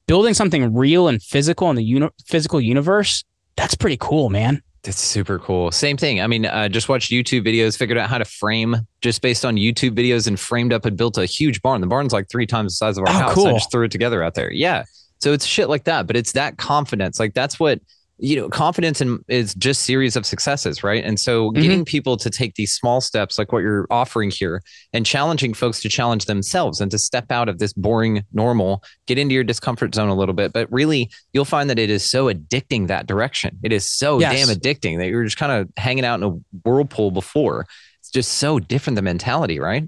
building 0.08 0.34
something 0.34 0.76
real 0.76 1.08
and 1.08 1.24
physical 1.24 1.70
in 1.70 1.78
the 1.78 1.84
uni- 1.84 2.10
physical 2.26 2.60
universe 2.60 3.24
that's 3.56 3.76
pretty 3.76 3.98
cool, 4.00 4.30
man. 4.30 4.62
That's 4.84 5.00
super 5.00 5.40
cool. 5.40 5.72
Same 5.72 5.96
thing. 5.96 6.20
I 6.20 6.28
mean, 6.28 6.46
uh, 6.46 6.68
just 6.68 6.90
watched 6.90 7.10
YouTube 7.10 7.48
videos, 7.48 7.78
figured 7.78 7.98
out 7.98 8.10
how 8.10 8.18
to 8.18 8.26
frame 8.26 8.76
just 9.02 9.22
based 9.22 9.46
on 9.46 9.56
YouTube 9.56 9.92
videos 9.92 10.28
and 10.28 10.38
framed 10.38 10.74
up 10.74 10.86
and 10.86 10.98
built 10.98 11.18
a 11.18 11.26
huge 11.26 11.62
barn. 11.62 11.80
The 11.80 11.88
barn's 11.88 12.12
like 12.12 12.30
three 12.30 12.46
times 12.46 12.74
the 12.74 12.76
size 12.76 12.98
of 12.98 13.06
our 13.06 13.10
oh, 13.10 13.14
house. 13.14 13.34
Cool. 13.34 13.48
I 13.48 13.54
just 13.54 13.72
threw 13.72 13.86
it 13.86 13.92
together 13.92 14.22
out 14.22 14.36
there. 14.36 14.52
Yeah. 14.52 14.84
So 15.22 15.32
it's 15.32 15.46
shit 15.46 15.70
like 15.70 15.86
that, 15.86 16.06
but 16.06 16.18
it's 16.18 16.34
that 16.34 16.58
confidence. 16.58 17.18
Like 17.18 17.34
that's 17.34 17.58
what 17.58 17.80
you 18.24 18.38
know 18.38 18.48
confidence 18.48 19.02
in 19.02 19.20
is 19.28 19.54
just 19.54 19.84
series 19.84 20.16
of 20.16 20.26
successes 20.26 20.82
right? 20.82 21.04
And 21.04 21.20
so 21.20 21.50
mm-hmm. 21.50 21.62
getting 21.62 21.86
people 21.86 22.16
to 22.18 22.30
take 22.30 22.56
these 22.56 22.74
small 22.74 23.02
steps 23.02 23.38
like 23.38 23.52
what 23.52 23.60
you're 23.60 23.86
offering 23.90 24.32
here 24.32 24.64
and 24.94 25.06
challenging 25.06 25.54
folks 25.54 25.82
to 25.82 25.90
challenge 25.90 26.26
themselves 26.26 26.80
and 26.80 26.90
to 26.92 26.98
step 26.98 27.32
out 27.32 27.50
of 27.50 27.60
this 27.60 27.74
boring 27.74 28.24
normal 28.32 28.82
get 29.08 29.18
into 29.18 29.36
your 29.36 29.44
discomfort 29.44 29.94
zone 29.94 30.08
a 30.08 30.16
little 30.16 30.34
bit. 30.34 30.54
But 30.54 30.72
really 30.72 31.12
you'll 31.34 31.44
find 31.44 31.70
that 31.70 31.78
it 31.78 31.90
is 31.90 32.10
so 32.10 32.34
addicting 32.34 32.88
that 32.88 33.08
direction. 33.08 33.60
It 33.62 33.74
is 33.74 33.90
so 33.90 34.20
yes. 34.20 34.34
damn 34.34 34.56
addicting 34.56 35.00
that 35.00 35.08
you're 35.08 35.26
just 35.26 35.38
kind 35.38 35.52
of 35.52 35.70
hanging 35.76 36.06
out 36.06 36.22
in 36.22 36.24
a 36.24 36.30
whirlpool 36.68 37.12
before. 37.12 37.68
It's 38.00 38.10
just 38.10 38.36
so 38.36 38.58
different 38.58 38.96
the 38.96 39.02
mentality 39.02 39.60
right 39.60 39.84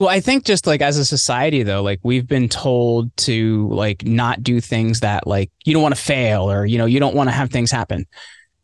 well, 0.00 0.08
I 0.08 0.20
think 0.20 0.44
just 0.44 0.66
like 0.66 0.80
as 0.80 0.96
a 0.96 1.04
society 1.04 1.62
though, 1.62 1.82
like 1.82 2.00
we've 2.02 2.26
been 2.26 2.48
told 2.48 3.14
to 3.18 3.68
like 3.68 4.02
not 4.02 4.42
do 4.42 4.58
things 4.58 5.00
that 5.00 5.26
like 5.26 5.50
you 5.66 5.74
don't 5.74 5.82
want 5.82 5.94
to 5.94 6.00
fail 6.00 6.50
or 6.50 6.64
you 6.64 6.78
know, 6.78 6.86
you 6.86 6.98
don't 6.98 7.14
want 7.14 7.28
to 7.28 7.32
have 7.32 7.50
things 7.50 7.70
happen. 7.70 8.06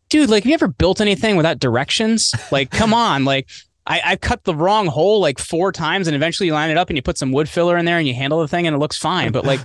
Dude, 0.09 0.31
like 0.31 0.45
have 0.45 0.49
you 0.49 0.55
ever 0.55 0.69
built 0.69 1.03
anything 1.03 1.37
without 1.37 1.59
directions? 1.59 2.33
Like, 2.51 2.71
come 2.71 2.95
on, 2.95 3.27
like 3.27 3.51
I, 3.87 4.01
I 4.03 4.17
cut 4.17 4.45
the 4.45 4.55
wrong 4.55 4.87
hole 4.87 5.21
like 5.21 5.39
four 5.39 5.73
times 5.73 6.09
and 6.09 6.17
eventually 6.17 6.47
you 6.47 6.55
line 6.55 6.71
it 6.71 6.79
up 6.79 6.89
and 6.89 6.97
you 6.97 7.03
put 7.03 7.19
some 7.19 7.33
wood 7.33 7.51
filler 7.51 7.77
in 7.77 7.85
there 7.85 7.99
and 7.99 8.09
you 8.09 8.15
handle 8.15 8.41
the 8.41 8.49
thing 8.49 8.67
and 8.67 8.75
it 8.75 8.79
looks 8.79 8.97
fine. 8.97 9.31
But 9.31 9.45
like 9.45 9.61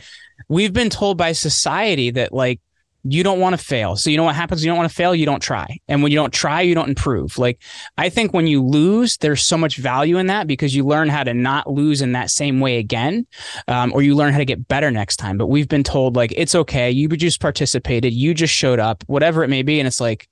we've 0.50 0.74
been 0.74 0.90
told 0.90 1.18
by 1.18 1.32
society 1.32 2.12
that 2.12 2.34
like 2.34 2.60
you 3.04 3.24
don't 3.24 3.40
want 3.40 3.58
to 3.58 3.64
fail. 3.64 3.96
So 3.96 4.10
you 4.10 4.18
know 4.18 4.24
what 4.24 4.36
happens? 4.36 4.64
You 4.64 4.70
don't 4.70 4.78
want 4.78 4.90
to 4.90 4.96
fail, 4.96 5.16
you 5.16 5.26
don't 5.26 5.42
try. 5.42 5.80
And 5.88 6.04
when 6.04 6.12
you 6.12 6.18
don't 6.18 6.34
try, 6.34 6.62
you 6.62 6.76
don't 6.76 6.90
improve. 6.90 7.38
Like 7.38 7.62
I 7.98 8.10
think 8.10 8.34
when 8.34 8.48
you 8.48 8.64
lose, 8.64 9.18
there's 9.18 9.44
so 9.44 9.58
much 9.58 9.78
value 9.78 10.18
in 10.18 10.28
that 10.28 10.48
because 10.48 10.76
you 10.76 10.86
learn 10.86 11.10
how 11.10 11.24
to 11.24 11.34
not 11.34 11.70
lose 11.70 12.02
in 12.02 12.12
that 12.12 12.30
same 12.30 12.60
way 12.60 12.78
again, 12.78 13.26
um, 13.68 13.92
or 13.94 14.02
you 14.02 14.16
learn 14.16 14.34
how 14.34 14.40
to 14.40 14.46
get 14.46 14.68
better 14.68 14.92
next 14.92 15.18
time. 15.18 15.38
But 15.38 15.48
we've 15.48 15.68
been 15.68 15.84
told 15.84 16.16
like 16.16 16.34
it's 16.36 16.56
okay, 16.56 16.92
you 16.92 17.08
just 17.10 17.42
participated, 17.42 18.14
you 18.14 18.34
just 18.34 18.54
showed 18.54 18.80
up, 18.80 19.04
whatever 19.08 19.44
it 19.44 19.50
may 19.50 19.64
be, 19.64 19.80
and 19.80 19.88
it's 19.88 20.02
like 20.02 20.28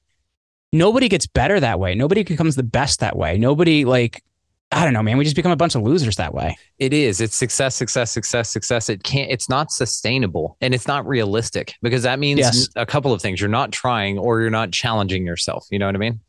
nobody 0.71 1.09
gets 1.09 1.27
better 1.27 1.59
that 1.59 1.79
way. 1.79 1.95
Nobody 1.95 2.23
becomes 2.23 2.55
the 2.55 2.63
best 2.63 2.99
that 2.99 3.15
way. 3.15 3.37
Nobody 3.37 3.85
like 3.85 4.23
I 4.71 4.83
don't 4.83 4.93
know, 4.93 5.01
man. 5.01 5.17
We 5.17 5.23
just 5.23 5.35
become 5.35 5.51
a 5.51 5.55
bunch 5.55 5.73
of 5.73 5.81
losers 5.81 6.17
that 6.17 6.33
way. 6.33 6.55
It 6.77 6.93
is. 6.93 7.21
It's 7.21 7.35
success, 7.35 7.75
success, 7.75 8.11
success, 8.11 8.51
success. 8.51 8.87
It 8.87 9.01
can't, 9.01 9.31
it's 9.31 9.49
not 9.49 9.71
sustainable 9.71 10.57
and 10.61 10.75
it's 10.75 10.87
not 10.87 11.07
realistic 11.07 11.73
because 11.81 12.03
that 12.03 12.19
means 12.19 12.39
yes. 12.39 12.69
a 12.75 12.85
couple 12.85 13.11
of 13.11 13.19
things. 13.19 13.41
You're 13.41 13.49
not 13.49 13.71
trying 13.71 14.19
or 14.19 14.41
you're 14.41 14.51
not 14.51 14.71
challenging 14.71 15.25
yourself. 15.25 15.65
You 15.71 15.79
know 15.79 15.87
what 15.87 15.95
I 15.95 15.97
mean? 15.97 16.19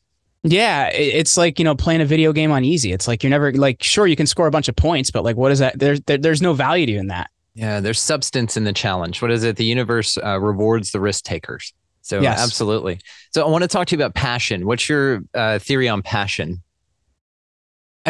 Yeah. 0.42 0.88
It's 0.88 1.36
like, 1.36 1.58
you 1.58 1.66
know, 1.66 1.74
playing 1.74 2.00
a 2.00 2.06
video 2.06 2.32
game 2.32 2.50
on 2.50 2.64
easy. 2.64 2.92
It's 2.92 3.06
like 3.06 3.22
you're 3.22 3.28
never 3.28 3.52
like, 3.52 3.82
sure, 3.82 4.06
you 4.06 4.16
can 4.16 4.26
score 4.26 4.46
a 4.46 4.50
bunch 4.50 4.68
of 4.68 4.76
points, 4.76 5.10
but 5.10 5.22
like, 5.22 5.36
what 5.36 5.52
is 5.52 5.58
that? 5.58 5.78
There's, 5.78 6.00
there, 6.02 6.16
there's 6.16 6.40
no 6.40 6.54
value 6.54 6.86
to 6.86 6.92
you 6.92 6.98
in 6.98 7.08
that. 7.08 7.30
Yeah. 7.54 7.80
There's 7.80 8.00
substance 8.00 8.56
in 8.56 8.64
the 8.64 8.72
challenge. 8.72 9.20
What 9.20 9.30
is 9.30 9.44
it? 9.44 9.56
The 9.56 9.66
universe 9.66 10.16
uh, 10.16 10.40
rewards 10.40 10.92
the 10.92 11.00
risk 11.00 11.24
takers. 11.24 11.74
So, 12.00 12.22
yes. 12.22 12.40
absolutely. 12.40 13.00
So, 13.34 13.46
I 13.46 13.50
want 13.50 13.62
to 13.62 13.68
talk 13.68 13.86
to 13.88 13.94
you 13.94 14.02
about 14.02 14.14
passion. 14.14 14.66
What's 14.66 14.88
your 14.88 15.20
uh, 15.34 15.58
theory 15.58 15.90
on 15.90 16.00
passion? 16.00 16.62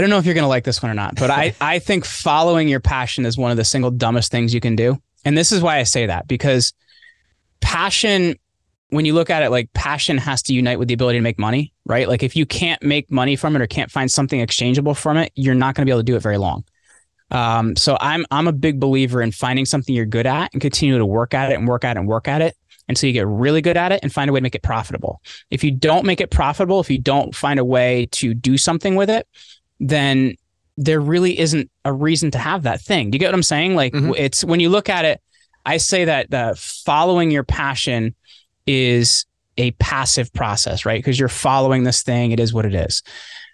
I 0.01 0.03
don't 0.03 0.09
know 0.09 0.17
if 0.17 0.25
you're 0.25 0.33
going 0.33 0.45
to 0.45 0.49
like 0.49 0.65
this 0.65 0.83
one 0.83 0.91
or 0.91 0.95
not, 0.95 1.17
but 1.17 1.31
I, 1.31 1.55
I 1.61 1.79
think 1.79 2.07
following 2.07 2.69
your 2.69 2.81
passion 2.81 3.27
is 3.27 3.37
one 3.37 3.51
of 3.51 3.59
the 3.59 3.67
single 3.67 3.91
dumbest 3.91 4.31
things 4.33 4.55
you 4.55 4.61
can 4.61 4.75
do. 4.75 4.97
And 5.27 5.37
this 5.37 5.53
is 5.53 5.61
why 5.61 5.77
I 5.77 5.83
say 5.83 6.07
that 6.07 6.27
because 6.27 6.73
passion, 7.61 8.37
when 8.89 9.05
you 9.05 9.13
look 9.13 9.29
at 9.29 9.43
it, 9.43 9.51
like 9.51 9.71
passion 9.75 10.17
has 10.17 10.41
to 10.45 10.55
unite 10.55 10.79
with 10.79 10.89
the 10.89 10.95
ability 10.95 11.19
to 11.19 11.23
make 11.23 11.39
money, 11.39 11.75
right? 11.85 12.09
Like 12.09 12.23
if 12.23 12.35
you 12.35 12.47
can't 12.47 12.83
make 12.83 13.11
money 13.11 13.37
from 13.37 13.55
it 13.57 13.61
or 13.61 13.67
can't 13.67 13.91
find 13.91 14.11
something 14.11 14.41
exchangeable 14.41 14.95
from 14.95 15.19
it, 15.19 15.33
you're 15.35 15.55
not 15.55 15.75
going 15.75 15.83
to 15.83 15.85
be 15.85 15.93
able 15.93 16.01
to 16.01 16.05
do 16.05 16.17
it 16.17 16.23
very 16.23 16.39
long. 16.39 16.65
Um, 17.31 17.77
so 17.77 17.99
I'm 18.01 18.25
I'm 18.31 18.49
a 18.49 18.53
big 18.53 18.81
believer 18.81 19.21
in 19.21 19.33
finding 19.33 19.67
something 19.67 19.95
you're 19.95 20.07
good 20.07 20.27
at 20.27 20.51
and 20.55 20.63
continue 20.63 20.97
to 20.97 21.05
work 21.05 21.35
at 21.35 21.53
it 21.53 21.59
and 21.59 21.69
work 21.69 21.85
at 21.85 21.99
it 21.99 22.01
and 22.01 22.09
work 22.09 22.27
at 22.27 22.41
it 22.41 22.57
until 22.89 23.07
you 23.07 23.13
get 23.13 23.27
really 23.27 23.61
good 23.61 23.77
at 23.77 23.93
it 23.93 24.01
and 24.03 24.11
find 24.11 24.31
a 24.31 24.33
way 24.33 24.41
to 24.41 24.43
make 24.43 24.55
it 24.55 24.63
profitable. 24.63 25.21
If 25.51 25.63
you 25.63 25.73
don't 25.73 26.07
make 26.07 26.23
it 26.23 26.31
profitable, 26.31 26.81
if 26.81 26.89
you 26.89 26.99
don't 26.99 27.35
find 27.35 27.61
a 27.61 27.65
way 27.67 28.09
to 28.13 28.33
do 28.33 28.57
something 28.57 28.97
with 28.97 29.11
it, 29.11 29.29
then 29.81 30.37
there 30.77 31.01
really 31.01 31.38
isn't 31.38 31.71
a 31.85 31.93
reason 31.93 32.31
to 32.31 32.38
have 32.38 32.62
that 32.62 32.81
thing. 32.81 33.11
Do 33.11 33.16
you 33.16 33.21
get 33.21 33.29
what 33.29 33.35
I'm 33.35 33.43
saying? 33.43 33.75
Like 33.75 33.93
mm-hmm. 33.93 34.12
it's 34.16 34.45
when 34.45 34.61
you 34.61 34.69
look 34.69 34.88
at 34.88 35.05
it, 35.05 35.21
I 35.66 35.77
say 35.79 36.05
that 36.05 36.31
the 36.31 36.55
following 36.57 37.31
your 37.31 37.45
passion 37.45 38.14
is 38.66 39.27
a 39.57 39.73
passive 39.73 40.33
process, 40.33 40.87
right? 40.87 40.99
Because 40.99 41.19
you're 41.19 41.29
following 41.29 41.85
this 41.85 42.03
thing, 42.03 42.33
it 42.33 42.40
is 42.40 42.55
what 42.55 42.64
it 42.64 42.75
is. 42.75 43.03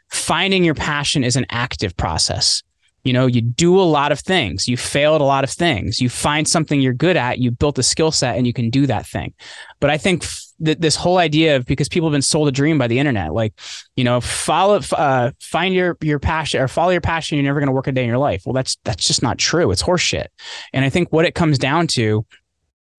Finding 0.09 0.63
your 0.63 0.75
passion 0.75 1.25
is 1.25 1.37
an 1.37 1.47
active 1.51 1.97
process. 1.97 2.63
You 3.03 3.13
know, 3.13 3.27
you 3.27 3.41
do 3.41 3.81
a 3.81 3.83
lot 3.83 4.13
of 4.13 4.21
things, 4.21 4.67
you 4.67 4.77
failed 4.77 5.21
a 5.21 5.25
lot 5.25 5.45
of 5.45 5.51
things, 5.51 6.01
you 6.01 6.09
find 6.09 6.47
something 6.47 6.81
you're 6.81 6.93
good 6.93 7.17
at, 7.17 7.39
you 7.39 7.51
built 7.53 7.79
a 7.79 7.83
skill 7.83 8.11
set 8.11 8.37
and 8.37 8.47
you 8.47 8.53
can 8.53 8.69
do 8.69 8.87
that 8.87 9.07
thing. 9.07 9.33
But 9.81 9.91
I 9.91 9.99
think 9.99 10.25
th- 10.65 10.79
this 10.79 10.97
whole 10.97 11.19
idea 11.19 11.57
of 11.57 11.67
because 11.67 11.89
people 11.89 12.09
have 12.09 12.15
been 12.15 12.23
sold 12.23 12.49
a 12.49 12.53
dream 12.53 12.79
by 12.79 12.87
the 12.87 12.99
internet, 12.99 13.33
like, 13.33 13.55
you 13.97 14.05
know, 14.05 14.21
follow, 14.21 14.81
uh, 14.93 15.31
find 15.41 15.75
your, 15.75 15.97
your 16.01 16.19
passion 16.19 16.61
or 16.61 16.69
follow 16.69 16.91
your 16.91 17.01
passion. 17.01 17.37
You're 17.37 17.45
never 17.45 17.61
going 17.61 17.69
to 17.69 17.73
work 17.75 17.87
a 17.87 17.93
day 17.93 18.03
in 18.03 18.09
your 18.09 18.19
life. 18.19 18.43
Well, 18.47 18.53
that's, 18.53 18.77
that's 18.85 19.05
just 19.05 19.23
not 19.23 19.39
true. 19.39 19.71
It's 19.71 19.83
horseshit. 19.83 20.27
And 20.73 20.85
I 20.85 20.89
think 20.89 21.13
what 21.13 21.25
it 21.25 21.35
comes 21.35 21.59
down 21.59 21.87
to 21.89 22.27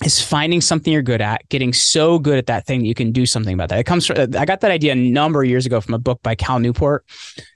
is 0.05 0.21
finding 0.21 0.61
something 0.61 0.93
you're 0.93 1.01
good 1.01 1.21
at, 1.21 1.47
getting 1.49 1.73
so 1.73 2.19
good 2.19 2.37
at 2.37 2.45
that 2.45 2.65
thing 2.67 2.81
that 2.81 2.87
you 2.87 2.93
can 2.93 3.11
do 3.11 3.25
something 3.25 3.53
about 3.53 3.69
that. 3.69 3.79
It 3.79 3.85
comes 3.85 4.05
from, 4.05 4.17
I 4.35 4.45
got 4.45 4.61
that 4.61 4.71
idea 4.71 4.93
a 4.93 4.95
number 4.95 5.41
of 5.41 5.49
years 5.49 5.65
ago 5.65 5.81
from 5.81 5.95
a 5.95 5.99
book 5.99 6.21
by 6.21 6.35
Cal 6.35 6.59
Newport 6.59 7.03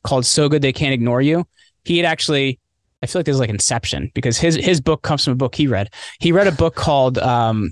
called 0.03 0.25
So 0.25 0.49
Good 0.49 0.61
They 0.61 0.73
Can't 0.73 0.93
Ignore 0.93 1.21
You 1.21 1.45
he 1.83 1.97
had 1.97 2.05
actually 2.05 2.59
I 3.03 3.07
feel 3.07 3.19
like 3.19 3.25
this 3.25 3.33
is 3.33 3.39
like 3.39 3.49
Inception 3.49 4.11
because 4.13 4.37
his 4.37 4.55
his 4.55 4.79
book 4.79 5.01
comes 5.01 5.23
from 5.23 5.33
a 5.33 5.35
book 5.35 5.55
he 5.55 5.65
read. 5.67 5.89
He 6.19 6.31
read 6.31 6.47
a 6.47 6.51
book 6.51 6.75
called 6.75 7.17
um, 7.17 7.71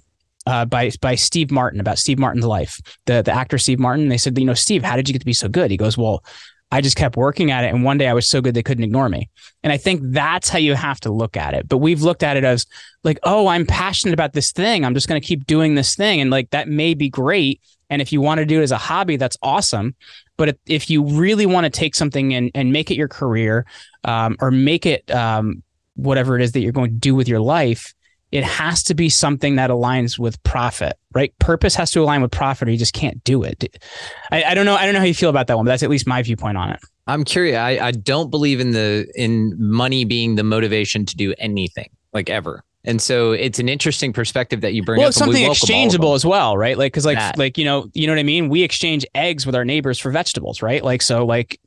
uh, 0.49 0.65
by 0.65 0.91
by 0.99 1.15
Steve 1.15 1.51
Martin 1.51 1.79
about 1.79 1.99
Steve 1.99 2.19
Martin's 2.19 2.45
life. 2.45 2.79
The 3.05 3.21
the 3.21 3.31
actor 3.31 3.57
Steve 3.57 3.79
Martin. 3.79 4.09
They 4.09 4.17
said, 4.17 4.37
you 4.37 4.45
know, 4.45 4.53
Steve, 4.53 4.83
how 4.83 4.95
did 4.95 5.07
you 5.07 5.13
get 5.13 5.19
to 5.19 5.25
be 5.25 5.33
so 5.33 5.47
good? 5.47 5.69
He 5.69 5.77
goes, 5.77 5.97
well, 5.97 6.23
I 6.71 6.81
just 6.81 6.97
kept 6.97 7.15
working 7.15 7.51
at 7.51 7.63
it, 7.63 7.73
and 7.73 7.83
one 7.83 7.97
day 7.97 8.07
I 8.07 8.13
was 8.13 8.27
so 8.27 8.41
good 8.41 8.53
they 8.53 8.63
couldn't 8.63 8.83
ignore 8.83 9.09
me. 9.09 9.29
And 9.63 9.71
I 9.71 9.77
think 9.77 10.01
that's 10.05 10.49
how 10.49 10.59
you 10.59 10.73
have 10.75 10.99
to 11.01 11.11
look 11.11 11.37
at 11.37 11.53
it. 11.53 11.67
But 11.69 11.77
we've 11.77 12.01
looked 12.01 12.23
at 12.23 12.37
it 12.37 12.43
as 12.43 12.65
like, 13.03 13.19
oh, 13.23 13.47
I'm 13.47 13.65
passionate 13.65 14.13
about 14.13 14.33
this 14.33 14.51
thing. 14.51 14.85
I'm 14.85 14.93
just 14.93 15.07
going 15.07 15.21
to 15.21 15.27
keep 15.27 15.45
doing 15.45 15.75
this 15.75 15.95
thing, 15.95 16.19
and 16.19 16.31
like 16.31 16.49
that 16.49 16.67
may 16.67 16.95
be 16.95 17.09
great. 17.09 17.61
And 17.91 18.01
if 18.01 18.11
you 18.11 18.21
want 18.21 18.39
to 18.39 18.45
do 18.45 18.59
it 18.59 18.63
as 18.63 18.71
a 18.71 18.77
hobby, 18.77 19.17
that's 19.17 19.37
awesome. 19.41 19.95
But 20.37 20.57
if, 20.67 20.89
you 20.89 21.03
really 21.03 21.45
want 21.45 21.65
to 21.65 21.69
take 21.69 21.95
something 21.95 22.33
and, 22.33 22.51
and 22.53 22.71
make 22.71 22.91
it 22.91 22.95
your 22.95 23.07
career 23.07 23.65
um, 24.03 24.37
or 24.39 24.51
make 24.51 24.85
it 24.85 25.09
um, 25.11 25.63
whatever 25.95 26.37
it 26.37 26.43
is 26.43 26.51
that 26.51 26.61
you're 26.61 26.71
going 26.71 26.91
to 26.91 26.95
do 26.95 27.15
with 27.15 27.27
your 27.27 27.41
life, 27.41 27.93
it 28.31 28.43
has 28.43 28.83
to 28.83 28.93
be 28.93 29.09
something 29.09 29.55
that 29.55 29.69
aligns 29.69 30.19
with 30.19 30.41
profit, 30.43 30.93
right? 31.13 31.33
Purpose 31.39 31.75
has 31.75 31.91
to 31.91 32.01
align 32.01 32.21
with 32.21 32.31
profit, 32.31 32.67
or 32.67 32.71
you 32.71 32.77
just 32.77 32.93
can't 32.93 33.23
do 33.23 33.43
it. 33.43 33.83
I, 34.31 34.43
I 34.43 34.53
don't 34.53 34.65
know. 34.65 34.75
I 34.75 34.85
don't 34.85 34.93
know 34.93 34.99
how 34.99 35.05
you 35.05 35.13
feel 35.13 35.29
about 35.29 35.47
that 35.47 35.57
one, 35.57 35.65
but 35.65 35.71
that's 35.71 35.83
at 35.83 35.89
least 35.89 36.07
my 36.07 36.21
viewpoint 36.21 36.57
on 36.57 36.69
it. 36.71 36.79
I'm 37.07 37.23
curious. 37.23 37.57
I, 37.57 37.79
I 37.79 37.91
don't 37.91 38.29
believe 38.29 38.59
in 38.59 38.71
the 38.71 39.11
in 39.15 39.55
money 39.57 40.05
being 40.05 40.35
the 40.35 40.43
motivation 40.43 41.05
to 41.07 41.15
do 41.15 41.33
anything, 41.39 41.89
like 42.13 42.29
ever. 42.29 42.63
And 42.85 43.01
so 43.01 43.33
it's 43.33 43.59
an 43.59 43.67
interesting 43.67 44.13
perspective 44.13 44.61
that 44.61 44.73
you 44.73 44.83
bring 44.83 44.99
well, 44.99 45.09
up. 45.09 45.13
Something 45.13 45.43
we 45.43 45.49
exchangeable 45.49 46.13
as 46.13 46.25
well, 46.25 46.57
right? 46.57 46.77
Like, 46.77 46.93
cause 46.93 47.05
like, 47.05 47.17
that. 47.17 47.37
like, 47.37 47.57
you 47.57 47.65
know, 47.65 47.89
you 47.93 48.07
know 48.07 48.13
what 48.13 48.19
I 48.19 48.23
mean? 48.23 48.47
We 48.47 48.63
exchange 48.63 49.05
eggs 49.13 49.45
with 49.45 49.53
our 49.53 49.65
neighbors 49.65 49.99
for 49.99 50.11
vegetables, 50.11 50.61
right? 50.61 50.81
Like, 50.83 51.01
so 51.01 51.25
like, 51.25 51.59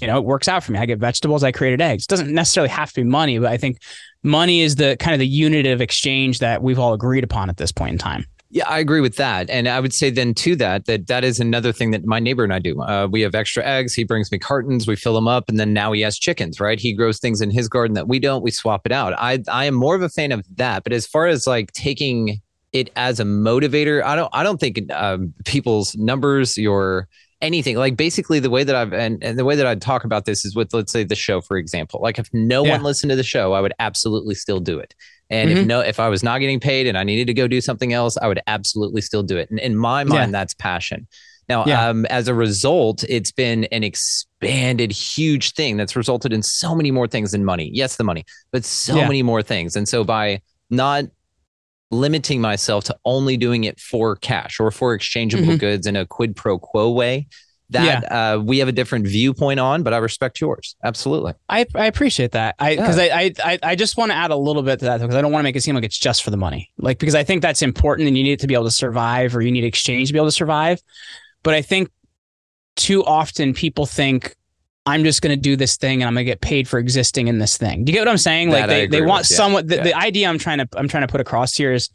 you 0.00 0.06
know, 0.06 0.18
it 0.18 0.24
works 0.24 0.48
out 0.48 0.64
for 0.64 0.72
me. 0.72 0.78
I 0.78 0.86
get 0.86 0.98
vegetables, 0.98 1.44
I 1.44 1.52
created 1.52 1.80
eggs. 1.82 2.04
It 2.04 2.08
doesn't 2.08 2.32
necessarily 2.32 2.70
have 2.70 2.92
to 2.94 3.02
be 3.02 3.04
money, 3.04 3.38
but 3.38 3.50
I 3.50 3.58
think 3.58 3.78
money 4.24 4.62
is 4.62 4.76
the 4.76 4.96
kind 4.98 5.14
of 5.14 5.20
the 5.20 5.26
unit 5.26 5.66
of 5.66 5.80
exchange 5.80 6.40
that 6.40 6.62
we've 6.62 6.78
all 6.78 6.92
agreed 6.92 7.22
upon 7.22 7.48
at 7.48 7.58
this 7.58 7.70
point 7.70 7.92
in 7.92 7.98
time. 7.98 8.26
Yeah, 8.50 8.68
I 8.68 8.78
agree 8.78 9.00
with 9.00 9.16
that. 9.16 9.50
And 9.50 9.66
I 9.66 9.80
would 9.80 9.92
say 9.92 10.10
then 10.10 10.32
to 10.34 10.54
that, 10.56 10.86
that 10.86 11.08
that 11.08 11.24
is 11.24 11.40
another 11.40 11.72
thing 11.72 11.90
that 11.90 12.04
my 12.04 12.20
neighbor 12.20 12.44
and 12.44 12.54
I 12.54 12.60
do. 12.60 12.80
Uh, 12.80 13.08
we 13.10 13.20
have 13.22 13.34
extra 13.34 13.64
eggs. 13.64 13.94
He 13.94 14.04
brings 14.04 14.30
me 14.30 14.38
cartons. 14.38 14.86
We 14.86 14.94
fill 14.94 15.14
them 15.14 15.26
up. 15.26 15.48
And 15.48 15.58
then 15.58 15.72
now 15.72 15.90
he 15.90 16.02
has 16.02 16.16
chickens, 16.16 16.60
right? 16.60 16.78
He 16.78 16.92
grows 16.92 17.18
things 17.18 17.40
in 17.40 17.50
his 17.50 17.68
garden 17.68 17.94
that 17.94 18.06
we 18.06 18.20
don't. 18.20 18.44
We 18.44 18.52
swap 18.52 18.86
it 18.86 18.92
out. 18.92 19.12
I, 19.18 19.42
I 19.50 19.64
am 19.64 19.74
more 19.74 19.96
of 19.96 20.02
a 20.02 20.08
fan 20.08 20.30
of 20.30 20.46
that. 20.54 20.84
But 20.84 20.92
as 20.92 21.04
far 21.04 21.26
as 21.26 21.48
like 21.48 21.72
taking 21.72 22.40
it 22.72 22.90
as 22.94 23.18
a 23.18 23.24
motivator, 23.24 24.04
I 24.04 24.14
don't, 24.14 24.30
I 24.32 24.44
don't 24.44 24.60
think 24.60 24.92
um, 24.92 25.34
people's 25.44 25.96
numbers, 25.96 26.56
your, 26.56 27.08
anything 27.44 27.76
like 27.76 27.96
basically 27.96 28.40
the 28.40 28.50
way 28.50 28.64
that 28.64 28.74
I've 28.74 28.92
and, 28.92 29.22
and 29.22 29.38
the 29.38 29.44
way 29.44 29.54
that 29.54 29.66
I'd 29.66 29.82
talk 29.82 30.04
about 30.04 30.24
this 30.24 30.44
is 30.44 30.56
with 30.56 30.72
let's 30.72 30.90
say 30.90 31.04
the 31.04 31.14
show 31.14 31.40
for 31.40 31.56
example 31.56 32.00
like 32.02 32.18
if 32.18 32.28
no 32.32 32.64
yeah. 32.64 32.72
one 32.72 32.82
listened 32.82 33.10
to 33.10 33.16
the 33.16 33.22
show 33.22 33.52
I 33.52 33.60
would 33.60 33.74
absolutely 33.78 34.34
still 34.34 34.60
do 34.60 34.78
it 34.78 34.94
and 35.30 35.50
mm-hmm. 35.50 35.58
if 35.60 35.66
no, 35.66 35.80
if 35.80 36.00
I 36.00 36.08
was 36.08 36.22
not 36.22 36.40
getting 36.40 36.60
paid 36.60 36.86
and 36.86 36.98
I 36.98 37.04
needed 37.04 37.26
to 37.28 37.34
go 37.34 37.48
do 37.48 37.60
something 37.60 37.92
else, 37.92 38.16
I 38.16 38.28
would 38.28 38.40
absolutely 38.46 39.00
still 39.00 39.22
do 39.22 39.36
it. 39.36 39.50
And 39.50 39.58
in 39.58 39.76
my 39.76 40.04
mind, 40.04 40.32
yeah. 40.32 40.38
that's 40.38 40.54
passion. 40.54 41.06
Now, 41.48 41.64
yeah. 41.66 41.88
um, 41.88 42.06
as 42.06 42.28
a 42.28 42.34
result, 42.34 43.04
it's 43.08 43.30
been 43.30 43.64
an 43.64 43.84
expanded, 43.84 44.92
huge 44.92 45.52
thing 45.52 45.76
that's 45.76 45.94
resulted 45.96 46.32
in 46.32 46.42
so 46.42 46.74
many 46.74 46.90
more 46.90 47.06
things 47.06 47.32
than 47.32 47.44
money. 47.44 47.70
Yes, 47.72 47.96
the 47.96 48.04
money, 48.04 48.24
but 48.50 48.64
so 48.64 48.94
many 48.94 49.22
more 49.22 49.42
things. 49.42 49.76
And 49.76 49.86
so 49.86 50.04
by 50.04 50.40
not 50.70 51.04
limiting 51.90 52.40
myself 52.40 52.84
to 52.84 52.96
only 53.04 53.36
doing 53.36 53.64
it 53.64 53.80
for 53.80 54.16
cash 54.16 54.58
or 54.60 54.70
for 54.70 54.94
exchangeable 54.94 55.44
mm-hmm. 55.44 55.56
goods 55.56 55.86
in 55.86 55.96
a 55.96 56.06
quid 56.06 56.36
pro 56.36 56.58
quo 56.58 56.90
way, 56.90 57.26
that 57.70 58.02
yeah. 58.02 58.34
uh, 58.34 58.38
we 58.38 58.58
have 58.58 58.68
a 58.68 58.72
different 58.72 59.06
viewpoint 59.06 59.58
on, 59.58 59.82
but 59.82 59.94
I 59.94 59.98
respect 59.98 60.40
yours. 60.40 60.76
Absolutely. 60.84 61.34
I, 61.48 61.66
I 61.74 61.86
appreciate 61.86 62.32
that. 62.32 62.56
I 62.58 62.76
because 62.76 62.98
yeah. 62.98 63.16
I, 63.16 63.32
I 63.42 63.58
I 63.62 63.74
just 63.74 63.96
want 63.96 64.10
to 64.10 64.16
add 64.16 64.30
a 64.30 64.36
little 64.36 64.62
bit 64.62 64.80
to 64.80 64.84
that 64.86 65.00
because 65.00 65.14
I 65.14 65.22
don't 65.22 65.32
want 65.32 65.40
to 65.40 65.44
make 65.44 65.56
it 65.56 65.62
seem 65.62 65.74
like 65.74 65.84
it's 65.84 65.98
just 65.98 66.22
for 66.22 66.30
the 66.30 66.36
money. 66.36 66.70
Like 66.78 66.98
because 66.98 67.14
I 67.14 67.24
think 67.24 67.42
that's 67.42 67.62
important 67.62 68.08
and 68.08 68.16
you 68.16 68.24
need 68.24 68.40
to 68.40 68.46
be 68.46 68.54
able 68.54 68.64
to 68.64 68.70
survive 68.70 69.34
or 69.34 69.40
you 69.40 69.50
need 69.50 69.64
exchange 69.64 70.08
to 70.08 70.12
be 70.12 70.18
able 70.18 70.28
to 70.28 70.32
survive. 70.32 70.82
But 71.42 71.54
I 71.54 71.62
think 71.62 71.90
too 72.76 73.04
often 73.04 73.54
people 73.54 73.86
think 73.86 74.34
I'm 74.86 75.02
just 75.02 75.22
going 75.22 75.34
to 75.34 75.40
do 75.40 75.56
this 75.56 75.76
thing 75.76 76.02
and 76.02 76.08
I'm 76.08 76.14
going 76.14 76.26
to 76.26 76.30
get 76.30 76.40
paid 76.40 76.68
for 76.68 76.78
existing 76.78 77.28
in 77.28 77.38
this 77.38 77.56
thing. 77.56 77.84
Do 77.84 77.92
you 77.92 77.98
get 77.98 78.02
what 78.02 78.10
I'm 78.10 78.18
saying? 78.18 78.50
That 78.50 78.68
like 78.68 78.68
they, 78.68 78.86
they 78.86 79.00
want 79.00 79.22
with, 79.22 79.30
yeah. 79.30 79.36
somewhat 79.36 79.68
the, 79.68 79.76
the 79.76 79.94
idea 79.94 80.28
I'm 80.28 80.38
trying 80.38 80.58
to 80.58 80.68
I'm 80.76 80.88
trying 80.88 81.06
to 81.06 81.10
put 81.10 81.20
across 81.20 81.54
here 81.54 81.72
is 81.72 81.88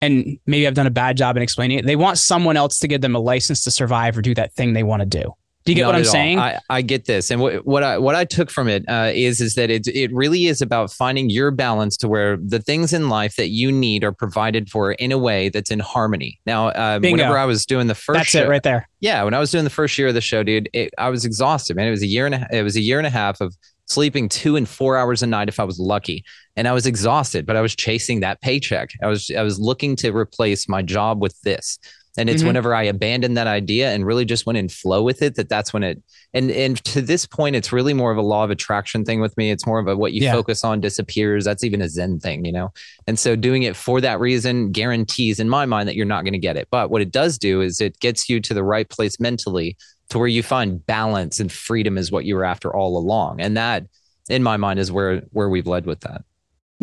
and 0.00 0.38
maybe 0.46 0.66
I've 0.66 0.74
done 0.74 0.86
a 0.86 0.90
bad 0.90 1.16
job 1.16 1.36
in 1.36 1.42
explaining 1.42 1.78
it. 1.78 1.86
They 1.86 1.96
want 1.96 2.18
someone 2.18 2.56
else 2.56 2.78
to 2.80 2.88
give 2.88 3.00
them 3.00 3.14
a 3.14 3.20
license 3.20 3.62
to 3.64 3.70
survive 3.70 4.18
or 4.18 4.22
do 4.22 4.34
that 4.34 4.52
thing 4.52 4.72
they 4.72 4.82
want 4.82 5.00
to 5.00 5.06
do. 5.06 5.32
Do 5.64 5.72
you 5.72 5.76
get 5.76 5.82
Not 5.82 5.88
what 5.88 5.96
I'm 5.96 6.04
saying? 6.04 6.38
I, 6.38 6.58
I 6.68 6.82
get 6.82 7.04
this, 7.04 7.30
and 7.30 7.40
what, 7.40 7.64
what 7.64 7.82
I 7.82 7.98
what 7.98 8.14
I 8.14 8.24
took 8.24 8.50
from 8.50 8.68
it 8.68 8.84
uh, 8.88 9.12
is 9.14 9.40
is 9.40 9.54
that 9.54 9.70
it 9.70 9.86
it 9.86 10.12
really 10.12 10.46
is 10.46 10.60
about 10.60 10.92
finding 10.92 11.30
your 11.30 11.50
balance 11.50 11.96
to 11.98 12.08
where 12.08 12.36
the 12.36 12.58
things 12.58 12.92
in 12.92 13.08
life 13.08 13.36
that 13.36 13.50
you 13.50 13.70
need 13.70 14.02
are 14.02 14.12
provided 14.12 14.68
for 14.68 14.92
in 14.92 15.12
a 15.12 15.18
way 15.18 15.48
that's 15.48 15.70
in 15.70 15.78
harmony. 15.78 16.40
Now, 16.46 16.68
uh, 16.68 16.98
whenever 17.00 17.38
I 17.38 17.44
was 17.44 17.64
doing 17.64 17.86
the 17.86 17.94
first, 17.94 18.18
that's 18.18 18.30
show, 18.30 18.42
it 18.42 18.48
right 18.48 18.62
there. 18.62 18.88
Yeah, 19.00 19.22
when 19.22 19.34
I 19.34 19.38
was 19.38 19.50
doing 19.50 19.64
the 19.64 19.70
first 19.70 19.96
year 19.98 20.08
of 20.08 20.14
the 20.14 20.20
show, 20.20 20.42
dude, 20.42 20.68
it, 20.72 20.92
I 20.98 21.10
was 21.10 21.24
exhausted, 21.24 21.76
man. 21.76 21.86
It 21.86 21.92
was 21.92 22.02
a 22.02 22.08
year 22.08 22.26
and 22.26 22.34
a, 22.34 22.48
it 22.50 22.62
was 22.62 22.76
a 22.76 22.80
year 22.80 22.98
and 22.98 23.06
a 23.06 23.10
half 23.10 23.40
of 23.40 23.56
sleeping 23.86 24.28
two 24.28 24.56
and 24.56 24.68
four 24.68 24.96
hours 24.96 25.22
a 25.22 25.26
night 25.26 25.48
if 25.48 25.60
I 25.60 25.64
was 25.64 25.78
lucky. 25.78 26.24
And 26.56 26.68
I 26.68 26.72
was 26.72 26.86
exhausted, 26.86 27.46
but 27.46 27.56
I 27.56 27.60
was 27.60 27.74
chasing 27.74 28.20
that 28.20 28.40
paycheck. 28.40 28.90
I 29.02 29.06
was 29.06 29.30
I 29.30 29.42
was 29.42 29.58
looking 29.60 29.96
to 29.96 30.14
replace 30.14 30.68
my 30.68 30.82
job 30.82 31.22
with 31.22 31.40
this. 31.42 31.78
And 32.18 32.28
it's 32.28 32.40
mm-hmm. 32.40 32.48
whenever 32.48 32.74
I 32.74 32.82
abandoned 32.82 33.38
that 33.38 33.46
idea 33.46 33.90
and 33.92 34.04
really 34.04 34.26
just 34.26 34.44
went 34.44 34.58
in 34.58 34.68
flow 34.68 35.02
with 35.02 35.22
it 35.22 35.36
that 35.36 35.48
that's 35.48 35.72
when 35.72 35.82
it 35.82 36.02
and 36.34 36.50
and 36.50 36.82
to 36.84 37.00
this 37.00 37.24
point 37.24 37.56
it's 37.56 37.72
really 37.72 37.94
more 37.94 38.12
of 38.12 38.18
a 38.18 38.22
law 38.22 38.44
of 38.44 38.50
attraction 38.50 39.04
thing 39.04 39.20
with 39.20 39.36
me. 39.36 39.50
It's 39.50 39.66
more 39.66 39.78
of 39.78 39.88
a 39.88 39.96
what 39.96 40.12
you 40.12 40.24
yeah. 40.24 40.32
focus 40.32 40.62
on 40.62 40.80
disappears. 40.80 41.44
That's 41.44 41.64
even 41.64 41.80
a 41.80 41.88
zen 41.88 42.20
thing, 42.20 42.44
you 42.44 42.52
know. 42.52 42.72
And 43.06 43.18
so 43.18 43.34
doing 43.34 43.62
it 43.62 43.76
for 43.76 44.00
that 44.02 44.20
reason 44.20 44.72
guarantees 44.72 45.40
in 45.40 45.48
my 45.48 45.64
mind 45.64 45.88
that 45.88 45.96
you're 45.96 46.06
not 46.06 46.24
going 46.24 46.34
to 46.34 46.38
get 46.38 46.56
it. 46.56 46.68
But 46.70 46.90
what 46.90 47.02
it 47.02 47.10
does 47.10 47.38
do 47.38 47.60
is 47.62 47.80
it 47.80 47.98
gets 48.00 48.28
you 48.28 48.40
to 48.40 48.54
the 48.54 48.64
right 48.64 48.88
place 48.88 49.18
mentally 49.18 49.76
to 50.10 50.18
where 50.18 50.28
you 50.28 50.42
find 50.42 50.84
balance 50.84 51.40
and 51.40 51.50
freedom 51.50 51.96
is 51.96 52.12
what 52.12 52.26
you 52.26 52.34
were 52.34 52.44
after 52.44 52.74
all 52.74 52.98
along. 52.98 53.40
And 53.40 53.56
that, 53.56 53.86
in 54.28 54.42
my 54.42 54.58
mind, 54.58 54.78
is 54.78 54.92
where 54.92 55.22
where 55.30 55.48
we've 55.48 55.66
led 55.66 55.86
with 55.86 56.00
that. 56.00 56.22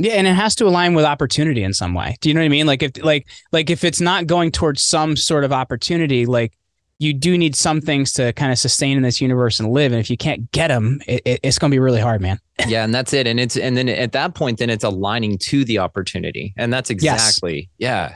Yeah, 0.01 0.13
and 0.13 0.25
it 0.25 0.33
has 0.33 0.55
to 0.55 0.65
align 0.65 0.93
with 0.93 1.03
opportunity 1.03 1.61
in 1.61 1.73
some 1.73 1.93
way. 1.93 2.15
Do 2.21 2.29
you 2.29 2.33
know 2.33 2.39
what 2.39 2.45
I 2.45 2.49
mean? 2.49 2.65
Like 2.65 2.81
if 2.81 3.03
like 3.03 3.27
like 3.51 3.69
if 3.69 3.83
it's 3.83 3.99
not 3.99 4.27
going 4.27 4.49
towards 4.49 4.81
some 4.81 5.17
sort 5.17 5.43
of 5.43 5.51
opportunity, 5.51 6.25
like 6.25 6.53
you 6.99 7.13
do 7.13 7.37
need 7.37 7.53
some 7.53 7.81
things 7.81 8.13
to 8.13 8.31
kind 8.33 8.51
of 8.51 8.57
sustain 8.57 8.95
in 8.95 9.03
this 9.03 9.19
universe 9.19 9.59
and 9.59 9.71
live. 9.71 9.91
And 9.91 9.99
if 9.99 10.09
you 10.09 10.15
can't 10.15 10.49
get 10.51 10.69
them, 10.69 11.01
it, 11.05 11.21
it, 11.25 11.39
it's 11.43 11.59
going 11.59 11.69
to 11.69 11.75
be 11.75 11.79
really 11.79 11.99
hard, 11.99 12.21
man. 12.21 12.39
yeah, 12.67 12.85
and 12.85 12.95
that's 12.95 13.11
it. 13.11 13.27
And 13.27 13.41
it's 13.41 13.57
and 13.57 13.75
then 13.75 13.89
at 13.89 14.13
that 14.13 14.35
point, 14.35 14.59
then 14.59 14.69
it's 14.69 14.85
aligning 14.85 15.37
to 15.39 15.65
the 15.65 15.79
opportunity, 15.79 16.53
and 16.55 16.71
that's 16.71 16.89
exactly 16.89 17.69
yes. 17.77 18.11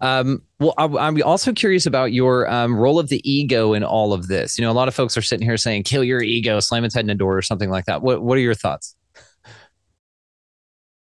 Um, 0.00 0.42
well, 0.58 0.74
I, 0.76 0.84
I'm 0.84 1.22
also 1.22 1.54
curious 1.54 1.86
about 1.86 2.12
your 2.12 2.50
um, 2.50 2.76
role 2.76 2.98
of 2.98 3.08
the 3.08 3.22
ego 3.30 3.72
in 3.72 3.82
all 3.82 4.12
of 4.12 4.28
this. 4.28 4.58
You 4.58 4.64
know, 4.64 4.70
a 4.70 4.74
lot 4.74 4.88
of 4.88 4.94
folks 4.94 5.16
are 5.16 5.22
sitting 5.22 5.46
here 5.46 5.56
saying, 5.56 5.84
"Kill 5.84 6.04
your 6.04 6.20
ego, 6.22 6.60
slam 6.60 6.84
its 6.84 6.94
head 6.94 7.06
in 7.06 7.10
a 7.10 7.14
door," 7.14 7.34
or 7.34 7.42
something 7.42 7.70
like 7.70 7.86
that. 7.86 8.02
What 8.02 8.22
What 8.22 8.36
are 8.36 8.42
your 8.42 8.54
thoughts? 8.54 8.94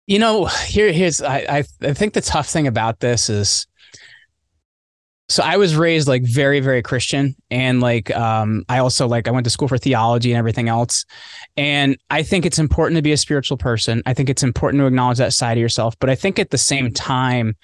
You 0.08 0.18
know, 0.18 0.46
here 0.46 0.90
here's 0.90 1.22
I 1.22 1.36
I, 1.38 1.64
I 1.82 1.92
think 1.92 2.14
the 2.14 2.20
tough 2.20 2.48
thing 2.48 2.66
about 2.66 2.98
this 2.98 3.30
is 3.30 3.66
so 5.28 5.42
I 5.42 5.58
was 5.58 5.76
raised 5.76 6.08
like 6.08 6.22
very, 6.22 6.60
very 6.60 6.80
Christian. 6.80 7.36
And 7.50 7.80
like, 7.80 8.10
um, 8.16 8.64
I 8.68 8.78
also 8.78 9.06
like, 9.06 9.28
I 9.28 9.30
went 9.30 9.44
to 9.44 9.50
school 9.50 9.68
for 9.68 9.76
theology 9.76 10.32
and 10.32 10.38
everything 10.38 10.70
else. 10.70 11.04
And 11.54 11.98
I 12.08 12.22
think 12.22 12.46
it's 12.46 12.58
important 12.58 12.96
to 12.96 13.02
be 13.02 13.12
a 13.12 13.16
spiritual 13.18 13.58
person. 13.58 14.02
I 14.06 14.14
think 14.14 14.30
it's 14.30 14.42
important 14.42 14.80
to 14.80 14.86
acknowledge 14.86 15.18
that 15.18 15.34
side 15.34 15.58
of 15.58 15.60
yourself. 15.60 15.98
But 15.98 16.08
I 16.08 16.14
think 16.14 16.38
at 16.38 16.48
the 16.48 16.56
same 16.56 16.92
time, 16.94 17.56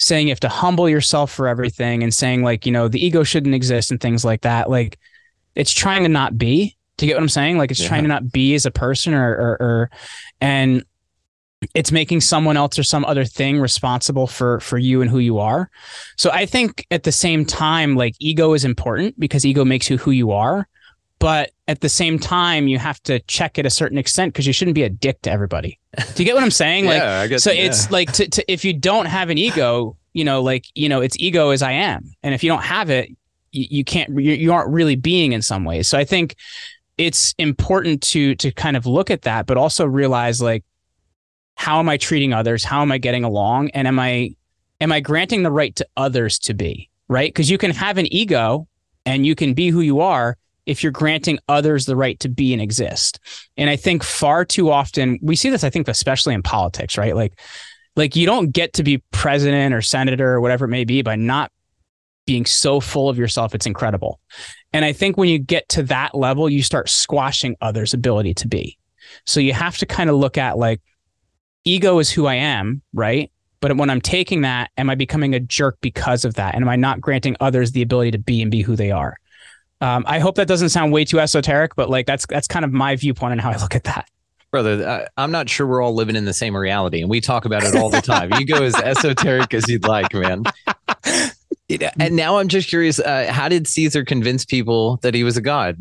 saying 0.00 0.26
you 0.26 0.32
have 0.32 0.40
to 0.40 0.48
humble 0.48 0.88
yourself 0.88 1.30
for 1.30 1.46
everything 1.46 2.02
and 2.02 2.12
saying 2.12 2.42
like, 2.42 2.66
you 2.66 2.72
know, 2.72 2.88
the 2.88 3.04
ego 3.04 3.22
shouldn't 3.22 3.54
exist 3.54 3.92
and 3.92 4.00
things 4.00 4.24
like 4.24 4.40
that, 4.40 4.68
like 4.68 4.98
it's 5.54 5.72
trying 5.72 6.02
to 6.02 6.08
not 6.08 6.36
be. 6.36 6.76
Do 6.96 7.06
you 7.06 7.10
get 7.10 7.16
what 7.16 7.22
I'm 7.22 7.28
saying? 7.28 7.58
Like 7.58 7.70
it's 7.70 7.80
yeah. 7.80 7.88
trying 7.88 8.02
to 8.02 8.08
not 8.08 8.32
be 8.32 8.54
as 8.54 8.66
a 8.66 8.72
person 8.72 9.14
or, 9.14 9.30
or, 9.30 9.56
or 9.60 9.90
and 10.40 10.84
it's 11.74 11.92
making 11.92 12.20
someone 12.20 12.56
else 12.56 12.78
or 12.78 12.82
some 12.82 13.04
other 13.04 13.24
thing 13.24 13.60
responsible 13.60 14.26
for 14.26 14.60
for 14.60 14.78
you 14.78 15.00
and 15.00 15.10
who 15.10 15.18
you 15.18 15.38
are. 15.38 15.70
So 16.16 16.30
i 16.30 16.46
think 16.46 16.86
at 16.90 17.02
the 17.02 17.12
same 17.12 17.44
time 17.44 17.96
like 17.96 18.14
ego 18.18 18.52
is 18.54 18.64
important 18.64 19.18
because 19.18 19.44
ego 19.44 19.64
makes 19.64 19.88
you 19.90 19.98
who 19.98 20.10
you 20.10 20.32
are. 20.32 20.68
But 21.18 21.52
at 21.68 21.80
the 21.80 21.88
same 21.88 22.18
time 22.18 22.66
you 22.66 22.78
have 22.78 23.00
to 23.04 23.20
check 23.20 23.58
it 23.58 23.66
a 23.66 23.70
certain 23.70 23.96
extent 23.96 24.32
because 24.32 24.46
you 24.46 24.52
shouldn't 24.52 24.74
be 24.74 24.82
a 24.82 24.90
dick 24.90 25.22
to 25.22 25.30
everybody. 25.30 25.78
Do 26.14 26.22
you 26.22 26.24
get 26.24 26.34
what 26.34 26.44
i'm 26.44 26.50
saying? 26.50 26.86
Like 26.92 27.00
yeah, 27.00 27.20
I 27.20 27.26
guess, 27.28 27.42
so 27.42 27.52
yeah. 27.52 27.66
it's 27.66 27.90
like 27.90 28.12
to, 28.12 28.28
to, 28.28 28.52
if 28.52 28.64
you 28.64 28.72
don't 28.72 29.06
have 29.06 29.30
an 29.30 29.38
ego 29.38 29.96
you 30.12 30.24
know 30.24 30.42
like 30.42 30.66
you 30.74 30.88
know 30.88 31.00
it's 31.00 31.16
ego 31.18 31.50
as 31.50 31.62
i 31.62 31.72
am. 31.72 32.12
And 32.22 32.34
if 32.34 32.42
you 32.42 32.50
don't 32.50 32.64
have 32.64 32.90
it 32.90 33.10
you, 33.52 33.66
you 33.70 33.84
can't 33.84 34.10
you, 34.10 34.32
you 34.32 34.52
aren't 34.52 34.70
really 34.70 34.96
being 34.96 35.32
in 35.32 35.42
some 35.42 35.64
ways. 35.64 35.88
So 35.88 35.98
i 35.98 36.04
think 36.04 36.36
it's 36.98 37.34
important 37.38 38.02
to 38.02 38.34
to 38.36 38.52
kind 38.52 38.76
of 38.76 38.86
look 38.86 39.10
at 39.10 39.22
that 39.22 39.46
but 39.46 39.56
also 39.56 39.86
realize 39.86 40.42
like 40.42 40.64
how 41.54 41.78
am 41.78 41.88
I 41.88 41.96
treating 41.96 42.32
others? 42.32 42.64
How 42.64 42.82
am 42.82 42.92
I 42.92 42.98
getting 42.98 43.24
along? 43.24 43.70
And 43.70 43.86
am 43.86 43.98
I 43.98 44.34
am 44.80 44.92
I 44.92 45.00
granting 45.00 45.42
the 45.42 45.50
right 45.50 45.74
to 45.76 45.86
others 45.96 46.38
to 46.40 46.54
be, 46.54 46.90
right? 47.08 47.28
Because 47.28 47.50
you 47.50 47.58
can 47.58 47.70
have 47.70 47.98
an 47.98 48.12
ego 48.12 48.66
and 49.06 49.24
you 49.24 49.34
can 49.34 49.54
be 49.54 49.68
who 49.68 49.80
you 49.80 50.00
are 50.00 50.36
if 50.66 50.82
you're 50.82 50.92
granting 50.92 51.38
others 51.48 51.86
the 51.86 51.96
right 51.96 52.18
to 52.20 52.28
be 52.28 52.52
and 52.52 52.62
exist. 52.62 53.18
And 53.56 53.68
I 53.70 53.76
think 53.76 54.02
far 54.02 54.44
too 54.44 54.70
often 54.70 55.18
we 55.22 55.36
see 55.36 55.50
this, 55.50 55.64
I 55.64 55.70
think, 55.70 55.88
especially 55.88 56.34
in 56.34 56.42
politics, 56.42 56.96
right? 56.96 57.16
Like, 57.16 57.38
like 57.96 58.16
you 58.16 58.26
don't 58.26 58.50
get 58.50 58.72
to 58.74 58.82
be 58.82 59.02
president 59.10 59.74
or 59.74 59.82
senator 59.82 60.32
or 60.32 60.40
whatever 60.40 60.64
it 60.64 60.68
may 60.68 60.84
be 60.84 61.02
by 61.02 61.16
not 61.16 61.50
being 62.26 62.46
so 62.46 62.80
full 62.80 63.08
of 63.08 63.18
yourself. 63.18 63.54
It's 63.54 63.66
incredible. 63.66 64.20
And 64.72 64.84
I 64.84 64.92
think 64.92 65.16
when 65.16 65.28
you 65.28 65.38
get 65.38 65.68
to 65.70 65.82
that 65.84 66.14
level, 66.14 66.48
you 66.48 66.62
start 66.62 66.88
squashing 66.88 67.56
others' 67.60 67.94
ability 67.94 68.34
to 68.34 68.48
be. 68.48 68.78
So 69.26 69.40
you 69.40 69.52
have 69.52 69.76
to 69.78 69.86
kind 69.86 70.08
of 70.08 70.16
look 70.16 70.38
at 70.38 70.56
like, 70.56 70.80
ego 71.64 71.98
is 71.98 72.10
who 72.10 72.26
I 72.26 72.34
am, 72.34 72.82
right? 72.92 73.30
But 73.60 73.76
when 73.76 73.90
I'm 73.90 74.00
taking 74.00 74.42
that, 74.42 74.70
am 74.76 74.90
I 74.90 74.94
becoming 74.96 75.34
a 75.34 75.40
jerk 75.40 75.78
because 75.80 76.24
of 76.24 76.34
that? 76.34 76.54
And 76.54 76.64
am 76.64 76.68
I 76.68 76.76
not 76.76 77.00
granting 77.00 77.36
others 77.40 77.72
the 77.72 77.82
ability 77.82 78.10
to 78.12 78.18
be 78.18 78.42
and 78.42 78.50
be 78.50 78.62
who 78.62 78.74
they 78.74 78.90
are? 78.90 79.16
Um, 79.80 80.04
I 80.06 80.18
hope 80.18 80.34
that 80.36 80.48
doesn't 80.48 80.70
sound 80.70 80.92
way 80.92 81.04
too 81.04 81.20
esoteric, 81.20 81.74
but 81.76 81.90
like 81.90 82.06
that's 82.06 82.26
that's 82.26 82.46
kind 82.46 82.64
of 82.64 82.72
my 82.72 82.96
viewpoint 82.96 83.32
on 83.32 83.38
how 83.38 83.50
I 83.50 83.56
look 83.56 83.74
at 83.74 83.84
that. 83.84 84.08
Brother, 84.50 85.08
I'm 85.16 85.30
not 85.30 85.48
sure 85.48 85.66
we're 85.66 85.82
all 85.82 85.94
living 85.94 86.14
in 86.14 86.24
the 86.24 86.34
same 86.34 86.54
reality, 86.54 87.00
and 87.00 87.08
we 87.08 87.20
talk 87.20 87.46
about 87.46 87.64
it 87.64 87.74
all 87.74 87.88
the 87.88 88.02
time. 88.02 88.30
you 88.38 88.44
go 88.44 88.62
as 88.62 88.74
esoteric 88.74 89.54
as 89.54 89.66
you'd 89.68 89.84
like, 89.84 90.12
man. 90.12 90.44
And 91.98 92.16
now 92.16 92.36
I'm 92.36 92.48
just 92.48 92.68
curious: 92.68 93.00
uh, 93.00 93.28
how 93.30 93.48
did 93.48 93.66
Caesar 93.66 94.04
convince 94.04 94.44
people 94.44 94.98
that 94.98 95.14
he 95.14 95.24
was 95.24 95.36
a 95.36 95.40
god? 95.40 95.78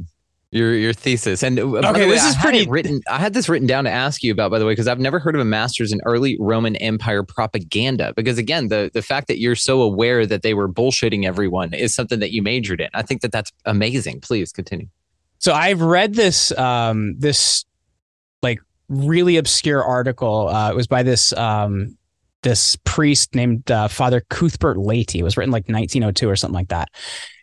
Your 0.52 0.74
your 0.76 0.94
thesis. 0.94 1.44
And 1.44 1.60
uh, 1.60 1.64
okay, 1.64 2.06
way, 2.06 2.10
this 2.10 2.26
is 2.26 2.36
pretty 2.36 2.68
written. 2.68 3.02
I 3.10 3.20
had 3.20 3.34
this 3.34 3.48
written 3.48 3.68
down 3.68 3.86
to 3.86 3.90
ask 3.90 4.22
you 4.22 4.32
about, 4.32 4.52
by 4.52 4.60
the 4.60 4.66
way, 4.66 4.74
because 4.74 4.88
I've 4.88 5.00
never 5.00 5.18
heard 5.18 5.34
of 5.34 5.42
a 5.42 5.46
master's 5.46 5.92
in 5.92 6.02
early 6.06 6.38
Roman 6.40 6.76
Empire 6.76 7.24
propaganda. 7.24 8.14
Because 8.16 8.38
again, 8.38 8.68
the 8.68 8.92
the 8.94 9.02
fact 9.02 9.28
that 9.28 9.40
you're 9.40 9.56
so 9.56 9.82
aware 9.82 10.26
that 10.26 10.42
they 10.44 10.54
were 10.54 10.68
bullshitting 10.68 11.26
everyone 11.26 11.74
is 11.74 11.96
something 11.96 12.20
that 12.20 12.32
you 12.32 12.44
majored 12.44 12.82
in. 12.82 12.90
I 12.94 13.02
think 13.02 13.22
that 13.22 13.32
that's 13.32 13.52
amazing. 13.66 14.20
Please 14.20 14.52
continue. 14.52 14.88
So 15.40 15.54
I've 15.54 15.82
read 15.82 16.16
this 16.16 16.56
um 16.58 17.16
this 17.18 17.66
like 18.44 18.60
really 18.90 19.38
obscure 19.38 19.84
article. 19.84 20.50
Uh, 20.50 20.72
it 20.72 20.76
was 20.76 20.88
by 20.88 21.02
this 21.02 21.32
um 21.34 21.98
this 22.44 22.76
priest 22.84 23.36
named 23.36 23.70
uh, 23.72 23.88
Father 23.88 24.26
Cuthbert 24.30 24.78
Laity. 24.78 25.20
It 25.20 25.24
was 25.24 25.38
written 25.38 25.52
like 25.52 25.70
1902 25.70 26.28
or 26.28 26.36
something 26.36 26.56
like 26.56 26.70
that. 26.70 26.90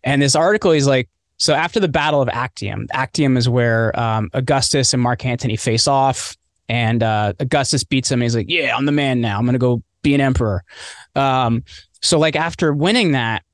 And 0.03 0.21
this 0.21 0.35
article 0.35 0.73
is 0.73 0.87
like 0.89 1.09
so 1.39 1.55
after 1.55 1.79
the 1.79 1.89
Battle 1.89 2.21
of 2.21 2.29
Actium, 2.29 2.89
Actium 2.93 3.37
is 3.37 3.49
where 3.49 3.99
um, 3.99 4.29
Augustus 4.35 4.93
and 4.93 5.03
Mark 5.03 5.25
Antony 5.25 5.57
face 5.57 5.87
off, 5.87 6.37
and 6.69 7.03
uh, 7.03 7.33
Augustus 7.39 7.85
beats 7.85 8.11
him. 8.11 8.21
he's 8.21 8.37
like, 8.37 8.51
"Yeah, 8.51 8.77
I'm 8.77 8.85
the 8.85 8.93
man 8.93 9.21
now. 9.21 9.39
I'm 9.39 9.47
gonna 9.47 9.59
go 9.59 9.83
be 10.03 10.15
an 10.15 10.21
emperor." 10.21 10.65
Um, 11.15 11.65
so 12.03 12.19
like 12.19 12.35
after 12.35 12.75
winning 12.75 13.13
that, 13.13 13.45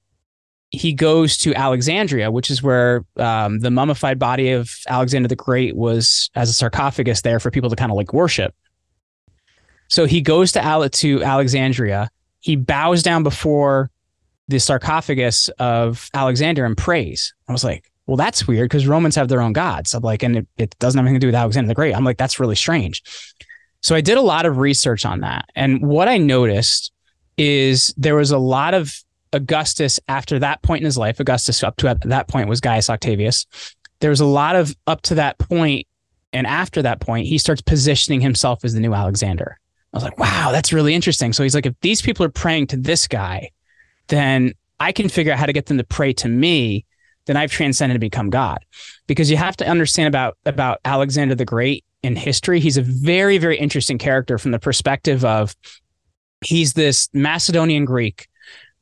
he 0.70 0.94
goes 0.94 1.36
to 1.38 1.54
Alexandria, 1.54 2.30
which 2.30 2.50
is 2.50 2.62
where 2.62 3.04
um, 3.16 3.60
the 3.60 3.70
mummified 3.70 4.18
body 4.18 4.50
of 4.50 4.70
Alexander 4.88 5.28
the 5.28 5.36
Great 5.36 5.76
was 5.76 6.30
as 6.34 6.48
a 6.48 6.54
sarcophagus 6.54 7.20
there 7.20 7.38
for 7.38 7.50
people 7.50 7.68
to 7.68 7.76
kind 7.76 7.92
of 7.92 7.96
like 7.96 8.14
worship. 8.14 8.54
So 9.88 10.06
he 10.06 10.22
goes 10.22 10.52
to 10.52 10.88
to 10.90 11.22
Alexandria. 11.22 12.10
He 12.40 12.56
bows 12.56 13.02
down 13.02 13.22
before 13.22 13.90
the 14.48 14.59
sarcophagus 14.59 15.48
of 15.59 16.09
Alexander 16.14 16.64
and 16.64 16.76
prays. 16.76 17.35
I 17.48 17.52
was 17.52 17.64
like, 17.64 17.90
well, 18.07 18.16
that's 18.16 18.46
weird 18.46 18.68
because 18.68 18.87
Romans 18.87 19.16
have 19.16 19.28
their 19.28 19.40
own 19.40 19.54
gods. 19.54 19.94
I'm 19.94 20.02
like, 20.02 20.22
and 20.22 20.37
it, 20.37 20.48
it 20.59 20.78
doesn't 20.78 20.98
have 20.98 21.07
anything 21.07 21.20
to 21.20 21.24
do 21.24 21.28
with 21.28 21.35
Alexander 21.35 21.68
the 21.68 21.74
Great. 21.74 21.94
I'm 21.94 22.04
like, 22.04 22.18
that's 22.18 22.38
really 22.38 22.57
strange. 22.57 23.02
So 23.80 23.94
I 23.94 24.00
did 24.00 24.18
a 24.18 24.22
lot 24.22 24.46
of 24.46 24.59
research 24.59 25.07
on 25.07 25.20
that. 25.20 25.46
And 25.54 25.87
what 25.87 26.09
I 26.09 26.18
noticed 26.18 26.92
is 27.37 27.94
there 27.96 28.14
was 28.14 28.30
a 28.30 28.38
lot 28.38 28.74
of 28.74 28.94
Augustus 29.33 29.98
after 30.09 30.38
that 30.38 30.62
point 30.62 30.83
in 30.83 30.85
his 30.85 30.98
life. 30.98 31.18
Augustus 31.18 31.62
up 31.62 31.76
to 31.78 31.98
that 32.04 32.28
point 32.28 32.48
was 32.48 32.61
Gaius 32.61 32.90
Octavius. 32.90 33.46
There 34.00 34.11
was 34.11 34.20
a 34.20 34.26
lot 34.26 34.57
of 34.57 34.74
up 34.87 35.02
to 35.02 35.14
that 35.16 35.38
point 35.38 35.87
and 36.35 36.48
after 36.48 36.83
that 36.83 37.00
point, 37.00 37.28
he 37.28 37.38
starts 37.38 37.62
positioning 37.62 38.20
himself 38.20 38.64
as 38.64 38.74
the 38.74 38.80
new 38.80 38.92
Alexander. 38.92 39.59
I 39.92 39.96
was 39.96 40.02
like, 40.02 40.18
wow, 40.18 40.50
that's 40.50 40.72
really 40.72 40.92
interesting. 40.92 41.33
So 41.33 41.44
he's 41.44 41.54
like, 41.54 41.64
if 41.64 41.74
these 41.80 42.02
people 42.02 42.26
are 42.26 42.30
praying 42.30 42.66
to 42.68 42.76
this 42.76 43.07
guy, 43.07 43.50
then 44.08 44.52
I 44.80 44.92
can 44.92 45.08
figure 45.08 45.32
out 45.32 45.38
how 45.38 45.46
to 45.46 45.52
get 45.52 45.66
them 45.66 45.78
to 45.78 45.84
pray 45.84 46.12
to 46.14 46.28
me. 46.28 46.84
Then 47.26 47.36
I've 47.36 47.50
transcended 47.50 47.94
to 47.94 48.00
become 48.00 48.28
God. 48.28 48.64
Because 49.06 49.30
you 49.30 49.36
have 49.36 49.56
to 49.56 49.66
understand 49.66 50.08
about 50.08 50.36
about 50.44 50.80
Alexander 50.84 51.34
the 51.34 51.44
Great 51.44 51.84
in 52.02 52.16
history. 52.16 52.60
He's 52.60 52.76
a 52.76 52.82
very, 52.82 53.38
very 53.38 53.56
interesting 53.56 53.98
character 53.98 54.36
from 54.36 54.50
the 54.50 54.58
perspective 54.58 55.24
of 55.24 55.56
he's 56.44 56.74
this 56.74 57.08
Macedonian 57.14 57.86
Greek 57.86 58.28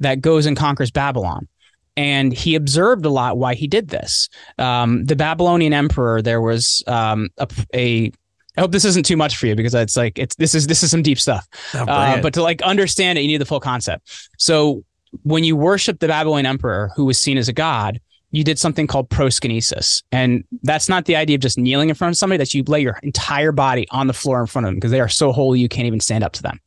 that 0.00 0.20
goes 0.20 0.46
and 0.46 0.56
conquers 0.56 0.90
Babylon. 0.90 1.48
And 1.96 2.32
he 2.32 2.54
observed 2.54 3.04
a 3.04 3.10
lot 3.10 3.38
why 3.38 3.54
he 3.54 3.68
did 3.68 3.88
this. 3.88 4.28
Um, 4.58 5.04
the 5.04 5.14
Babylonian 5.14 5.72
emperor, 5.72 6.22
there 6.22 6.40
was 6.40 6.82
um, 6.86 7.28
a, 7.38 7.46
a 7.74 8.12
I 8.56 8.60
hope 8.60 8.72
this 8.72 8.84
isn't 8.84 9.06
too 9.06 9.16
much 9.16 9.36
for 9.36 9.46
you 9.46 9.54
because 9.54 9.74
it's 9.74 9.96
like 9.96 10.18
it's 10.18 10.34
this 10.36 10.54
is 10.54 10.66
this 10.66 10.82
is 10.82 10.90
some 10.90 11.02
deep 11.02 11.18
stuff. 11.18 11.46
Oh, 11.74 11.84
uh, 11.84 12.20
but 12.20 12.34
to 12.34 12.42
like 12.42 12.60
understand 12.62 13.18
it, 13.18 13.22
you 13.22 13.28
need 13.28 13.40
the 13.40 13.46
full 13.46 13.60
concept. 13.60 14.10
So 14.38 14.84
when 15.22 15.44
you 15.44 15.56
worship 15.56 16.00
the 16.00 16.08
Babylonian 16.08 16.46
emperor 16.46 16.90
who 16.96 17.04
was 17.04 17.18
seen 17.18 17.38
as 17.38 17.48
a 17.48 17.52
god, 17.52 18.00
you 18.30 18.44
did 18.44 18.58
something 18.58 18.86
called 18.86 19.10
proskynesis. 19.10 20.02
And 20.10 20.44
that's 20.62 20.88
not 20.88 21.04
the 21.04 21.16
idea 21.16 21.36
of 21.36 21.42
just 21.42 21.58
kneeling 21.58 21.90
in 21.90 21.94
front 21.94 22.14
of 22.14 22.18
somebody, 22.18 22.38
that 22.38 22.54
you 22.54 22.62
lay 22.62 22.80
your 22.80 22.98
entire 23.02 23.52
body 23.52 23.86
on 23.90 24.06
the 24.06 24.14
floor 24.14 24.40
in 24.40 24.46
front 24.46 24.66
of 24.66 24.70
them 24.70 24.76
because 24.76 24.90
they 24.90 25.00
are 25.00 25.08
so 25.08 25.32
holy 25.32 25.60
you 25.60 25.68
can't 25.68 25.86
even 25.86 26.00
stand 26.00 26.24
up 26.24 26.32
to 26.32 26.42
them. 26.42 26.58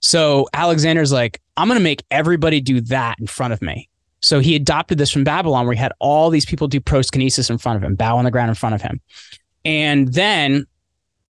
So 0.00 0.48
Alexander's 0.54 1.12
like, 1.12 1.40
I'm 1.56 1.68
going 1.68 1.78
to 1.78 1.84
make 1.84 2.02
everybody 2.10 2.60
do 2.60 2.80
that 2.82 3.18
in 3.18 3.26
front 3.26 3.52
of 3.52 3.60
me. 3.60 3.88
So 4.20 4.40
he 4.40 4.56
adopted 4.56 4.98
this 4.98 5.10
from 5.10 5.24
Babylon 5.24 5.66
where 5.66 5.74
he 5.74 5.78
had 5.78 5.92
all 5.98 6.30
these 6.30 6.46
people 6.46 6.66
do 6.66 6.80
proskynesis 6.80 7.50
in 7.50 7.58
front 7.58 7.76
of 7.76 7.84
him, 7.84 7.94
bow 7.94 8.16
on 8.16 8.24
the 8.24 8.30
ground 8.30 8.48
in 8.48 8.54
front 8.54 8.74
of 8.74 8.82
him. 8.82 9.00
And 9.64 10.12
then 10.14 10.66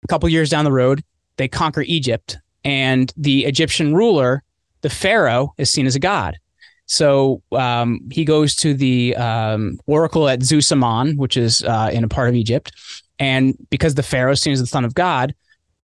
a 0.04 0.06
couple 0.06 0.28
years 0.28 0.48
down 0.48 0.64
the 0.64 0.72
road, 0.72 1.02
they 1.36 1.48
conquer 1.48 1.82
Egypt 1.82 2.38
and 2.64 3.12
the 3.16 3.44
Egyptian 3.44 3.94
ruler 3.94 4.44
the 4.82 4.90
pharaoh 4.90 5.52
is 5.58 5.70
seen 5.70 5.86
as 5.86 5.96
a 5.96 5.98
god. 5.98 6.38
So 6.86 7.42
um, 7.52 8.00
he 8.10 8.24
goes 8.24 8.54
to 8.56 8.74
the 8.74 9.16
um, 9.16 9.78
oracle 9.86 10.28
at 10.28 10.42
Zeus 10.42 10.70
Ammon, 10.70 11.16
which 11.16 11.36
is 11.36 11.62
uh, 11.62 11.90
in 11.92 12.04
a 12.04 12.08
part 12.08 12.28
of 12.28 12.34
Egypt, 12.34 12.72
and 13.18 13.56
because 13.70 13.94
the 13.94 14.02
pharaoh 14.02 14.32
as 14.32 14.42
the 14.42 14.66
son 14.66 14.84
of 14.84 14.94
God, 14.94 15.34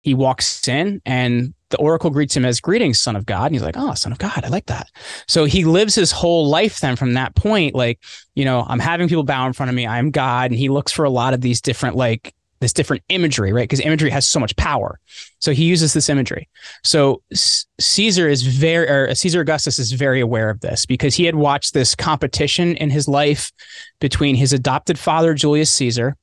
he 0.02 0.14
walks 0.14 0.68
in 0.68 1.02
and 1.06 1.54
the 1.70 1.78
oracle 1.78 2.10
greets 2.10 2.36
him 2.36 2.43
as 2.43 2.60
greetings, 2.60 2.99
son 2.99 3.16
of 3.16 3.26
God. 3.26 3.45
And 3.45 3.56
he's 3.56 3.64
like, 3.64 3.78
oh, 3.78 3.93
son 3.93 4.12
of 4.12 4.18
God, 4.18 4.43
I 4.43 4.49
like 4.49 4.66
that. 4.66 4.88
So 5.28 5.45
he 5.45 5.64
lives 5.64 5.95
his 5.95 6.12
whole 6.12 6.47
life 6.47 6.80
then 6.82 6.95
from 6.95 7.14
that 7.14 7.36
point, 7.36 7.76
like, 7.76 7.99
you 8.36 8.43
know, 8.43 8.66
I'm 8.68 8.80
having 8.80 9.08
people 9.08 9.24
bow 9.24 9.47
in 9.47 9.54
front 9.54 9.70
of 9.70 9.76
me. 9.76 9.88
I'm 9.88 10.12
God. 10.12 10.52
And 10.52 10.60
he 10.60 10.70
looks 10.70 10.91
for 10.91 11.06
a 11.06 11.10
lot 11.10 11.34
of 11.34 11.41
these 11.41 11.62
different 11.62 11.95
like 11.95 12.34
this 12.62 12.72
different 12.72 13.03
imagery, 13.09 13.51
right? 13.51 13.64
Because 13.64 13.82
imagery 13.82 14.12
has 14.12 14.26
so 14.26 14.39
much 14.39 14.55
power. 14.55 14.99
So 15.39 15.51
he 15.51 15.66
uses 15.66 15.93
this 15.93 16.09
imagery. 16.09 16.47
So 16.84 17.22
C- 17.34 17.66
Caesar 17.80 18.30
is 18.30 18.43
very, 18.43 18.88
or 18.88 19.14
Caesar 19.14 19.41
Augustus 19.41 19.80
is 19.80 19.91
very 19.91 20.22
aware 20.22 20.49
of 20.49 20.62
this 20.62 20.86
because 20.86 21.16
he 21.16 21.26
had 21.26 21.36
watched 21.36 21.74
this 21.74 21.95
competition 21.95 22.78
in 22.78 22.89
his 22.89 23.07
life 23.07 23.51
between 23.99 24.36
his 24.36 24.53
adopted 24.53 24.97
father, 24.97 25.34
Julius 25.34 25.74
Caesar, 25.74 26.16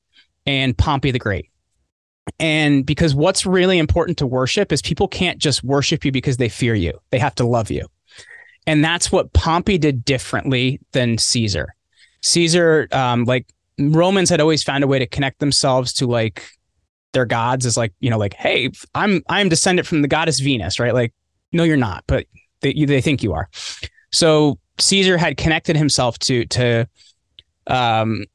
and 0.45 0.75
Pompey 0.77 1.11
the 1.11 1.19
Great. 1.19 1.51
And 2.39 2.85
because 2.85 3.13
what's 3.13 3.45
really 3.45 3.77
important 3.77 4.17
to 4.19 4.27
worship 4.27 4.71
is 4.71 4.81
people 4.81 5.07
can't 5.07 5.39
just 5.39 5.63
worship 5.63 6.05
you 6.05 6.11
because 6.11 6.37
they 6.37 6.49
fear 6.49 6.73
you, 6.73 6.99
they 7.11 7.19
have 7.19 7.35
to 7.35 7.45
love 7.45 7.69
you. 7.69 7.87
And 8.65 8.83
that's 8.83 9.11
what 9.11 9.33
Pompey 9.33 9.77
did 9.77 10.05
differently 10.05 10.79
than 10.93 11.17
Caesar. 11.17 11.75
Caesar, 12.21 12.87
um, 12.91 13.25
like 13.25 13.47
Romans 13.79 14.29
had 14.29 14.41
always 14.41 14.63
found 14.63 14.83
a 14.83 14.87
way 14.87 14.99
to 14.99 15.07
connect 15.07 15.39
themselves 15.39 15.93
to 15.93 16.07
like 16.07 16.43
their 17.13 17.25
gods 17.25 17.65
as 17.65 17.77
like, 17.77 17.93
you 17.99 18.09
know, 18.09 18.17
like, 18.17 18.33
hey, 18.33 18.69
I'm 18.93 19.23
I'm 19.29 19.49
descended 19.49 19.87
from 19.87 20.01
the 20.01 20.07
goddess 20.07 20.39
Venus, 20.39 20.79
right? 20.79 20.93
Like, 20.93 21.13
no, 21.51 21.63
you're 21.63 21.77
not, 21.77 22.03
but 22.07 22.27
they 22.61 22.73
they 22.73 23.01
think 23.01 23.23
you 23.23 23.33
are. 23.33 23.49
So 24.11 24.59
Caesar 24.79 25.17
had 25.17 25.37
connected 25.37 25.75
himself 25.75 26.19
to 26.19 26.45
to 26.47 26.87
um 27.67 28.25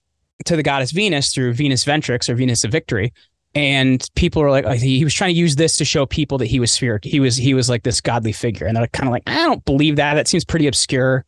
to 0.46 0.56
the 0.56 0.62
goddess 0.62 0.92
Venus 0.92 1.32
through 1.32 1.54
Venus 1.54 1.84
Victrix 1.84 2.28
or 2.28 2.34
Venus 2.34 2.64
of 2.64 2.72
Victory. 2.72 3.12
And 3.56 4.04
people 4.16 4.42
were 4.42 4.50
like, 4.50 4.66
he 4.80 5.04
was 5.04 5.14
trying 5.14 5.32
to 5.32 5.38
use 5.38 5.54
this 5.54 5.76
to 5.76 5.84
show 5.84 6.06
people 6.06 6.38
that 6.38 6.46
he 6.46 6.58
was 6.58 6.72
spirit. 6.72 7.04
He 7.04 7.20
was 7.20 7.36
he 7.36 7.54
was 7.54 7.68
like 7.68 7.84
this 7.84 8.00
godly 8.00 8.32
figure, 8.32 8.66
and 8.66 8.76
they're 8.76 8.88
kind 8.88 9.08
of 9.08 9.12
like, 9.12 9.22
I 9.28 9.46
don't 9.46 9.64
believe 9.64 9.94
that. 9.96 10.14
That 10.14 10.26
seems 10.26 10.44
pretty 10.44 10.66
obscure. 10.66 11.24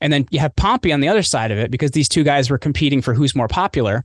And 0.00 0.12
then 0.12 0.26
you 0.30 0.38
have 0.40 0.54
Pompey 0.56 0.92
on 0.92 1.00
the 1.00 1.08
other 1.08 1.22
side 1.22 1.50
of 1.50 1.58
it 1.58 1.70
because 1.70 1.92
these 1.92 2.08
two 2.08 2.24
guys 2.24 2.50
were 2.50 2.58
competing 2.58 3.02
for 3.02 3.14
who's 3.14 3.34
more 3.34 3.48
popular. 3.48 4.04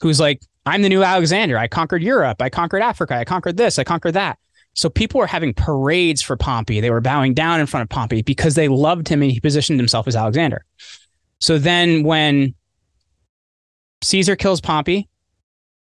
Who's 0.00 0.20
like, 0.20 0.42
I'm 0.66 0.82
the 0.82 0.88
new 0.88 1.02
Alexander. 1.02 1.58
I 1.58 1.68
conquered 1.68 2.02
Europe. 2.02 2.40
I 2.40 2.50
conquered 2.50 2.82
Africa. 2.82 3.14
I 3.14 3.24
conquered 3.24 3.56
this. 3.56 3.78
I 3.78 3.84
conquered 3.84 4.12
that. 4.12 4.38
So 4.74 4.90
people 4.90 5.20
were 5.20 5.26
having 5.26 5.54
parades 5.54 6.20
for 6.20 6.36
Pompey. 6.36 6.80
They 6.80 6.90
were 6.90 7.00
bowing 7.00 7.32
down 7.32 7.60
in 7.60 7.66
front 7.66 7.82
of 7.82 7.88
Pompey 7.90 8.22
because 8.22 8.54
they 8.56 8.68
loved 8.68 9.08
him 9.08 9.22
and 9.22 9.30
he 9.30 9.40
positioned 9.40 9.78
himself 9.78 10.08
as 10.08 10.16
Alexander. 10.16 10.64
So 11.38 11.58
then 11.58 12.02
when 12.02 12.54
Caesar 14.02 14.36
kills 14.36 14.60
Pompey, 14.60 15.08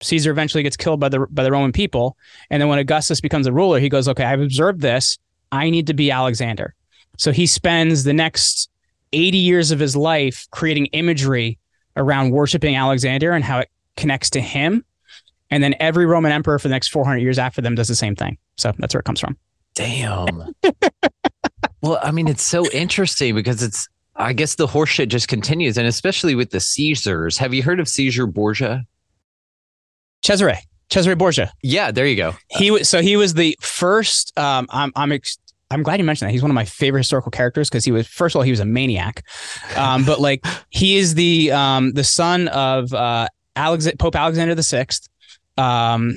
Caesar 0.02 0.30
eventually 0.30 0.62
gets 0.62 0.76
killed 0.76 1.00
by 1.00 1.08
the 1.08 1.26
by 1.30 1.42
the 1.42 1.50
Roman 1.50 1.72
people, 1.72 2.16
and 2.50 2.60
then 2.60 2.68
when 2.68 2.78
Augustus 2.78 3.20
becomes 3.20 3.46
a 3.46 3.52
ruler, 3.52 3.78
he 3.78 3.88
goes, 3.88 4.08
"Okay, 4.08 4.24
I've 4.24 4.40
observed 4.40 4.80
this. 4.80 5.18
I 5.50 5.70
need 5.70 5.86
to 5.86 5.94
be 5.94 6.10
Alexander." 6.10 6.74
So 7.16 7.32
he 7.32 7.46
spends 7.46 8.04
the 8.04 8.12
next 8.12 8.68
80 9.14 9.38
years 9.38 9.70
of 9.70 9.78
his 9.78 9.96
life 9.96 10.46
creating 10.50 10.86
imagery 10.86 11.58
around 11.96 12.30
worshiping 12.30 12.76
Alexander 12.76 13.32
and 13.32 13.44
how 13.44 13.60
it 13.60 13.70
connects 13.96 14.30
to 14.30 14.40
him. 14.40 14.84
And 15.50 15.62
then 15.62 15.74
every 15.78 16.06
Roman 16.06 16.32
emperor 16.32 16.58
for 16.58 16.68
the 16.68 16.72
next 16.72 16.88
400 16.88 17.18
years 17.18 17.38
after 17.38 17.60
them 17.60 17.74
does 17.74 17.88
the 17.88 17.94
same 17.94 18.16
thing. 18.16 18.38
So 18.56 18.72
that's 18.78 18.94
where 18.94 19.00
it 19.00 19.04
comes 19.04 19.20
from. 19.20 19.36
Damn. 19.74 20.54
well, 21.82 21.98
I 22.02 22.10
mean, 22.10 22.28
it's 22.28 22.42
so 22.42 22.68
interesting 22.70 23.34
because 23.34 23.62
it's, 23.62 23.88
I 24.16 24.32
guess 24.32 24.56
the 24.56 24.66
horseshit 24.66 25.08
just 25.08 25.28
continues. 25.28 25.78
And 25.78 25.86
especially 25.86 26.34
with 26.34 26.50
the 26.50 26.60
Caesars. 26.60 27.38
Have 27.38 27.54
you 27.54 27.62
heard 27.62 27.80
of 27.80 27.88
Caesar 27.88 28.26
Borgia? 28.26 28.84
Cesare. 30.24 30.58
Cesare 30.90 31.16
Borgia. 31.16 31.52
Yeah, 31.62 31.90
there 31.90 32.06
you 32.06 32.16
go. 32.16 32.34
He 32.48 32.70
was 32.70 32.88
so 32.88 33.02
he 33.02 33.16
was 33.16 33.34
the 33.34 33.56
first. 33.60 34.36
Um, 34.38 34.66
I'm 34.70 34.92
I'm 34.94 35.12
ex- 35.12 35.38
I'm 35.74 35.82
glad 35.82 35.98
you 35.98 36.04
mentioned 36.04 36.28
that. 36.28 36.32
He's 36.32 36.42
one 36.42 36.50
of 36.50 36.54
my 36.54 36.64
favorite 36.64 37.00
historical 37.00 37.30
characters 37.30 37.68
because 37.68 37.84
he 37.84 37.90
was 37.90 38.06
first 38.06 38.34
of 38.34 38.38
all 38.38 38.42
he 38.44 38.52
was 38.52 38.60
a 38.60 38.64
maniac, 38.64 39.26
um, 39.76 40.04
but 40.04 40.20
like 40.20 40.44
he 40.70 40.96
is 40.96 41.14
the 41.14 41.50
um, 41.50 41.92
the 41.92 42.04
son 42.04 42.48
of 42.48 42.92
uh, 42.94 43.26
Alex- 43.56 43.88
Pope 43.98 44.14
Alexander 44.14 44.54
the 44.54 44.62
Sixth, 44.62 45.08
um, 45.58 46.14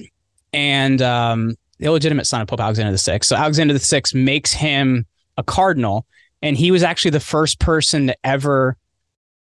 and 0.54 1.02
um, 1.02 1.56
illegitimate 1.80 2.28
son 2.28 2.42
of 2.42 2.48
Pope 2.48 2.60
Alexander 2.60 2.92
the 2.92 2.98
Sixth. 3.00 3.30
So 3.30 3.36
Alexander 3.36 3.74
the 3.74 3.80
Sixth 3.80 4.14
makes 4.14 4.54
him 4.54 5.06
a 5.38 5.44
cardinal, 5.44 6.06
and 6.44 6.56
he 6.56 6.70
was 6.70 6.84
actually 6.84 7.12
the 7.12 7.20
first 7.20 7.60
person 7.60 8.08
to 8.08 8.18
ever 8.24 8.78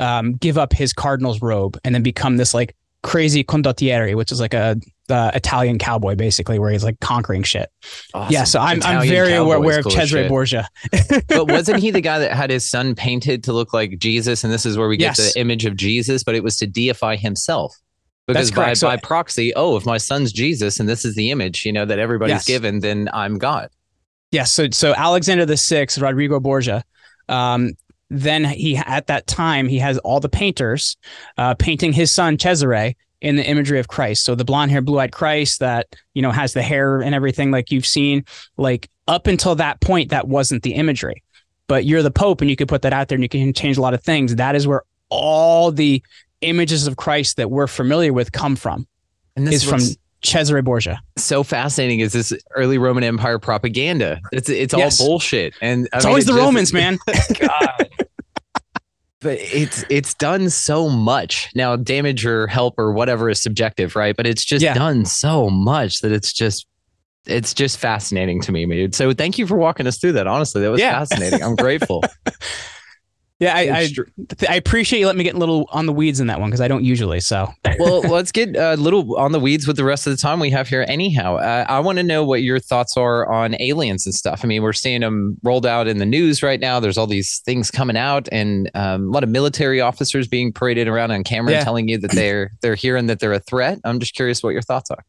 um, 0.01 0.35
give 0.37 0.57
up 0.57 0.73
his 0.73 0.95
cardinal's 0.95 1.43
robe 1.43 1.79
and 1.85 1.95
then 1.95 2.03
become 2.03 2.39
this 2.39 2.55
like 2.55 2.75
crazy 3.03 3.45
condottiere, 3.45 4.17
which 4.17 4.33
is 4.33 4.41
like 4.41 4.55
a 4.55 4.77
uh, 5.11 5.31
Italian 5.35 5.79
cowboy, 5.79 6.15
basically, 6.15 6.59
where 6.59 6.71
he's 6.71 6.85
like 6.85 6.99
conquering 7.01 7.43
shit. 7.43 7.71
Awesome. 8.15 8.33
Yeah, 8.33 8.45
so 8.45 8.61
I'm 8.61 8.83
I'm 8.83 9.07
very 9.07 9.35
aware, 9.35 9.57
aware 9.57 9.79
of 9.81 9.91
Cesare 9.91 10.29
Borgia. 10.29 10.69
but 11.29 11.47
wasn't 11.51 11.81
he 11.81 11.91
the 11.91 12.01
guy 12.01 12.19
that 12.19 12.33
had 12.33 12.51
his 12.51 12.69
son 12.69 12.95
painted 12.95 13.45
to 13.45 13.53
look 13.53 13.73
like 13.73 13.99
Jesus? 13.99 14.45
And 14.45 14.53
this 14.53 14.67
is 14.67 14.77
where 14.77 14.89
we 14.89 14.97
get 14.97 15.19
yes. 15.19 15.35
the 15.35 15.41
image 15.41 15.65
of 15.65 15.77
Jesus, 15.77 16.25
but 16.25 16.35
it 16.35 16.43
was 16.43 16.57
to 16.59 16.67
deify 16.67 17.17
himself. 17.17 17.75
Because 18.27 18.51
by, 18.51 18.73
so, 18.73 18.89
by 18.89 18.97
proxy, 18.97 19.55
oh, 19.55 19.77
if 19.77 19.87
my 19.87 19.99
son's 19.99 20.33
Jesus 20.33 20.81
and 20.81 20.89
this 20.89 21.05
is 21.05 21.15
the 21.15 21.31
image, 21.31 21.65
you 21.65 21.73
know, 21.73 21.85
that 21.85 22.01
everybody's 22.01 22.35
yes. 22.35 22.45
given, 22.47 22.81
then 22.81 23.09
I'm 23.13 23.39
God. 23.39 23.71
Yes. 24.33 24.53
So 24.53 24.69
so 24.73 24.95
Alexander 24.97 25.47
the 25.47 25.57
Sixth, 25.57 25.99
Rodrigo 25.99 26.41
Borgia, 26.41 26.83
um, 27.29 27.75
then 28.11 28.45
he 28.45 28.77
at 28.77 29.07
that 29.07 29.27
time 29.27 29.69
he 29.69 29.79
has 29.79 29.99
all 29.99 30.21
the 30.21 30.29
painters 30.29 30.97
uh, 31.39 31.55
painting 31.55 31.93
his 31.93 32.11
son 32.11 32.37
Cesare 32.37 32.95
in 33.21 33.37
the 33.37 33.45
imagery 33.45 33.79
of 33.79 33.89
Christ. 33.89 34.25
So 34.25 34.35
the 34.35 34.45
blonde 34.45 34.71
hair, 34.71 34.81
blue 34.81 34.99
eyed 34.99 35.13
Christ 35.13 35.61
that, 35.61 35.87
you 36.15 36.23
know, 36.23 36.31
has 36.31 36.53
the 36.53 36.63
hair 36.63 37.01
and 37.01 37.15
everything 37.15 37.51
like 37.51 37.71
you've 37.71 37.87
seen, 37.87 38.25
like 38.57 38.89
up 39.09 39.27
until 39.27 39.55
that 39.57 39.81
point, 39.81 40.11
that 40.11 40.29
wasn't 40.29 40.63
the 40.63 40.75
imagery. 40.75 41.23
But 41.69 41.85
you're 41.85 42.03
the 42.03 42.11
Pope 42.11 42.41
and 42.41 42.51
you 42.51 42.57
could 42.57 42.69
put 42.69 42.83
that 42.83 42.93
out 42.93 43.09
there 43.09 43.17
and 43.17 43.23
you 43.23 43.29
can 43.29 43.53
change 43.53 43.79
a 43.79 43.81
lot 43.81 43.95
of 43.95 44.03
things. 44.03 44.37
That 44.37 44.55
is 44.55 44.67
where 44.67 44.83
all 45.09 45.73
the 45.73 46.03
images 46.41 46.87
of 46.87 46.97
Christ 46.97 47.37
that 47.39 47.51
we're 47.51 47.67
familiar 47.67 48.13
with 48.13 48.33
come 48.33 48.57
from. 48.57 48.87
And 49.35 49.47
this 49.47 49.57
is 49.57 49.69
from 49.69 49.81
Cesare 50.23 50.63
Borgia. 50.63 51.01
So 51.17 51.43
fascinating 51.43 52.01
is 52.01 52.13
this 52.13 52.33
early 52.55 52.79
Roman 52.79 53.05
Empire 53.05 53.39
propaganda. 53.39 54.21
It's 54.33 54.49
it's 54.49 54.73
all 54.73 54.81
yes. 54.81 54.99
bullshit. 54.99 55.55
And 55.61 55.89
I 55.93 55.97
it's 55.97 56.05
mean, 56.05 56.11
always 56.11 56.25
it 56.25 56.33
the 56.33 56.39
just, 56.39 56.45
Romans, 56.45 56.73
man. 56.73 56.99
God 57.41 57.89
but 59.27 59.39
it's 59.41 59.85
it's 59.91 60.15
done 60.15 60.49
so 60.51 60.89
much. 60.89 61.51
Now 61.55 61.75
damage 61.75 62.25
or 62.25 62.47
help 62.47 62.79
or 62.79 62.93
whatever 62.93 63.29
is 63.29 63.43
subjective 63.43 63.97
right? 63.97 64.17
But 64.17 64.27
it's 64.27 64.45
just 64.45 64.63
yeah. 64.63 64.75
done 64.75 65.05
so 65.05 65.51
much 65.51 66.01
that 66.01 66.13
it's 66.13 66.33
just 66.33 66.67
it's 67.27 67.53
just 67.53 67.79
fascinating 67.79 68.41
to 68.41 68.53
me 68.53 68.65
dude 68.67 68.95
so 68.95 69.13
thank 69.13 69.37
you 69.37 69.49
for 69.49 69.57
walking 69.57 69.85
us 69.89 69.99
through 69.99 70.13
that 70.13 70.29
honestly. 70.29 70.61
That 70.63 70.71
was 70.71 70.81
yeah. 70.81 70.93
fascinating. 70.93 71.43
I'm 71.43 71.57
grateful 71.57 72.03
Yeah, 73.39 73.55
I, 73.55 73.61
I, 73.69 73.89
I, 74.49 74.55
appreciate 74.55 74.99
you 74.99 75.05
letting 75.05 75.19
me 75.19 75.25
get 75.25 75.35
a 75.35 75.39
little 75.39 75.69
on 75.71 75.85
the 75.85 75.93
weeds 75.93 76.21
in 76.21 76.27
that 76.29 76.41
one 76.41 76.49
because 76.49 76.63
I 76.63 76.69
don't 76.69 76.85
usually. 76.85 77.21
So, 77.21 77.53
well, 77.79 78.01
let's 78.01 78.33
get 78.33 78.57
a 78.57 78.77
little 78.77 79.15
on 79.19 79.33
the 79.33 79.41
weeds 79.41 79.67
with 79.67 79.77
the 79.77 79.85
rest 79.85 80.07
of 80.07 80.13
the 80.13 80.17
time 80.17 80.41
we 80.41 80.49
have 80.51 80.69
here. 80.69 80.87
Anyhow, 80.89 81.37
uh, 81.37 81.67
I 81.69 81.81
want 81.81 81.99
to 81.99 82.03
know 82.03 82.25
what 82.25 82.43
your 82.43 82.59
thoughts 82.59 82.97
are 82.97 83.31
on 83.31 83.55
aliens 83.61 84.07
and 84.07 84.15
stuff. 84.15 84.41
I 84.43 84.47
mean, 84.47 84.63
we're 84.63 84.73
seeing 84.73 85.03
them 85.03 85.37
rolled 85.43 85.67
out 85.67 85.87
in 85.87 85.99
the 85.99 86.07
news 86.07 86.43
right 86.43 86.59
now. 86.59 86.81
There's 86.81 86.97
all 86.97 87.07
these 87.07 87.41
things 87.45 87.71
coming 87.71 87.97
out, 87.99 88.27
and 88.33 88.71
um, 88.75 89.09
a 89.09 89.11
lot 89.11 89.23
of 89.23 89.29
military 89.29 89.83
officers 89.83 90.27
being 90.27 90.51
paraded 90.51 90.89
around 90.89 91.11
on 91.11 91.23
camera 91.23 91.53
yeah. 91.53 91.65
telling 91.65 91.89
you 91.89 91.99
that 91.99 92.11
they're 92.13 92.53
they're 92.63 92.75
hearing 92.75 93.07
that 93.09 93.21
they're 93.21 93.35
a 93.35 93.41
threat. 93.41 93.79
I'm 93.85 94.01
just 94.01 94.15
curious 94.15 94.43
what 94.43 94.55
your 94.55 94.63
thoughts 94.63 94.91
are. 94.91 95.05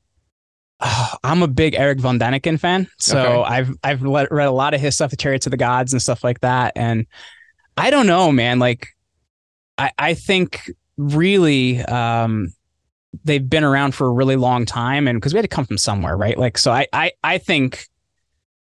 I'm 1.24 1.42
a 1.44 1.48
big 1.48 1.76
Erich 1.76 2.02
von 2.02 2.20
Däniken 2.20 2.60
fan, 2.60 2.90
so 3.00 3.18
okay. 3.20 3.54
I've 3.54 3.72
I've 3.84 4.02
read 4.02 4.30
a 4.32 4.52
lot 4.52 4.74
of 4.74 4.82
his 4.82 4.96
stuff, 4.96 5.12
the 5.12 5.18
Chariots 5.18 5.48
of 5.48 5.52
the 5.52 5.58
Gods 5.58 5.94
and 5.94 6.02
stuff 6.02 6.26
like 6.26 6.42
that, 6.42 6.74
and 6.76 7.08
I 7.78 7.90
don't 7.90 8.08
know, 8.08 8.32
man. 8.32 8.60
Like, 8.60 8.90
I 9.78 9.92
I 9.98 10.14
think 10.16 10.72
really 10.98 11.82
um, 11.84 12.54
they've 13.24 13.48
been 13.48 13.64
around 13.64 13.94
for 13.94 14.08
a 14.08 14.12
really 14.12 14.36
long 14.36 14.66
time, 14.66 15.08
and 15.08 15.20
because 15.20 15.34
we 15.34 15.38
had 15.38 15.44
to 15.44 15.56
come 15.56 15.66
from 15.66 15.78
somewhere, 15.78 16.18
right? 16.18 16.38
Like, 16.38 16.58
so 16.58 16.72
I 16.72 16.88
I 16.92 17.12
I 17.24 17.38
think 17.38 17.88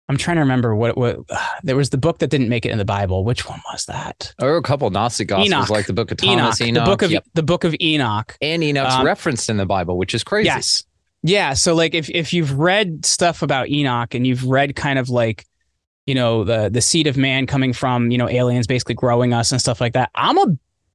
I'm 0.08 0.16
trying 0.16 0.36
to 0.36 0.42
remember 0.42 0.74
what 0.74 0.96
what 0.96 1.18
uh, 1.30 1.46
there 1.62 1.76
was 1.76 1.90
the 1.90 1.98
book 1.98 2.18
that 2.18 2.28
didn't 2.28 2.48
make 2.48 2.66
it 2.66 2.70
in 2.70 2.78
the 2.78 2.84
Bible. 2.84 3.24
Which 3.24 3.48
one 3.48 3.60
was 3.72 3.86
that? 3.86 4.34
There 4.38 4.50
were 4.50 4.56
a 4.56 4.62
couple 4.62 4.90
Gnostic 4.90 5.28
gospels, 5.28 5.48
Enoch. 5.48 5.70
like 5.70 5.86
the 5.86 5.92
Book 5.92 6.10
of 6.10 6.18
Thomas, 6.18 6.60
Enoch, 6.60 6.68
Enoch 6.68 6.84
the 6.84 6.90
book 6.90 7.02
of 7.02 7.10
yep. 7.10 7.24
the 7.34 7.42
Book 7.42 7.64
of 7.64 7.74
Enoch, 7.80 8.36
and 8.40 8.62
Enoch's 8.62 8.94
um, 8.94 9.06
referenced 9.06 9.48
in 9.48 9.56
the 9.56 9.66
Bible, 9.66 9.96
which 9.96 10.14
is 10.14 10.22
crazy. 10.22 10.46
Yes, 10.46 10.84
yeah. 11.22 11.54
So 11.54 11.74
like 11.74 11.94
if 11.94 12.10
if 12.10 12.32
you've 12.32 12.52
read 12.58 13.06
stuff 13.06 13.42
about 13.42 13.68
Enoch 13.68 14.14
and 14.14 14.26
you've 14.26 14.44
read 14.44 14.76
kind 14.76 14.98
of 14.98 15.08
like 15.08 15.46
you 16.06 16.14
know 16.14 16.44
the 16.44 16.68
the 16.68 16.80
seed 16.80 17.06
of 17.06 17.16
man 17.16 17.46
coming 17.46 17.72
from 17.72 18.10
you 18.10 18.18
know 18.18 18.28
aliens 18.28 18.66
basically 18.66 18.94
growing 18.94 19.32
us 19.32 19.52
and 19.52 19.60
stuff 19.60 19.80
like 19.80 19.92
that. 19.94 20.10
I'm 20.14 20.38
a 20.38 20.46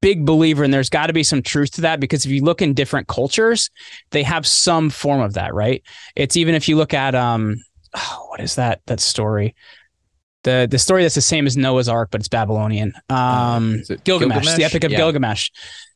big 0.01 0.25
believer 0.25 0.63
and 0.63 0.73
there's 0.73 0.89
got 0.89 1.07
to 1.07 1.13
be 1.13 1.23
some 1.23 1.41
truth 1.41 1.71
to 1.71 1.81
that 1.81 1.99
because 1.99 2.25
if 2.25 2.31
you 2.31 2.43
look 2.43 2.61
in 2.61 2.73
different 2.73 3.07
cultures 3.07 3.71
they 4.11 4.21
have 4.21 4.45
some 4.45 4.89
form 4.89 5.21
of 5.21 5.33
that 5.33 5.53
right? 5.53 5.81
It's 6.15 6.37
even 6.37 6.55
if 6.55 6.69
you 6.69 6.75
look 6.75 6.93
at 6.93 7.15
um 7.15 7.57
oh, 7.95 8.27
what 8.29 8.39
is 8.39 8.55
that 8.55 8.81
that 8.87 8.99
story? 8.99 9.55
The 10.43 10.67
the 10.69 10.79
story 10.79 11.03
that's 11.03 11.15
the 11.15 11.21
same 11.21 11.47
as 11.47 11.57
noah's 11.57 11.89
ark 11.89 12.09
but 12.11 12.21
it's 12.21 12.27
babylonian. 12.27 12.93
Um 13.09 13.81
it 13.89 14.03
gilgamesh, 14.03 14.43
gilgamesh, 14.43 14.55
the 14.55 14.65
epic 14.65 14.83
of 14.83 14.91
yeah. 14.91 14.97
gilgamesh. 14.97 15.49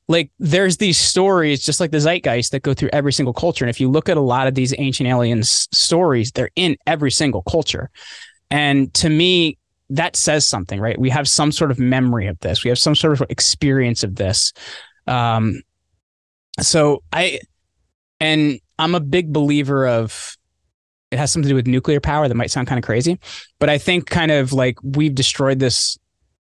Like 0.08 0.32
there's 0.40 0.78
these 0.78 0.98
stories 0.98 1.64
just 1.64 1.80
like 1.80 1.92
the 1.92 2.00
zeitgeist 2.00 2.52
that 2.52 2.64
go 2.64 2.74
through 2.74 2.90
every 2.92 3.14
single 3.14 3.34
culture 3.34 3.66
and 3.66 3.70
if 3.70 3.80
you 3.80 3.90
look 3.90 4.10
at 4.10 4.18
a 4.18 4.22
lot 4.22 4.48
of 4.48 4.56
these 4.56 4.74
ancient 4.78 5.08
aliens 5.08 5.68
stories 5.72 6.32
they're 6.32 6.50
in 6.56 6.76
every 6.88 7.12
single 7.12 7.44
culture 7.44 7.92
and 8.52 8.94
to 8.96 9.10
me, 9.10 9.58
that 9.90 10.16
says 10.16 10.48
something, 10.48 10.80
right? 10.80 11.00
We 11.00 11.10
have 11.10 11.28
some 11.28 11.52
sort 11.52 11.72
of 11.72 11.80
memory 11.80 12.28
of 12.28 12.40
this. 12.40 12.64
We 12.64 12.70
have 12.70 12.80
some 12.80 12.96
sort 12.96 13.14
of 13.14 13.24
experience 13.30 14.04
of 14.04 14.16
this. 14.16 14.54
Um, 15.08 15.62
so 16.60 17.02
I, 17.12 17.40
and 18.20 18.60
I'm 18.78 18.94
a 18.94 19.00
big 19.00 19.34
believer 19.34 19.88
of 19.88 20.38
it 21.12 21.18
has 21.18 21.32
something 21.32 21.48
to 21.48 21.50
do 21.50 21.56
with 21.56 21.68
nuclear 21.68 22.00
power 22.00 22.28
that 22.28 22.36
might 22.36 22.52
sound 22.52 22.68
kind 22.68 22.80
of 22.80 22.86
crazy, 22.86 23.20
but 23.60 23.70
I 23.70 23.78
think 23.78 24.10
kind 24.10 24.32
of 24.32 24.54
like 24.54 24.78
we've 24.82 25.14
destroyed 25.14 25.60
this 25.60 25.98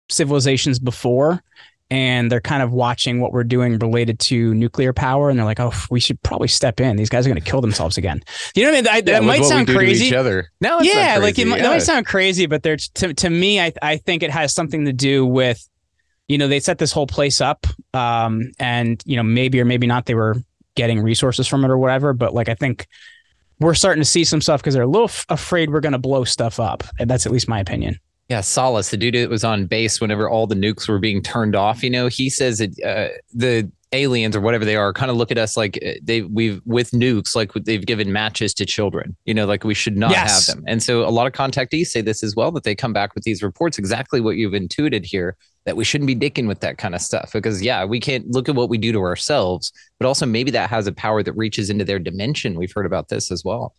civilizations 0.10 0.80
before 0.80 1.44
and 1.92 2.32
they're 2.32 2.42
kind 2.42 2.64
of 2.64 2.72
watching 2.72 3.20
what 3.20 3.32
we're 3.32 3.44
doing 3.44 3.78
related 3.78 4.20
to 4.20 4.54
nuclear 4.56 4.92
power 4.92 5.30
and 5.30 5.38
they're 5.38 5.46
like 5.46 5.60
oh 5.60 5.72
we 5.90 6.00
should 6.00 6.22
probably 6.24 6.48
step 6.48 6.80
in. 6.80 6.96
These 6.96 7.10
guys 7.10 7.26
are 7.26 7.30
going 7.30 7.42
to 7.42 7.50
kill 7.50 7.62
themselves 7.62 7.98
again. 7.98 8.22
You 8.56 8.64
know 8.64 8.72
what 8.72 8.78
i 8.78 8.82
mean? 8.82 8.88
I, 8.88 8.96
Yeah, 8.98 9.20
that 9.20 9.24
might 9.24 9.46
sound 9.46 9.68
crazy 9.68 10.08
each 10.08 10.14
other. 10.14 10.52
No, 10.62 10.80
it's 10.80 10.88
not 10.88 10.96
yeah 10.96 11.18
like 11.18 11.32
it 11.32 11.36
crazy, 11.36 11.50
might, 11.50 11.62
that 11.62 11.70
might 11.70 11.80
sound 11.80 12.06
crazy 12.06 12.46
but 12.46 12.64
there's 12.64 12.90
to, 12.90 13.14
to 13.14 13.30
me 13.30 13.60
I, 13.60 13.74
I 13.82 13.98
think 13.98 14.24
it 14.24 14.32
has 14.32 14.54
something 14.54 14.86
to 14.86 14.94
do 14.94 15.26
with 15.26 15.68
you 16.28 16.38
know 16.38 16.48
they 16.48 16.60
set 16.60 16.78
this 16.78 16.92
whole 16.92 17.08
place 17.08 17.42
up 17.42 17.68
um 17.94 18.52
and 18.60 19.02
you 19.06 19.16
know 19.16 19.24
maybe 19.24 19.60
or 19.60 19.66
maybe 19.66 19.88
not 19.88 20.06
they 20.06 20.16
were 20.16 20.36
getting 20.76 21.02
resources 21.02 21.48
from 21.48 21.64
it 21.64 21.70
or 21.70 21.78
whatever 21.78 22.14
but 22.14 22.34
like 22.34 22.50
i 22.50 22.56
think 22.56 22.88
we're 23.60 23.74
starting 23.74 24.02
to 24.02 24.10
see 24.10 24.24
some 24.24 24.42
stuff 24.42 24.62
because 24.62 24.74
they're 24.74 24.84
a 24.84 24.88
little 24.88 25.08
f- 25.08 25.26
afraid 25.30 25.70
we're 25.70 25.80
going 25.80 25.94
to 25.94 26.00
blow 26.00 26.24
stuff 26.24 26.60
up 26.60 26.84
and 27.00 27.10
that's 27.10 27.26
at 27.26 27.32
least 27.32 27.48
my 27.48 27.60
opinion 27.60 27.98
Yeah, 28.30 28.42
Salas, 28.42 28.90
the 28.90 28.98
dude 28.98 29.14
that 29.16 29.30
was 29.30 29.44
on 29.44 29.68
base 29.68 30.02
whenever 30.02 30.28
all 30.30 30.48
the 30.48 30.56
nukes 30.56 30.88
were 30.90 30.98
being 31.00 31.22
turned 31.22 31.56
off, 31.56 31.84
you 31.84 31.92
know, 31.92 32.08
he 32.08 32.30
says 32.30 32.58
that 32.58 32.72
uh, 32.84 33.16
the 33.34 33.72
aliens 33.92 34.36
or 34.36 34.42
whatever 34.42 34.66
they 34.66 34.76
are 34.76 34.92
kind 34.92 35.10
of 35.12 35.16
look 35.16 35.32
at 35.32 35.38
us 35.38 35.56
like 35.56 35.80
uh, 35.86 35.92
they 36.04 36.22
we've 36.24 36.60
with 36.66 36.92
nukes 36.92 37.34
like 37.34 37.54
they've 37.54 37.86
given 37.86 38.12
matches 38.12 38.54
to 38.54 38.66
children 38.66 39.16
you 39.24 39.34
know 39.34 39.46
like 39.46 39.64
we 39.64 39.74
should 39.76 39.96
not 39.96 40.12
Yes. 40.12 40.48
have 40.48 40.56
them. 40.58 40.66
And 40.68 40.84
so 40.84 41.08
a 41.08 41.12
lot 41.12 41.28
of 41.28 41.34
contactees 41.34 41.86
say 41.88 42.02
this 42.02 42.22
as 42.22 42.36
well 42.36 42.52
that 42.54 42.64
they 42.66 42.76
come 42.76 42.92
back 42.92 43.16
with 43.16 43.24
these 43.24 43.42
reports 43.42 43.78
exactly 43.78 44.20
what 44.20 44.36
you've 44.36 44.54
intuited 44.56 45.06
here 45.06 45.38
that 45.64 45.78
we 45.78 45.86
shouldn't 45.86 46.08
be 46.08 46.16
dicking 46.16 46.46
with 46.46 46.60
that 46.60 46.78
kind 46.78 46.94
of 46.94 47.00
stuff 47.00 47.32
because 47.32 47.62
yeah 47.62 47.86
we 47.86 48.00
can't 48.02 48.30
look 48.32 48.50
at 48.50 48.56
what 48.56 48.70
we 48.70 48.78
do 48.78 48.92
to 48.92 49.00
ourselves 49.00 49.72
but 49.98 50.08
also 50.08 50.26
maybe 50.26 50.52
that 50.52 50.70
has 50.70 50.88
a 50.88 50.92
power 50.92 51.24
that 51.24 51.34
reaches 51.34 51.70
into 51.70 51.86
their 51.86 52.00
dimension. 52.00 52.56
We've 52.56 52.74
heard 52.74 52.88
about 52.88 53.08
this 53.08 53.32
as 53.32 53.46
well. 53.46 53.74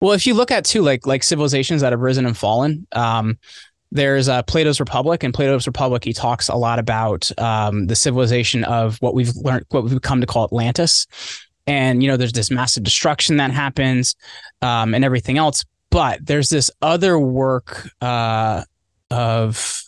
Well, 0.00 0.12
if 0.12 0.24
you 0.28 0.34
look 0.34 0.52
at 0.52 0.64
too, 0.64 0.82
like 0.82 1.04
like 1.08 1.24
civilizations 1.24 1.80
that 1.80 1.92
have 1.92 1.98
risen 1.98 2.24
and 2.26 2.36
fallen, 2.36 2.86
um, 2.92 3.36
there's 3.90 4.28
uh, 4.28 4.42
Plato's 4.42 4.80
Republic, 4.80 5.22
and 5.22 5.32
Plato's 5.32 5.66
Republic 5.66 6.04
he 6.04 6.12
talks 6.12 6.48
a 6.48 6.56
lot 6.56 6.78
about 6.78 7.30
um, 7.38 7.86
the 7.86 7.96
civilization 7.96 8.64
of 8.64 8.98
what 9.00 9.14
we've 9.14 9.34
learned, 9.36 9.64
what 9.70 9.84
we've 9.84 10.02
come 10.02 10.20
to 10.20 10.26
call 10.26 10.44
Atlantis, 10.44 11.06
and 11.66 12.02
you 12.02 12.08
know 12.08 12.16
there's 12.16 12.32
this 12.32 12.50
massive 12.50 12.82
destruction 12.82 13.38
that 13.38 13.50
happens, 13.50 14.14
um, 14.62 14.94
and 14.94 15.04
everything 15.04 15.38
else. 15.38 15.64
But 15.90 16.24
there's 16.26 16.50
this 16.50 16.70
other 16.82 17.18
work 17.18 17.88
uh, 18.02 18.64
of 19.10 19.82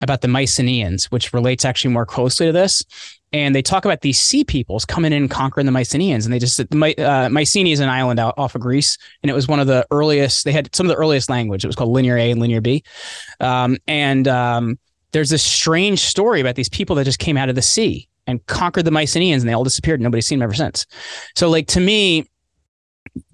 about 0.00 0.20
the 0.20 0.28
Mycenaeans, 0.28 1.06
which 1.06 1.32
relates 1.32 1.64
actually 1.64 1.92
more 1.92 2.06
closely 2.06 2.46
to 2.46 2.52
this. 2.52 2.84
And 3.32 3.54
they 3.54 3.62
talk 3.62 3.84
about 3.84 4.02
these 4.02 4.20
sea 4.20 4.44
peoples 4.44 4.84
coming 4.84 5.12
in 5.12 5.22
and 5.22 5.30
conquering 5.30 5.66
the 5.66 5.72
Mycenaeans, 5.72 6.24
and 6.24 6.32
they 6.32 6.38
just 6.38 6.72
My, 6.72 6.94
uh, 6.94 7.28
Mycenae 7.28 7.72
is 7.72 7.80
an 7.80 7.88
island 7.88 8.20
out 8.20 8.34
off 8.38 8.54
of 8.54 8.60
Greece, 8.60 8.96
and 9.22 9.30
it 9.30 9.34
was 9.34 9.48
one 9.48 9.60
of 9.60 9.66
the 9.66 9.86
earliest. 9.90 10.44
They 10.44 10.52
had 10.52 10.74
some 10.74 10.86
of 10.86 10.88
the 10.88 10.96
earliest 10.96 11.28
language. 11.28 11.64
It 11.64 11.66
was 11.66 11.76
called 11.76 11.90
Linear 11.90 12.16
A 12.16 12.30
and 12.30 12.40
Linear 12.40 12.60
B, 12.60 12.84
um, 13.40 13.78
and 13.88 14.28
um, 14.28 14.78
there's 15.12 15.30
this 15.30 15.42
strange 15.42 16.00
story 16.00 16.40
about 16.40 16.54
these 16.54 16.68
people 16.68 16.94
that 16.96 17.04
just 17.04 17.18
came 17.18 17.36
out 17.36 17.48
of 17.48 17.56
the 17.56 17.62
sea 17.62 18.08
and 18.26 18.44
conquered 18.46 18.84
the 18.84 18.90
Mycenaeans, 18.90 19.42
and 19.42 19.48
they 19.48 19.54
all 19.54 19.64
disappeared. 19.64 20.00
Nobody's 20.00 20.26
seen 20.26 20.38
them 20.38 20.44
ever 20.44 20.54
since. 20.54 20.86
So, 21.34 21.50
like 21.50 21.66
to 21.68 21.80
me, 21.80 22.28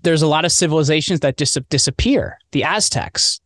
there's 0.02 0.22
a 0.22 0.26
lot 0.26 0.44
of 0.44 0.52
civilizations 0.52 1.20
that 1.20 1.36
just 1.36 1.58
disappear. 1.68 2.38
The 2.52 2.64
Aztecs, 2.64 3.40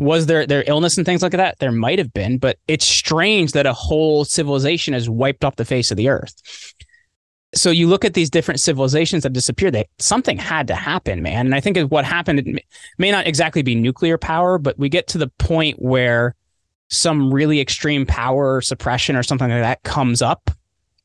was 0.00 0.24
there 0.24 0.46
their 0.46 0.64
illness 0.66 0.96
and 0.96 1.04
things 1.04 1.20
like 1.20 1.32
that? 1.32 1.58
There 1.58 1.70
might 1.70 1.98
have 1.98 2.12
been, 2.14 2.38
but 2.38 2.58
it's 2.66 2.86
strange 2.86 3.52
that 3.52 3.66
a 3.66 3.74
whole 3.74 4.24
civilization 4.24 4.94
has 4.94 5.10
wiped 5.10 5.44
off 5.44 5.56
the 5.56 5.64
face 5.66 5.90
of 5.90 5.98
the 5.98 6.08
earth. 6.08 6.34
So 7.54 7.70
you 7.70 7.86
look 7.86 8.06
at 8.06 8.14
these 8.14 8.30
different 8.30 8.60
civilizations 8.60 9.24
that 9.24 9.34
disappeared. 9.34 9.74
They 9.74 9.84
something 9.98 10.38
had 10.38 10.68
to 10.68 10.74
happen, 10.74 11.20
man. 11.20 11.44
And 11.44 11.54
I 11.54 11.60
think 11.60 11.76
what 11.90 12.06
happened 12.06 12.62
may 12.96 13.10
not 13.10 13.26
exactly 13.26 13.60
be 13.60 13.74
nuclear 13.74 14.16
power, 14.16 14.56
but 14.56 14.78
we 14.78 14.88
get 14.88 15.06
to 15.08 15.18
the 15.18 15.28
point 15.38 15.82
where 15.82 16.34
some 16.88 17.30
really 17.32 17.60
extreme 17.60 18.06
power 18.06 18.62
suppression 18.62 19.16
or 19.16 19.22
something 19.22 19.50
like 19.50 19.60
that 19.60 19.82
comes 19.82 20.22
up. 20.22 20.50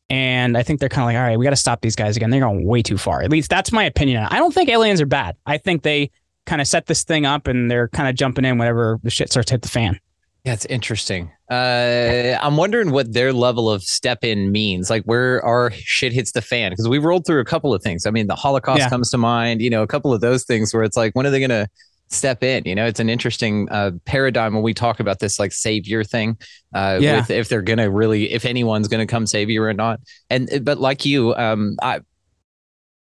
And 0.10 0.58
I 0.58 0.64
think 0.64 0.80
they're 0.80 0.88
kind 0.88 1.04
of 1.04 1.08
like, 1.08 1.18
all 1.18 1.28
right, 1.28 1.38
we 1.38 1.44
got 1.44 1.50
to 1.50 1.58
stop 1.58 1.82
these 1.82 1.98
guys 1.98 2.16
again. 2.16 2.30
They're 2.30 2.40
going 2.40 2.66
way 2.66 2.82
too 2.82 2.98
far. 2.98 3.24
At 3.24 3.30
least 3.30 3.50
that's 3.50 3.74
my 3.74 3.84
opinion. 3.84 4.26
I 4.30 4.38
don't 4.38 4.54
think 4.54 4.70
aliens 4.70 5.02
are 5.02 5.06
bad. 5.06 5.36
I 5.46 5.58
think 5.58 5.82
they 5.84 6.12
kind 6.46 6.62
of 6.62 6.68
set 6.68 6.86
this 6.86 7.04
thing 7.04 7.26
up 7.26 7.48
and 7.48 7.70
they're 7.70 7.88
kind 7.90 8.08
of 8.10 8.16
jumping 8.16 8.46
in 8.46 8.58
whenever 8.58 9.00
the 9.04 9.10
shit 9.10 9.30
starts 9.32 9.48
to 9.48 9.54
hit 9.56 9.62
the 9.62 9.68
fan. 9.70 10.00
Yeah, 10.44 10.54
it's 10.54 10.66
interesting. 10.66 11.32
Uh, 11.50 12.38
I'm 12.40 12.56
wondering 12.56 12.92
what 12.92 13.12
their 13.14 13.34
level 13.34 13.70
of 13.70 13.82
step 13.82 14.24
in 14.24 14.52
means, 14.52 14.90
like 14.92 15.04
where 15.06 15.44
our 15.44 15.72
shit 15.72 16.14
hits 16.14 16.34
the 16.34 16.42
fan. 16.42 16.72
Because 16.72 16.88
we 16.88 17.00
rolled 17.00 17.26
through 17.26 17.40
a 17.40 17.46
couple 17.46 17.74
of 17.74 17.82
things. 17.82 18.06
I 18.06 18.12
mean, 18.12 18.28
the 18.28 18.36
Holocaust 18.36 18.80
Yeah. 18.82 18.90
comes 18.90 19.10
to 19.12 19.18
mind, 19.18 19.62
you 19.62 19.72
know, 19.72 19.82
a 19.82 19.88
couple 19.88 20.14
of 20.14 20.22
those 20.22 20.44
things 20.44 20.72
where 20.74 20.84
it's 20.84 20.96
like, 20.96 21.16
when 21.16 21.26
are 21.26 21.32
they 21.32 21.40
going 21.40 21.50
to 21.50 21.68
step 22.10 22.44
in? 22.44 22.64
You 22.66 22.76
know, 22.76 22.86
it's 22.86 23.00
an 23.00 23.10
interesting 23.10 23.68
uh, 23.72 23.92
paradigm 24.06 24.54
when 24.54 24.62
we 24.62 24.76
talk 24.76 25.00
about 25.00 25.18
this 25.18 25.40
like 25.40 25.52
savior 25.52 26.04
thing. 26.04 26.38
Uh, 26.76 27.00
Yeah. 27.02 27.22
with 27.22 27.32
if 27.32 27.50
they're 27.50 27.64
going 27.64 27.80
to 27.80 27.90
really, 27.90 28.32
if 28.32 28.46
anyone's 28.46 28.88
going 28.88 29.06
to 29.06 29.12
come 29.12 29.26
save 29.26 29.50
you 29.50 29.64
or 29.64 29.74
not. 29.74 30.00
And, 30.30 30.48
but 30.64 30.78
like 30.80 31.06
you, 31.06 31.34
um, 31.36 31.76
I, 31.82 32.02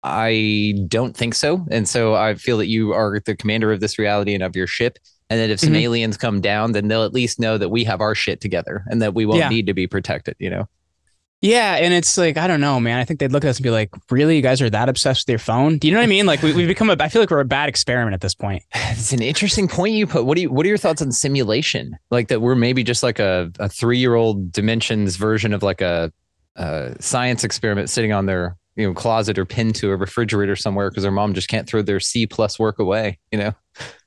I 0.03 0.75
don't 0.87 1.15
think 1.15 1.33
so. 1.33 1.65
And 1.71 1.87
so 1.87 2.15
I 2.15 2.35
feel 2.35 2.57
that 2.57 2.67
you 2.67 2.93
are 2.93 3.19
the 3.25 3.35
commander 3.35 3.71
of 3.71 3.79
this 3.79 3.97
reality 3.99 4.33
and 4.33 4.43
of 4.43 4.55
your 4.55 4.67
ship. 4.67 4.97
And 5.29 5.39
that 5.41 5.49
if 5.49 5.59
some 5.59 5.73
Mhm. 5.73 5.81
aliens 5.81 6.15
come 6.15 6.39
down, 6.39 6.71
then 6.71 6.87
they'll 6.87 7.03
at 7.03 7.13
least 7.13 7.37
know 7.39 7.57
that 7.57 7.67
we 7.69 7.83
have 7.83 7.99
our 7.99 8.15
shit 8.15 8.39
together 8.39 8.85
and 8.87 9.01
that 9.01 9.13
we 9.13 9.25
won't 9.25 9.39
Yeah. 9.39 9.49
need 9.49 9.67
to 9.67 9.73
be 9.73 9.85
protected, 9.85 10.35
you 10.39 10.49
know? 10.49 10.69
Yeah, 11.41 11.75
and 11.75 11.93
it's 11.93 12.17
like 12.17 12.35
I 12.37 12.47
don't 12.47 12.61
know, 12.61 12.79
man. 12.79 12.97
I 12.97 13.03
think 13.03 13.19
they'd 13.19 13.31
look 13.31 13.43
at 13.43 13.49
us 13.49 13.57
and 13.57 13.63
be 13.63 13.69
like, 13.69 13.91
"Really, 14.09 14.37
you 14.37 14.41
guys 14.41 14.59
are 14.59 14.71
that 14.71 14.89
obsessed 14.89 15.27
with 15.27 15.31
your 15.33 15.37
phone?" 15.39 15.77
Do 15.77 15.87
you 15.87 15.93
know 15.93 15.99
what 15.99 16.05
I 16.05 16.07
mean? 16.07 16.25
Like 16.25 16.41
we, 16.41 16.51
we've 16.53 16.67
become 16.67 16.89
a. 16.89 16.95
I 16.99 17.09
feel 17.09 17.21
like 17.21 17.29
we're 17.29 17.41
a 17.41 17.45
bad 17.45 17.69
experiment 17.69 18.15
at 18.15 18.21
this 18.21 18.33
point. 18.33 18.63
It's 18.91 19.11
an 19.13 19.21
interesting 19.21 19.67
point 19.67 19.93
you 19.93 20.07
put. 20.07 20.25
What 20.25 20.35
do 20.35 20.41
you 20.41 20.49
what 20.51 20.65
are 20.65 20.69
your 20.69 20.79
thoughts 20.79 21.01
on 21.03 21.11
simulation? 21.11 21.95
Like 22.09 22.29
that 22.29 22.41
we're 22.41 22.55
maybe 22.55 22.83
just 22.83 23.03
like 23.03 23.19
a, 23.19 23.51
a 23.59 23.69
three 23.69 23.99
year 23.99 24.15
old 24.15 24.51
dimensions 24.51 25.15
version 25.17 25.53
of 25.53 25.61
like 25.61 25.81
a, 25.81 26.11
a 26.55 26.95
science 26.99 27.43
experiment 27.43 27.91
sitting 27.91 28.11
on 28.13 28.25
their 28.25 28.55
you 28.77 28.87
know 28.87 28.93
closet 28.93 29.37
or 29.37 29.45
pinned 29.45 29.75
to 29.75 29.91
a 29.91 29.95
refrigerator 29.97 30.55
somewhere 30.55 30.89
because 30.89 31.03
their 31.03 31.11
mom 31.11 31.33
just 31.33 31.49
can't 31.49 31.67
throw 31.67 31.81
their 31.81 31.99
C 31.99 32.25
plus 32.25 32.57
work 32.57 32.79
away, 32.79 33.19
you 33.31 33.37
know? 33.39 33.53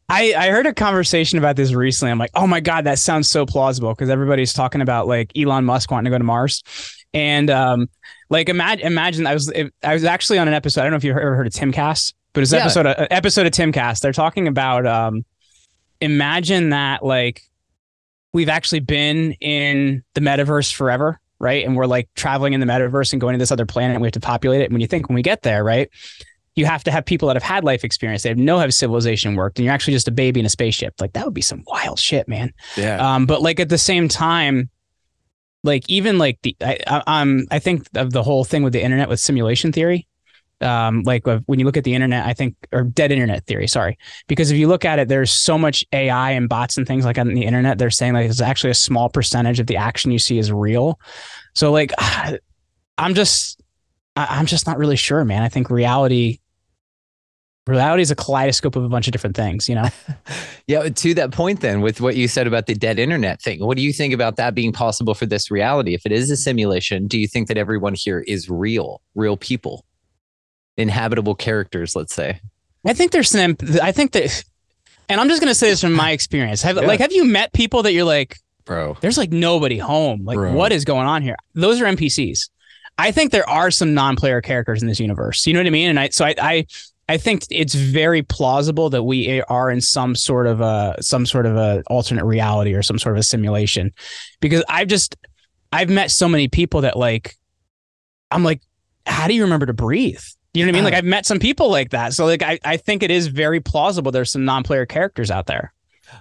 I, 0.09 0.35
I 0.37 0.49
heard 0.51 0.67
a 0.67 0.73
conversation 0.75 1.39
about 1.39 1.55
this 1.57 1.73
recently. 1.73 2.11
I'm 2.11 2.19
like, 2.19 2.33
oh 2.35 2.47
my 2.47 2.59
God, 2.61 2.85
that 2.85 2.99
sounds 2.99 3.29
so 3.29 3.47
plausible 3.47 3.93
because 3.93 4.11
everybody's 4.11 4.53
talking 4.53 4.81
about 4.81 5.07
like 5.07 5.31
Elon 5.37 5.65
Musk 5.65 5.91
wanting 5.91 6.07
to 6.07 6.15
go 6.15 6.19
to 6.19 6.25
Mars. 6.25 6.63
And 7.15 7.49
um, 7.51 7.89
like 8.29 8.49
imagine 8.49 8.87
imagine 8.87 9.27
I 9.27 9.35
was 9.35 9.53
I 9.83 9.93
was 9.93 10.05
actually 10.05 10.39
on 10.39 10.49
an 10.49 10.55
episode. 10.55 10.81
I 10.81 10.85
don't 10.85 10.93
know 10.93 10.97
if 10.97 11.05
you've 11.05 11.17
ever 11.17 11.37
heard 11.37 11.47
of 11.47 11.53
Timcast, 11.53 12.15
but 12.33 12.43
it's 12.43 12.53
an 12.53 12.59
Yeah. 12.59 12.65
episode 12.65 12.87
of, 12.87 13.07
episode 13.11 13.47
of 13.47 13.53
Timcast. 13.53 14.01
They're 14.01 14.13
talking 14.13 14.49
about 14.49 14.87
um, 14.87 15.25
imagine 16.01 16.71
that 16.71 17.05
like 17.05 17.43
we've 18.33 18.49
actually 18.49 18.81
been 18.81 19.33
in 19.41 20.03
the 20.15 20.21
metaverse 20.21 20.73
forever, 20.73 21.21
right? 21.41 21.65
And 21.65 21.75
we're 21.75 21.87
like 21.87 22.09
traveling 22.15 22.53
in 22.53 22.61
the 22.61 22.67
metaverse 22.67 23.13
and 23.13 23.21
going 23.21 23.33
to 23.33 23.39
this 23.39 23.51
other 23.51 23.67
planet. 23.67 23.97
And 23.97 24.03
we 24.03 24.07
have 24.07 24.13
to 24.13 24.21
populate 24.21 24.61
it. 24.61 24.65
And 24.65 24.73
when 24.73 24.81
you 24.81 24.87
think 24.87 25.09
when 25.09 25.17
we 25.17 25.23
get 25.23 25.43
there, 25.43 25.65
right? 25.65 25.91
you 26.57 26.67
have 26.67 26.85
to 26.85 26.91
have 26.91 27.05
people 27.05 27.29
that 27.29 27.37
have 27.37 27.43
had 27.43 27.65
life 27.65 27.85
experience. 27.85 28.23
They 28.23 28.29
have 28.29 28.39
know 28.39 28.59
how 28.59 28.69
civilization 28.69 29.35
worked, 29.35 29.59
and 29.59 29.65
you're 29.65 29.75
actually 29.75 29.95
just 29.95 30.09
a 30.09 30.13
baby 30.13 30.41
in 30.41 30.47
a 30.47 30.51
spaceship. 30.51 30.95
Like 31.01 31.13
that 31.13 31.25
would 31.25 31.35
be 31.35 31.41
some 31.41 31.63
wild 31.67 31.99
shit, 31.99 32.29
man. 32.29 32.53
Yeah. 32.77 32.97
Um, 32.97 33.27
but 33.27 33.41
like 33.41 33.61
at 33.61 33.69
the 33.69 33.79
same 33.79 34.09
time, 34.09 34.69
like 35.63 35.89
even 35.89 36.19
like 36.19 36.39
the 36.43 36.57
I, 36.61 36.79
I, 36.87 37.21
um 37.21 37.47
I 37.51 37.59
think 37.59 37.87
of 37.95 38.13
the 38.13 38.23
whole 38.23 38.45
thing 38.45 38.63
with 38.63 38.73
the 38.73 38.83
internet 38.83 39.09
with 39.09 39.21
simulation 39.21 39.73
theory. 39.73 40.07
Um, 40.61 41.03
like 41.03 41.25
when 41.47 41.59
you 41.59 41.65
look 41.65 41.77
at 41.77 41.85
the 41.85 41.95
internet, 41.95 42.27
I 42.27 42.35
think 42.35 42.55
or 42.73 42.85
dead 42.85 43.13
internet 43.13 43.47
theory. 43.47 43.67
Sorry, 43.67 43.99
because 44.29 44.51
if 44.51 44.59
you 44.59 44.69
look 44.69 44.85
at 44.85 44.99
it, 44.99 45.09
there's 45.09 45.33
so 45.33 45.57
much 45.57 45.85
AI 45.93 46.33
and 46.33 46.49
bots 46.49 46.77
and 46.77 46.87
things 46.87 47.05
like 47.05 47.19
on 47.19 47.29
the 47.29 47.45
internet. 47.45 47.79
They're 47.79 47.91
saying 47.91 48.13
like 48.13 48.29
it's 48.29 48.41
actually 48.41 48.71
a 48.71 48.75
small 48.75 49.09
percentage 49.09 49.61
of 49.61 49.67
the 49.67 49.77
action 49.77 50.11
you 50.11 50.19
see 50.19 50.39
is 50.39 50.53
real. 50.53 51.01
So 51.55 51.73
like, 51.73 51.93
I'm 52.99 53.15
just 53.15 53.63
I'm 54.17 54.47
just 54.47 54.67
not 54.67 54.79
really 54.79 54.97
sure, 54.97 55.25
man. 55.25 55.43
I 55.43 55.49
think 55.49 55.71
reality 55.71 56.41
reality 57.67 58.03
is 58.03 58.11
a 58.11 58.17
kaleidoscope 58.17 58.77
of 58.77 58.85
a 58.85 58.89
bunch 58.89 59.07
of 59.07 59.13
different 59.13 59.37
things, 59.37 59.69
you 59.69 59.75
know? 59.75 59.89
Yeah, 60.67 60.89
to 60.89 61.15
that 61.15 61.33
point, 61.33 61.63
then, 61.63 61.81
with 61.81 62.01
what 62.01 62.15
you 62.15 62.29
said 62.29 62.47
about 62.47 62.67
the 62.67 62.75
dead 62.75 63.01
internet 63.01 63.43
thing, 63.43 63.59
what 63.59 63.77
do 63.77 63.83
you 63.83 63.93
think 63.93 64.15
about 64.15 64.37
that 64.37 64.55
being 64.55 64.73
possible 64.73 65.15
for 65.15 65.27
this 65.27 65.51
reality? 65.51 65.95
If 65.95 66.07
it 66.07 66.13
is 66.13 66.31
a 66.31 66.37
simulation, 66.37 67.09
do 67.09 67.19
you 67.19 67.27
think 67.27 67.49
that 67.49 67.59
everyone 67.59 67.95
here 67.95 68.21
is 68.21 68.49
real, 68.49 69.03
real 69.17 69.37
people, 69.37 69.85
inhabitable 70.81 71.35
characters, 71.35 71.95
let's 71.95 72.15
say? 72.15 72.41
I 72.87 72.93
think 72.95 73.13
there's 73.13 73.31
some 73.31 73.57
I 73.83 73.93
think 73.93 74.13
that 74.13 74.45
and 75.09 75.21
I'm 75.21 75.29
just 75.29 75.41
gonna 75.43 75.55
say 75.55 75.69
this 75.71 75.81
from 75.81 75.93
my 75.93 76.13
experience. 76.13 76.63
Have 76.63 76.77
Yeah. 76.77 76.83
like 76.87 77.01
have 77.01 77.13
you 77.13 77.25
met 77.25 77.53
people 77.53 77.83
that 77.83 77.93
you're 77.93 78.05
like, 78.05 78.37
Bro. 78.65 78.97
there's 79.01 79.19
like 79.19 79.31
nobody 79.33 79.79
home? 79.79 80.25
Like, 80.25 80.37
Bro. 80.37 80.53
what 80.55 80.73
is 80.73 80.85
going 80.85 81.07
on 81.07 81.23
here? 81.23 81.37
Those 81.55 81.81
are 81.81 81.85
NPCs. 81.87 82.49
I 82.99 83.13
think 83.13 83.33
there 83.33 83.49
are 83.49 83.71
some 83.71 83.95
non-player 83.95 84.41
characters 84.43 84.83
in 84.83 84.89
this 84.89 85.01
universe. 85.01 85.47
You 85.47 85.55
know 85.55 85.61
what 85.61 85.67
I 85.67 85.71
mean? 85.71 85.91
And 85.91 86.01
I 86.01 86.09
so 86.11 86.25
I 86.25 86.35
I 86.39 86.67
I 87.09 87.17
think 87.17 87.45
it's 87.51 87.75
very 87.75 88.23
plausible 88.23 88.89
that 88.91 89.03
we 89.03 89.43
are 89.43 89.69
in 89.71 89.81
some 89.81 90.15
sort 90.15 90.47
of 90.47 90.61
a 90.61 90.97
some 91.01 91.27
sort 91.27 91.45
of 91.47 91.57
a 91.57 91.83
alternate 91.89 92.25
reality 92.25 92.73
or 92.75 92.83
some 92.83 92.99
sort 92.99 93.17
of 93.17 93.21
a 93.21 93.23
simulation, 93.25 93.93
because 94.41 94.63
I've 94.69 94.87
just 94.89 95.17
I've 95.73 95.91
met 95.91 96.11
so 96.11 96.29
many 96.29 96.47
people 96.49 96.83
that 96.83 96.97
like 96.97 97.35
I'm 98.31 98.45
like, 98.45 98.61
how 99.07 99.27
do 99.29 99.35
you 99.35 99.43
remember 99.43 99.67
to 99.67 99.73
breathe? 99.73 100.21
You 100.53 100.65
know 100.65 100.73
what 100.73 100.75
I 100.75 100.79
mean? 100.79 100.85
Like 100.85 100.95
I've 100.95 101.05
met 101.05 101.27
some 101.27 101.39
people 101.39 101.71
like 101.71 101.91
that. 101.91 102.13
So 102.13 102.27
like 102.27 102.43
I, 102.43 102.59
I 102.65 102.77
think 102.77 103.03
it 103.03 103.11
is 103.11 103.29
very 103.29 103.61
plausible 103.61 104.11
there's 104.11 104.33
some 104.33 104.45
non-player 104.45 104.87
characters 104.87 105.31
out 105.31 105.47
there. 105.47 105.73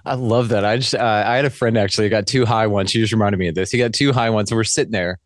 I 0.06 0.14
love 0.14 0.50
that. 0.50 0.64
I 0.64 0.78
just 0.78 0.94
uh, 0.94 1.24
I 1.26 1.36
had 1.36 1.46
a 1.46 1.50
friend 1.50 1.78
actually 1.78 2.10
got 2.10 2.28
too 2.28 2.46
high 2.46 2.68
once. 2.68 2.92
She 2.92 3.00
just 3.00 3.12
reminded 3.12 3.40
me 3.40 3.48
of 3.48 3.56
this. 3.56 3.72
He 3.72 3.80
got 3.80 3.94
too 3.94 4.14
high 4.14 4.30
once, 4.30 4.52
and 4.52 4.58
we're 4.58 4.64
sitting 4.64 4.92
there, 4.92 5.18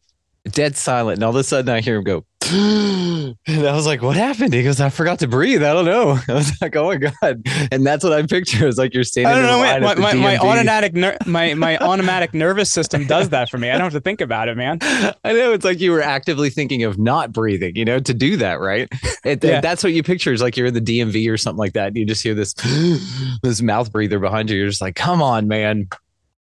dead 0.49 0.75
silent, 0.77 1.17
and 1.17 1.23
all 1.23 1.29
of 1.31 1.35
a 1.35 1.43
sudden 1.43 1.69
I 1.73 1.81
hear 1.81 1.95
him 1.97 2.03
go, 2.03 2.25
and 2.51 3.37
I 3.47 3.73
was 3.73 3.85
like, 3.85 4.01
"What 4.01 4.17
happened?" 4.17 4.53
He 4.53 4.63
goes, 4.63 4.81
"I 4.81 4.89
forgot 4.89 5.19
to 5.19 5.27
breathe. 5.27 5.63
I 5.63 5.73
don't 5.73 5.85
know." 5.85 6.19
I 6.27 6.33
was 6.33 6.51
like, 6.61 6.75
"Oh 6.75 6.85
my 6.87 6.97
god!" 6.97 7.41
And 7.71 7.85
that's 7.85 8.03
what 8.03 8.13
I 8.13 8.21
picture. 8.23 8.67
It's 8.73 8.77
like 8.77 8.93
you're 8.93 9.03
standing. 9.03 9.31
I 9.31 9.35
don't 9.35 9.45
know. 9.45 9.59
My, 9.59 9.77
line 9.79 9.83
at 9.83 9.95
the 9.95 10.01
my, 10.01 10.13
my 10.13 10.37
automatic 10.37 10.93
ner- 10.93 11.17
my 11.25 11.53
my 11.53 11.77
automatic 11.77 12.33
nervous 12.33 12.71
system 12.71 13.05
does 13.07 13.29
that 13.29 13.49
for 13.49 13.57
me. 13.57 13.69
I 13.69 13.73
don't 13.73 13.83
have 13.83 13.93
to 13.93 14.01
think 14.01 14.21
about 14.21 14.49
it, 14.49 14.57
man. 14.57 14.79
I 14.81 15.33
know 15.33 15.53
it's 15.53 15.65
like 15.65 15.79
you 15.79 15.91
were 15.91 16.01
actively 16.01 16.49
thinking 16.49 16.83
of 16.83 16.97
not 16.99 17.31
breathing, 17.31 17.75
you 17.75 17.85
know, 17.85 17.99
to 17.99 18.13
do 18.13 18.37
that, 18.37 18.59
right? 18.59 18.89
It, 19.23 19.43
Yeah. 19.43 19.61
That's 19.61 19.83
what 19.83 19.93
you 19.93 20.03
picture 20.03 20.33
is 20.33 20.41
like 20.41 20.57
you're 20.57 20.67
in 20.67 20.73
the 20.73 20.81
DMV 20.81 21.29
or 21.31 21.37
something 21.37 21.59
like 21.59 21.73
that. 21.73 21.87
And 21.87 21.97
you 21.97 22.05
just 22.05 22.23
hear 22.23 22.33
this 22.33 22.53
this 23.43 23.61
mouth 23.61 23.91
breather 23.91 24.19
behind 24.19 24.49
you. 24.49 24.57
You're 24.57 24.69
just 24.69 24.81
like, 24.81 24.95
come 24.95 25.21
on, 25.21 25.47
man. 25.47 25.87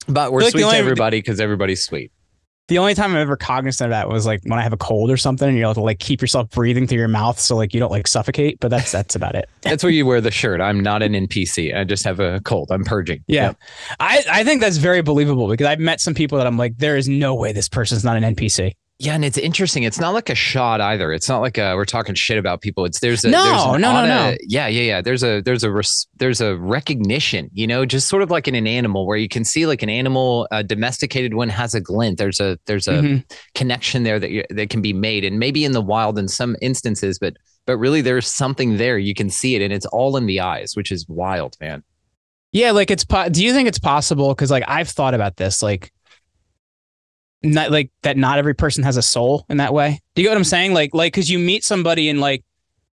But 0.08 0.32
we're 0.32 0.41
like 0.41 0.52
sweet 0.52 0.62
to 0.62 0.68
only- 0.68 0.78
everybody 0.78 1.18
because 1.20 1.39
everybody's 1.39 1.84
sweet. 1.84 2.12
The 2.68 2.78
only 2.80 2.93
time 2.93 3.11
I'm 3.11 3.18
ever 3.18 3.38
cognizant 3.38 3.88
of 3.88 3.91
that 3.91 4.09
was 4.09 4.26
like 4.26 4.41
when 4.43 4.59
I 4.59 4.61
have 4.61 4.74
a 4.74 4.78
cold 4.78 5.09
or 5.09 5.15
something, 5.18 5.47
and 5.47 5.57
you 5.57 5.65
have 5.65 5.76
to 5.76 5.82
like 5.82 5.99
keep 5.99 6.20
yourself 6.20 6.49
breathing 6.49 6.86
through 6.86 6.97
your 6.97 7.07
mouth 7.07 7.39
so 7.39 7.55
like 7.55 7.74
you 7.74 7.80
don't 7.80 7.91
like 7.91 8.07
suffocate. 8.07 8.59
But 8.59 8.70
that's 8.70 8.91
that's 8.91 9.15
about 9.15 9.36
it. 9.36 9.49
That's 9.61 9.84
where 9.84 9.91
you 9.91 10.05
wear 10.05 10.22
the 10.22 10.32
shirt. 10.32 10.61
I'm 10.61 10.80
not 10.80 11.03
an 11.03 11.13
NPC. 11.13 11.76
I 11.78 11.84
just 11.84 12.05
have 12.05 12.20
a 12.20 12.39
cold. 12.41 12.72
I'm 12.72 12.84
purging. 12.86 13.24
Yeah, 13.28 13.47
Yep. 13.47 13.57
I 13.99 14.24
I 14.32 14.43
think 14.43 14.61
that's 14.61 14.78
very 14.78 15.01
believable 15.01 15.49
because 15.49 15.68
I've 15.68 15.80
met 15.80 15.99
some 15.99 16.13
people 16.13 16.38
that 16.38 16.47
I'm 16.47 16.57
like, 16.57 16.78
there 16.78 16.95
is 16.95 17.09
no 17.09 17.36
way 17.36 17.51
this 17.51 17.68
person's 17.68 18.03
not 18.03 18.15
an 18.18 18.36
NPC. 18.36 18.74
Yeah, 19.00 19.14
and 19.14 19.24
it's 19.24 19.38
interesting. 19.38 19.84
It's 19.84 20.00
not 20.00 20.16
like 20.16 20.28
a 20.32 20.34
shot 20.36 20.82
either. 20.82 21.14
It's 21.14 21.30
not 21.30 21.39
like 21.41 21.60
a, 21.60 21.76
we're 21.76 21.86
talking 21.86 22.16
shit 22.16 22.39
about 22.39 22.62
people. 22.62 22.84
It's 22.84 23.00
there's 23.00 23.24
a 23.24 23.30
No, 23.30 23.43
there's 23.43 23.64
no, 23.64 23.78
no, 23.78 23.89
auto- 23.91 24.08
no. 24.08 24.38
Yeah, 24.41 24.66
yeah, 24.68 24.82
yeah. 24.82 25.02
There's 25.02 25.24
a 25.24 25.39
there's 25.41 25.64
a 25.64 25.70
res, 25.72 26.08
there's 26.18 26.41
a 26.41 26.56
recognition. 26.58 27.50
You 27.54 27.68
know, 27.68 27.86
just 27.86 28.08
sort 28.08 28.24
of 28.24 28.32
like 28.32 28.48
in 28.48 28.56
an 28.56 28.66
animal 28.66 29.06
where 29.06 29.18
you 29.18 29.30
can 29.30 29.45
see 29.45 29.68
like 29.68 29.84
an 29.84 29.89
animal, 29.89 30.48
a 30.50 30.64
domesticated 30.64 31.36
one 31.36 31.50
has 31.50 31.76
a 31.76 31.80
glint. 31.82 32.18
There's 32.18 32.39
a 32.39 32.58
there's 32.66 32.88
a 32.88 32.93
Mhm. 32.93 33.32
connection 33.54 34.02
there 34.02 34.20
that 34.20 34.32
you, 34.32 34.43
that 34.50 34.72
can 34.72 34.82
be 34.82 34.93
made, 34.93 35.24
and 35.24 35.38
maybe 35.38 35.64
in 35.64 35.74
the 35.74 35.82
wild 35.82 36.18
in 36.18 36.28
some 36.28 36.56
instances, 36.62 37.20
but 37.20 37.36
but 37.68 37.78
really 37.78 38.02
there's 38.02 38.26
something 38.28 38.78
there. 38.78 38.98
You 38.98 39.14
can 39.14 39.30
see 39.30 39.56
it, 39.56 39.62
and 39.62 39.72
it's 39.72 39.86
all 39.86 40.18
in 40.18 40.26
the 40.26 40.39
eyes, 40.39 40.72
which 40.76 40.91
is 40.91 41.06
wild, 41.08 41.56
man. 41.62 41.84
Yeah, 42.52 42.72
like 42.72 42.89
it's. 42.89 43.04
Po- 43.06 43.30
do 43.30 43.43
you 43.45 43.54
think 43.54 43.68
it's 43.68 43.78
possible? 43.78 44.30
Because 44.30 44.50
like 44.50 44.64
I've 44.68 44.89
thought 44.89 45.14
about 45.14 45.36
this, 45.36 45.62
like, 45.62 45.91
not 47.44 47.72
like 47.72 47.92
that. 48.04 48.18
Not 48.18 48.40
every 48.40 48.56
person 48.56 48.84
has 48.84 48.98
a 48.98 49.02
soul 49.02 49.46
in 49.50 49.58
that 49.58 49.74
way. 49.74 50.00
Do 50.16 50.22
you 50.22 50.28
get 50.28 50.32
what 50.32 50.38
I'm 50.38 50.42
mm-hmm. 50.42 50.50
saying? 50.50 50.74
Like, 50.74 50.94
like 50.94 51.14
because 51.14 51.30
you 51.30 51.40
meet 51.40 51.64
somebody 51.64 52.10
and 52.10 52.20
like 52.20 52.44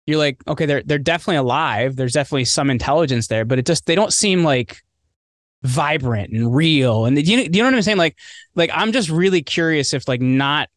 you're 0.07 0.19
like, 0.19 0.43
okay, 0.49 0.67
they're 0.67 0.83
they're 0.83 0.99
definitely 0.99 1.37
alive. 1.37 1.97
There's 1.97 2.13
definitely 2.13 2.47
some 2.47 2.71
intelligence 2.71 3.29
there, 3.29 3.45
but 3.45 3.59
it 3.59 3.67
just 3.67 3.87
they 3.87 3.95
don't 3.95 4.13
seem 4.13 4.43
like 4.43 4.83
vibrant 5.63 6.33
and 6.33 6.55
real. 6.55 7.05
And 7.05 7.17
you, 7.17 7.49
do 7.49 7.57
you 7.57 7.63
know 7.63 7.69
what 7.69 7.75
I'm 7.75 7.83
saying? 7.83 7.99
Like, 7.99 8.19
like 8.55 8.71
I'm 8.75 8.93
just 8.93 9.11
really 9.11 9.43
curious 9.43 9.95
if 9.95 10.09
like 10.09 10.21
not, 10.21 10.69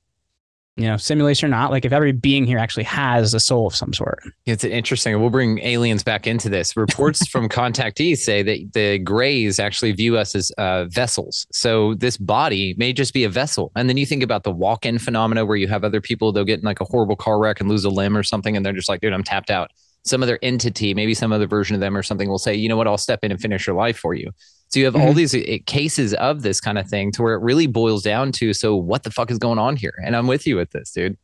you 0.78 0.88
know, 0.88 0.98
simulation 0.98 1.48
or 1.48 1.50
not, 1.52 1.72
like 1.72 1.86
if 1.86 1.94
every 1.94 2.12
being 2.12 2.46
here 2.46 2.58
actually 2.58 2.84
has 2.84 3.34
a 3.34 3.40
soul 3.40 3.68
of 3.68 3.76
some 3.76 3.94
sort. 3.94 4.22
It's 4.46 4.64
interesting. 4.64 5.18
We'll 5.22 5.30
bring 5.30 5.60
aliens 5.60 6.04
back 6.04 6.28
into 6.28 6.50
this. 6.50 6.76
Reports 6.76 7.28
from 7.32 7.48
contactees 7.48 8.18
say 8.18 8.44
that 8.44 8.74
the 8.74 9.00
Greys 9.00 9.58
actually 9.58 9.94
view 9.94 10.18
us 10.18 10.36
as 10.36 10.52
uh, 10.58 10.86
vessels. 10.86 11.48
So 11.52 11.94
this 11.94 12.18
body 12.18 12.76
may 12.78 12.92
just 12.92 13.14
be 13.14 13.24
a 13.24 13.30
vessel. 13.30 13.72
And 13.76 13.88
then 13.88 13.96
you 13.96 14.06
think 14.06 14.22
about 14.22 14.44
the 14.44 14.52
walk-in 14.52 15.00
phenomena 15.00 15.46
where 15.46 15.58
you 15.58 15.70
have 15.70 15.86
other 15.86 16.02
people 16.02 16.34
they'll 16.34 16.44
get 16.44 16.60
in 16.60 16.66
like 16.66 16.82
a 16.82 16.86
horrible 16.86 17.16
car 17.16 17.40
wreck 17.40 17.62
and 17.62 17.70
lose 17.70 17.86
a 17.86 17.90
limb 17.90 18.18
or 18.18 18.24
something, 18.24 18.58
and 18.58 18.66
they're 18.66 18.74
just 18.74 18.90
like, 18.90 19.00
dude, 19.00 19.14
I'm 19.14 19.24
tapped 19.24 19.50
out. 19.50 19.72
Some 20.06 20.22
other 20.24 20.38
entity, 20.42 20.94
maybe 20.94 21.14
some 21.14 21.32
other 21.34 21.48
version 21.48 21.74
of 21.74 21.80
them 21.82 21.98
or 21.98 22.04
something, 22.04 22.30
will 22.30 22.38
say, 22.38 22.54
you 22.54 22.70
know 22.70 22.78
what, 22.78 22.88
I'll 22.88 22.98
step 22.98 23.20
in 23.24 23.32
and 23.32 23.42
finish 23.42 23.66
your 23.68 23.76
life 23.76 23.98
for 23.98 24.14
you. 24.14 24.32
So 24.70 24.80
you 24.80 24.86
have 24.86 24.96
all 24.96 25.14
Mhm. 25.14 25.16
these 25.16 25.36
uh, 25.36 25.58
cases 25.66 26.14
of 26.16 26.42
this 26.42 26.60
kind 26.62 26.78
of 26.78 26.88
thing 26.88 27.12
to 27.14 27.24
where 27.24 27.34
it 27.36 27.42
really 27.42 27.68
boils 27.68 28.04
down 28.04 28.32
to, 28.34 28.54
so 28.54 28.76
what 28.76 29.04
the 29.04 29.12
fuck 29.12 29.32
is 29.32 29.38
going 29.38 29.60
on 29.60 29.76
here? 29.76 29.94
And 30.06 30.16
I'm 30.16 30.28
with 30.28 30.46
you 30.48 30.56
with 30.58 30.72
this, 30.72 30.92
dude. 30.92 31.18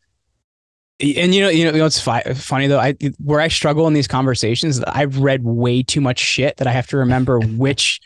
And 0.99 1.33
you 1.33 1.41
know, 1.41 1.49
you 1.49 1.65
know, 1.65 1.71
you 1.71 1.77
know, 1.79 1.85
it's 1.87 1.99
fi- 1.99 2.21
funny 2.35 2.67
though. 2.67 2.79
I 2.79 2.93
where 3.17 3.39
I 3.39 3.47
struggle 3.47 3.87
in 3.87 3.93
these 3.93 4.07
conversations, 4.07 4.79
I've 4.83 5.17
read 5.17 5.43
way 5.43 5.81
too 5.81 5.99
much 6.01 6.19
shit 6.19 6.57
that 6.57 6.67
I 6.67 6.71
have 6.71 6.85
to 6.87 6.97
remember 6.97 7.39
which 7.57 7.99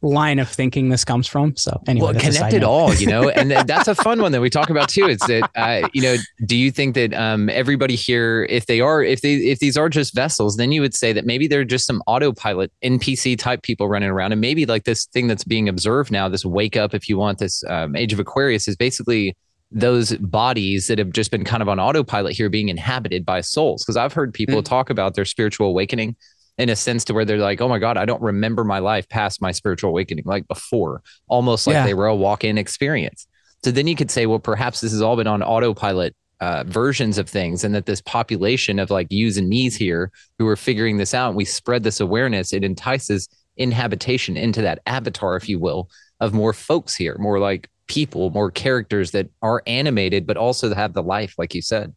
line 0.00 0.38
of 0.38 0.48
thinking 0.48 0.88
this 0.88 1.04
comes 1.04 1.26
from. 1.26 1.56
So 1.56 1.82
anyway, 1.88 2.04
well, 2.04 2.12
that's 2.12 2.28
a 2.28 2.32
side 2.32 2.38
connect 2.38 2.54
it 2.54 2.62
all, 2.62 2.94
you 2.94 3.06
know, 3.06 3.28
and 3.36 3.50
that's 3.50 3.88
a 3.88 3.94
fun 3.94 4.22
one 4.22 4.32
that 4.32 4.40
we 4.40 4.48
talk 4.50 4.70
about 4.70 4.88
too. 4.88 5.06
It's 5.06 5.26
that, 5.26 5.50
uh, 5.56 5.88
you 5.92 6.02
know, 6.02 6.16
do 6.46 6.56
you 6.56 6.70
think 6.70 6.94
that 6.94 7.12
um, 7.14 7.48
everybody 7.48 7.96
here, 7.96 8.46
if 8.48 8.66
they 8.66 8.80
are, 8.80 9.02
if 9.02 9.22
they, 9.22 9.34
if 9.34 9.58
these 9.58 9.76
are 9.76 9.88
just 9.88 10.14
vessels, 10.14 10.56
then 10.56 10.70
you 10.70 10.80
would 10.80 10.94
say 10.94 11.12
that 11.12 11.26
maybe 11.26 11.48
they're 11.48 11.64
just 11.64 11.86
some 11.86 12.02
autopilot 12.06 12.70
NPC 12.84 13.36
type 13.38 13.62
people 13.62 13.88
running 13.88 14.08
around, 14.08 14.32
and 14.32 14.40
maybe 14.40 14.66
like 14.66 14.84
this 14.84 15.06
thing 15.06 15.26
that's 15.26 15.44
being 15.44 15.68
observed 15.68 16.12
now, 16.12 16.28
this 16.28 16.44
wake 16.44 16.76
up, 16.76 16.94
if 16.94 17.08
you 17.08 17.18
want, 17.18 17.38
this 17.38 17.64
um, 17.68 17.96
Age 17.96 18.12
of 18.12 18.20
Aquarius 18.20 18.68
is 18.68 18.76
basically 18.76 19.36
those 19.70 20.16
bodies 20.16 20.86
that 20.86 20.98
have 20.98 21.10
just 21.10 21.30
been 21.30 21.44
kind 21.44 21.60
of 21.62 21.68
on 21.68 21.78
autopilot 21.78 22.34
here 22.34 22.48
being 22.48 22.70
inhabited 22.70 23.26
by 23.26 23.40
souls. 23.40 23.84
Because 23.84 23.96
I've 23.98 24.14
heard 24.14 24.32
people 24.32 24.62
Mm. 24.62 24.64
talk 24.64 24.88
about 24.88 25.14
their 25.14 25.26
spiritual 25.26 25.66
awakening 25.66 26.16
in 26.58 26.68
a 26.68 26.76
sense 26.76 27.04
to 27.04 27.14
where 27.14 27.24
they're 27.24 27.38
like, 27.38 27.60
oh 27.60 27.68
my 27.68 27.78
God, 27.78 27.96
I 27.96 28.04
don't 28.04 28.20
remember 28.20 28.64
my 28.64 28.80
life 28.80 29.08
past 29.08 29.40
my 29.40 29.52
spiritual 29.52 29.90
awakening, 29.90 30.24
like 30.26 30.46
before, 30.48 31.02
almost 31.28 31.66
like 31.66 31.74
Yeah. 31.74 31.86
they 31.86 31.94
were 31.94 32.06
a 32.06 32.16
walk 32.16 32.44
in 32.44 32.58
experience. 32.58 33.26
So 33.64 33.70
then 33.70 33.86
you 33.86 33.94
could 33.96 34.10
say, 34.10 34.26
well, 34.26 34.38
perhaps 34.38 34.80
this 34.80 34.92
has 34.92 35.00
all 35.00 35.16
been 35.16 35.26
on 35.26 35.42
autopilot 35.42 36.14
uh, 36.40 36.64
versions 36.66 37.18
of 37.18 37.28
things, 37.28 37.64
and 37.64 37.74
that 37.74 37.86
this 37.86 38.00
population 38.00 38.78
of 38.78 38.90
like 38.90 39.08
yous 39.10 39.36
and 39.36 39.48
me's 39.48 39.74
here 39.74 40.12
who 40.38 40.46
are 40.46 40.56
figuring 40.56 40.96
this 40.96 41.12
out, 41.14 41.28
and 41.28 41.36
we 41.36 41.44
spread 41.44 41.82
this 41.82 41.98
awareness, 42.00 42.52
it 42.52 42.62
entices 42.62 43.28
inhabitation 43.56 44.36
into 44.36 44.62
that 44.62 44.80
avatar, 44.86 45.36
if 45.36 45.48
you 45.48 45.58
will, 45.58 45.88
of 46.20 46.32
more 46.32 46.52
folks 46.52 46.94
here, 46.94 47.16
more 47.18 47.40
like 47.40 47.68
people, 47.88 48.30
more 48.30 48.50
characters 48.52 49.10
that 49.10 49.28
are 49.42 49.62
animated, 49.66 50.26
but 50.26 50.36
also 50.36 50.72
have 50.74 50.92
the 50.92 51.02
life, 51.02 51.34
like 51.38 51.54
you 51.54 51.62
said. 51.62 51.92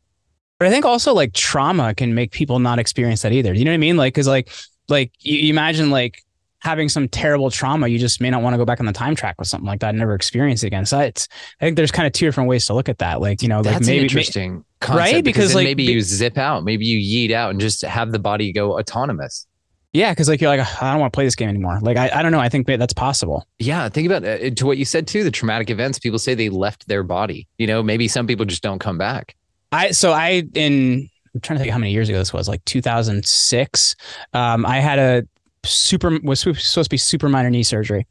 But 0.61 0.67
I 0.67 0.69
think 0.69 0.85
also 0.85 1.15
like 1.15 1.33
trauma 1.33 1.95
can 1.95 2.13
make 2.13 2.29
people 2.31 2.59
not 2.59 2.77
experience 2.77 3.23
that 3.23 3.31
either. 3.31 3.51
You 3.51 3.65
know 3.65 3.71
what 3.71 3.75
I 3.75 3.77
mean? 3.77 3.97
Like, 3.97 4.13
cause 4.13 4.27
like, 4.27 4.47
like 4.89 5.11
you, 5.17 5.35
you 5.39 5.49
imagine 5.49 5.89
like 5.89 6.21
having 6.59 6.87
some 6.87 7.07
terrible 7.07 7.49
trauma, 7.49 7.87
you 7.87 7.97
just 7.97 8.21
may 8.21 8.29
not 8.29 8.43
want 8.43 8.53
to 8.53 8.59
go 8.59 8.63
back 8.65 8.79
on 8.79 8.85
the 8.85 8.93
time 8.93 9.15
track 9.15 9.37
with 9.39 9.47
something 9.47 9.65
like 9.65 9.79
that 9.79 9.89
and 9.89 9.97
never 9.97 10.13
experience 10.13 10.61
it 10.61 10.67
again. 10.67 10.85
So 10.85 10.99
it's, 10.99 11.27
I 11.59 11.65
think 11.65 11.77
there's 11.77 11.89
kind 11.91 12.05
of 12.05 12.13
two 12.13 12.27
different 12.27 12.47
ways 12.47 12.67
to 12.67 12.75
look 12.75 12.89
at 12.89 12.99
that. 12.99 13.21
Like, 13.21 13.41
you 13.41 13.47
know, 13.47 13.61
like 13.61 13.81
maybe, 13.81 13.97
may- 13.97 14.01
interesting 14.03 14.63
concept, 14.81 14.99
right? 15.13 15.23
Because, 15.23 15.45
Because, 15.45 15.55
like, 15.55 15.63
maybe 15.63 15.87
be- 15.87 15.93
you 15.93 16.01
zip 16.01 16.37
out, 16.37 16.63
maybe 16.63 16.85
you 16.85 16.99
yeet 16.99 17.33
out 17.33 17.49
and 17.49 17.59
just 17.59 17.81
have 17.81 18.11
the 18.11 18.19
body 18.19 18.53
go 18.53 18.77
autonomous. 18.77 19.47
yeah. 19.93 20.13
Cause 20.13 20.29
like, 20.29 20.41
you're 20.41 20.55
like, 20.55 20.59
I 20.83 20.91
don't 20.91 20.99
want 21.01 21.11
to 21.11 21.17
play 21.17 21.25
this 21.25 21.35
game 21.35 21.49
anymore. 21.49 21.79
Like, 21.81 21.97
I, 21.97 22.11
I 22.13 22.21
don't 22.21 22.31
know. 22.31 22.39
I 22.39 22.49
think 22.49 22.67
that's 22.67 22.93
possible. 22.93 23.47
Yeah, 23.57 23.89
think 23.89 24.05
about 24.05 24.23
uh, 24.23 24.51
to 24.51 24.65
what 24.67 24.77
you 24.77 24.85
said 24.85 25.07
too. 25.07 25.23
The 25.23 25.31
traumatic 25.31 25.71
events. 25.71 25.97
People 25.97 26.19
say 26.19 26.35
they 26.35 26.49
left 26.49 26.87
their 26.87 27.01
body. 27.01 27.47
You 27.57 27.65
know, 27.65 27.81
maybe 27.81 28.07
some 28.07 28.27
people 28.27 28.45
just 28.45 28.61
don't 28.61 28.77
come 28.77 28.99
back. 28.99 29.35
I 29.71 29.91
so 29.91 30.11
I 30.11 30.43
in 30.53 31.09
I'm 31.33 31.41
trying 31.41 31.57
to 31.57 31.63
think 31.63 31.71
how 31.71 31.79
many 31.79 31.91
years 31.91 32.09
ago 32.09 32.17
this 32.17 32.33
was, 32.33 32.47
like 32.47 32.63
2006. 32.65 33.95
Um, 34.33 34.65
I 34.65 34.79
had 34.79 34.99
a 34.99 35.23
super 35.63 36.19
was 36.23 36.41
supposed 36.41 36.75
to 36.75 36.89
be 36.89 36.97
super 36.97 37.29
minor 37.29 37.49
knee 37.49 37.63
surgery, 37.63 38.05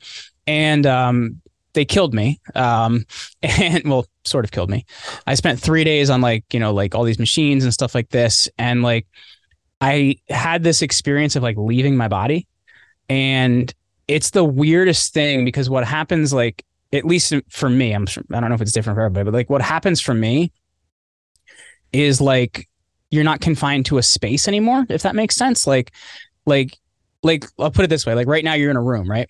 and 0.46 0.86
um, 0.86 1.40
they 1.74 1.84
killed 1.84 2.14
me. 2.14 2.40
Um, 2.54 3.04
and 3.42 3.84
well, 3.84 4.06
sort 4.24 4.44
of 4.44 4.50
killed 4.50 4.70
me. 4.70 4.86
I 5.26 5.34
spent 5.34 5.60
three 5.60 5.84
days 5.84 6.10
on 6.10 6.20
like 6.20 6.44
you 6.52 6.60
know 6.60 6.72
like 6.72 6.94
all 6.94 7.04
these 7.04 7.18
machines 7.18 7.64
and 7.64 7.72
stuff 7.72 7.94
like 7.94 8.08
this, 8.10 8.48
and 8.58 8.82
like 8.82 9.06
I 9.80 10.16
had 10.28 10.62
this 10.62 10.82
experience 10.82 11.36
of 11.36 11.42
like 11.42 11.56
leaving 11.58 11.96
my 11.96 12.08
body, 12.08 12.46
and 13.08 13.72
it's 14.08 14.30
the 14.30 14.44
weirdest 14.44 15.12
thing 15.12 15.44
because 15.44 15.68
what 15.68 15.84
happens 15.84 16.32
like 16.32 16.64
at 16.92 17.04
least 17.04 17.32
for 17.50 17.68
me, 17.68 17.92
I'm 17.92 18.06
I 18.32 18.40
don't 18.40 18.48
know 18.48 18.54
if 18.54 18.62
it's 18.62 18.72
different 18.72 18.96
for 18.96 19.02
everybody, 19.02 19.24
but 19.24 19.34
like 19.34 19.50
what 19.50 19.62
happens 19.62 20.00
for 20.00 20.14
me 20.14 20.52
is 21.92 22.20
like 22.20 22.68
you're 23.10 23.24
not 23.24 23.40
confined 23.40 23.86
to 23.86 23.98
a 23.98 24.02
space 24.02 24.46
anymore 24.48 24.86
if 24.88 25.02
that 25.02 25.14
makes 25.14 25.36
sense. 25.36 25.66
Like 25.66 25.92
like 26.46 26.78
like 27.22 27.44
i'll 27.58 27.70
put 27.70 27.84
it 27.84 27.88
this 27.88 28.06
way 28.06 28.14
like 28.14 28.26
right 28.26 28.42
now 28.42 28.54
you're 28.54 28.70
in 28.70 28.76
a 28.76 28.82
room 28.82 29.10
right? 29.10 29.28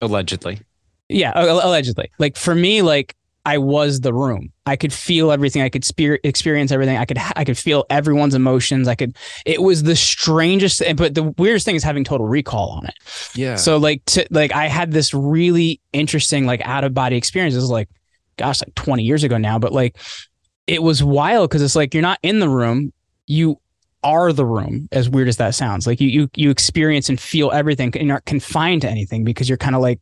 Allegedly, 0.00 0.60
yeah 1.08 1.32
allegedly. 1.36 2.10
Like 2.18 2.36
for 2.36 2.54
me 2.54 2.82
like 2.82 3.14
i 3.44 3.56
was 3.56 4.00
the 4.00 4.12
room. 4.12 4.52
I 4.66 4.76
could 4.76 4.92
feel 4.92 5.32
everything. 5.32 5.62
I 5.62 5.70
could 5.70 5.84
spear, 5.84 6.18
experience 6.22 6.70
everything. 6.70 6.98
I 6.98 7.04
could 7.04 7.18
ha- 7.18 7.32
i 7.36 7.44
could 7.44 7.56
feel 7.56 7.84
everyone's 7.88 8.34
emotions. 8.34 8.88
I 8.88 8.94
could 8.94 9.16
it 9.46 9.62
was 9.62 9.84
the 9.84 9.96
strangest 9.96 10.80
thing, 10.80 10.96
but 10.96 11.14
the 11.14 11.34
weirdest 11.38 11.64
thing 11.64 11.76
is 11.76 11.82
having 11.82 12.04
total 12.04 12.26
recall 12.26 12.70
on 12.70 12.86
it. 12.86 12.94
Yeah. 13.34 13.56
so 13.56 13.76
like 13.78 14.04
to 14.06 14.26
like 14.30 14.52
I 14.52 14.66
had 14.66 14.92
this 14.92 15.14
really 15.14 15.80
interesting 15.92 16.46
like 16.46 16.60
out 16.62 16.84
of 16.84 16.94
body 16.94 17.16
experience. 17.16 17.54
It 17.54 17.58
was 17.58 17.70
like, 17.70 17.88
gosh, 18.36 18.60
like 18.60 18.74
20 18.74 19.02
years 19.02 19.24
ago 19.24 19.38
now, 19.38 19.58
but 19.58 19.72
like 19.72 19.96
it 20.68 20.82
was 20.82 21.02
wild 21.02 21.48
because 21.48 21.62
it's 21.62 21.74
like 21.74 21.94
you're 21.94 22.02
not 22.02 22.18
in 22.22 22.38
the 22.38 22.48
room, 22.48 22.92
you 23.26 23.58
are 24.04 24.32
the 24.32 24.44
room, 24.44 24.88
as 24.92 25.08
weird 25.08 25.26
as 25.26 25.38
that 25.38 25.54
sounds. 25.54 25.86
Like 25.86 26.00
you 26.00 26.08
you 26.08 26.30
you 26.36 26.50
experience 26.50 27.08
and 27.08 27.18
feel 27.18 27.50
everything 27.50 27.86
and 27.94 28.06
you're 28.06 28.14
not 28.14 28.24
confined 28.26 28.82
to 28.82 28.88
anything 28.88 29.24
because 29.24 29.48
you're 29.48 29.58
kind 29.58 29.74
of 29.74 29.82
like 29.82 29.98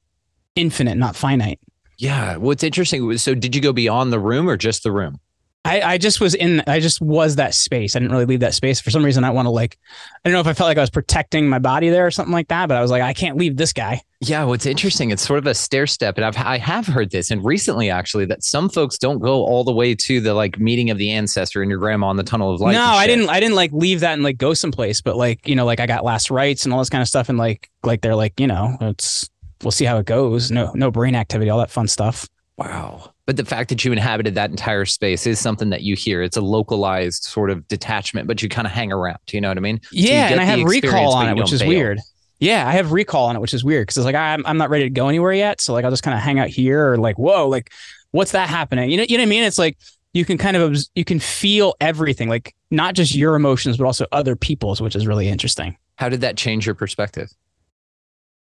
infinite, 0.57 0.97
not 0.97 1.17
finite. 1.17 1.61
yeah. 1.99 2.37
What's 2.37 2.63
interesting 2.63 3.17
so 3.17 3.35
did 3.35 3.55
you 3.55 3.63
go 3.63 3.73
beyond 3.73 4.13
the 4.13 4.21
room 4.21 4.49
or 4.51 4.57
just 4.57 4.83
the 4.83 4.93
room? 4.93 5.21
I, 5.67 5.95
I 5.95 5.99
just 5.99 6.21
was 6.21 6.35
in 6.35 6.63
I 6.67 6.81
just 6.81 7.01
was 7.01 7.37
that 7.37 7.55
space. 7.55 7.97
I 7.97 7.99
didn't 7.99 8.13
really 8.13 8.25
leave 8.25 8.41
that 8.41 8.55
space. 8.55 8.81
For 8.81 8.91
some 8.91 9.05
reason 9.05 9.25
I 9.25 9.31
want 9.31 9.47
to 9.47 9.51
like 9.51 9.79
I 10.25 10.29
don't 10.29 10.33
know 10.33 10.41
if 10.41 10.47
I 10.47 10.53
felt 10.53 10.69
like 10.69 10.79
I 10.79 10.81
was 10.81 10.91
protecting 10.91 11.49
my 11.49 11.59
body 11.59 11.91
there 11.91 12.07
or 12.07 12.11
something 12.11 12.33
like 12.33 12.49
that, 12.49 12.69
but 12.69 12.77
I 12.77 12.83
was 12.83 12.91
like, 12.91 13.03
I 13.03 13.13
can't 13.13 13.37
leave 13.37 13.57
this 13.57 13.73
guy. 13.73 14.03
Yeah, 14.21 14.45
what's 14.45 14.65
interesting, 14.65 15.11
it's 15.11 15.27
sort 15.27 15.39
of 15.39 15.47
a 15.47 15.55
stair 15.55 15.87
step. 15.87 16.17
And 16.17 16.25
I've 16.25 16.37
I 16.37 16.59
have 16.59 16.87
heard 16.87 17.11
this 17.11 17.31
and 17.31 17.45
recently 17.45 17.91
actually 17.91 18.27
that 18.27 18.45
some 18.45 18.69
folks 18.69 18.97
don't 18.97 19.19
go 19.19 19.45
all 19.45 19.65
the 19.65 19.73
way 19.73 19.95
to 19.95 20.21
the 20.21 20.35
like 20.35 20.59
meeting 20.59 20.91
of 20.91 20.99
the 20.99 21.11
ancestor 21.11 21.63
and 21.63 21.71
your 21.71 21.79
grandma 21.79 22.11
in 22.11 22.17
the 22.17 22.23
tunnel 22.23 22.55
of 22.55 22.61
light. 22.61 22.73
No, 22.73 22.85
I 22.85 23.07
didn't 23.07 23.29
I 23.29 23.41
didn't 23.41 23.57
like 23.57 23.73
leave 23.73 24.01
that 24.01 24.15
and 24.15 24.23
like 24.23 24.39
go 24.39 24.55
someplace, 24.55 25.01
but 25.01 25.17
like, 25.17 25.47
you 25.49 25.57
know, 25.57 25.65
like 25.65 25.81
I 25.81 25.87
got 25.87 26.05
last 26.05 26.31
rites 26.31 26.65
and 26.65 26.73
all 26.73 26.79
this 26.79 26.91
kind 26.91 27.03
of 27.03 27.09
stuff 27.09 27.29
and 27.29 27.39
like 27.39 27.71
like 27.83 28.01
they're 28.01 28.17
like, 28.17 28.39
you 28.39 28.47
know, 28.47 28.77
it's 28.81 29.29
we'll 29.63 29.71
see 29.71 29.85
how 29.85 29.99
it 29.99 30.07
goes. 30.07 30.51
No 30.51 30.73
no 30.75 30.91
brain 30.91 31.15
activity, 31.15 31.51
all 31.51 31.59
that 31.59 31.71
fun 31.71 31.89
stuff. 31.89 32.29
Wow. 32.57 33.13
But 33.27 33.37
the 33.37 33.45
fact 33.45 33.71
that 33.71 33.85
you 33.85 33.91
inhabited 33.91 34.37
that 34.37 34.51
entire 34.51 34.85
space 34.85 35.27
is 35.27 35.41
something 35.41 35.71
that 35.71 35.83
you 35.83 35.97
hear. 35.97 36.23
It's 36.23 36.37
a 36.37 36.41
localized 36.41 37.25
sort 37.25 37.51
of 37.51 37.67
detachment, 37.67 38.29
but 38.29 38.41
you 38.41 38.49
kind 38.49 38.67
of 38.67 38.73
hang 38.73 38.93
around. 38.93 39.19
You 39.33 39.41
know 39.41 39.49
what 39.49 39.57
I 39.57 39.61
mean? 39.61 39.81
Yeah, 39.91 40.29
and 40.29 40.41
I 40.41 40.45
have 40.45 40.63
recall 40.63 41.15
on 41.15 41.29
it, 41.29 41.37
which 41.37 41.53
is 41.53 41.61
bail. 41.61 41.69
weird. 41.69 41.99
Yeah, 42.39 42.69
I 42.69 42.73
have 42.73 42.93
recall 42.93 43.27
on 43.27 43.37
it, 43.37 43.41
which 43.41 43.55
is 43.55 43.65
weird 43.65 43.83
because 43.83 43.97
it's 43.97 44.05
like 44.05 44.15
I'm 44.15 44.47
I'm 44.47 44.59
not 44.59 44.71
ready 44.71 44.85
to 44.85 44.91
go 44.91 45.09
anywhere 45.09 45.33
yet. 45.33 45.61
So 45.61 45.73
like 45.73 45.85
I'll 45.85 45.91
just 45.91 46.03
kind 46.03 46.17
of 46.17 46.23
hang 46.23 46.39
out 46.39 46.49
here 46.49 46.93
or 46.93 46.99
like 46.99 47.19
whoa, 47.19 47.49
like 47.49 47.73
what's 48.13 48.33
that 48.33 48.49
happening? 48.49 48.91
You 48.91 48.99
know, 48.99 49.07
you 49.09 49.17
know 49.17 49.23
what 49.23 49.29
I 49.29 49.31
mean? 49.31 49.43
It's 49.43 49.59
like 49.59 49.79
you 50.13 50.25
can 50.25 50.39
kind 50.39 50.57
of 50.57 50.77
you 50.95 51.05
can 51.05 51.19
feel 51.19 51.75
everything, 51.81 52.29
like 52.29 52.55
not 52.71 52.95
just 52.95 53.15
your 53.15 53.35
emotions, 53.35 53.77
but 53.77 53.85
also 53.85 54.07
other 54.13 54.37
people's, 54.37 54.81
which 54.81 54.95
is 54.95 55.07
really 55.07 55.29
interesting. 55.29 55.77
How 55.97 56.09
did 56.09 56.21
that 56.21 56.37
change 56.37 56.67
your 56.67 56.75
perspective? 56.75 57.29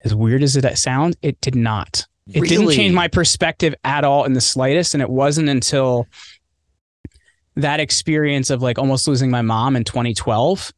As 0.02 0.16
weird 0.16 0.44
as 0.44 0.56
it 0.56 0.64
uh, 0.64 0.76
sounds, 0.76 1.18
it 1.22 1.42
did 1.42 1.56
not. 1.56 2.06
It 2.34 2.42
really? 2.42 2.48
didn't 2.48 2.72
change 2.72 2.94
my 2.94 3.08
perspective 3.08 3.76
at 3.84 4.04
all 4.04 4.26
in 4.26 4.34
the 4.34 4.42
slightest. 4.42 4.94
And 4.94 5.02
it 5.02 5.10
wasn't 5.10 5.50
until 5.50 6.08
that 7.56 7.80
experience 7.80 8.50
of 8.50 8.62
like 8.62 8.78
almost 8.78 9.08
losing 9.08 9.32
my 9.32 9.42
mom 9.42 9.76
in 9.76 9.84
2012 9.84 10.72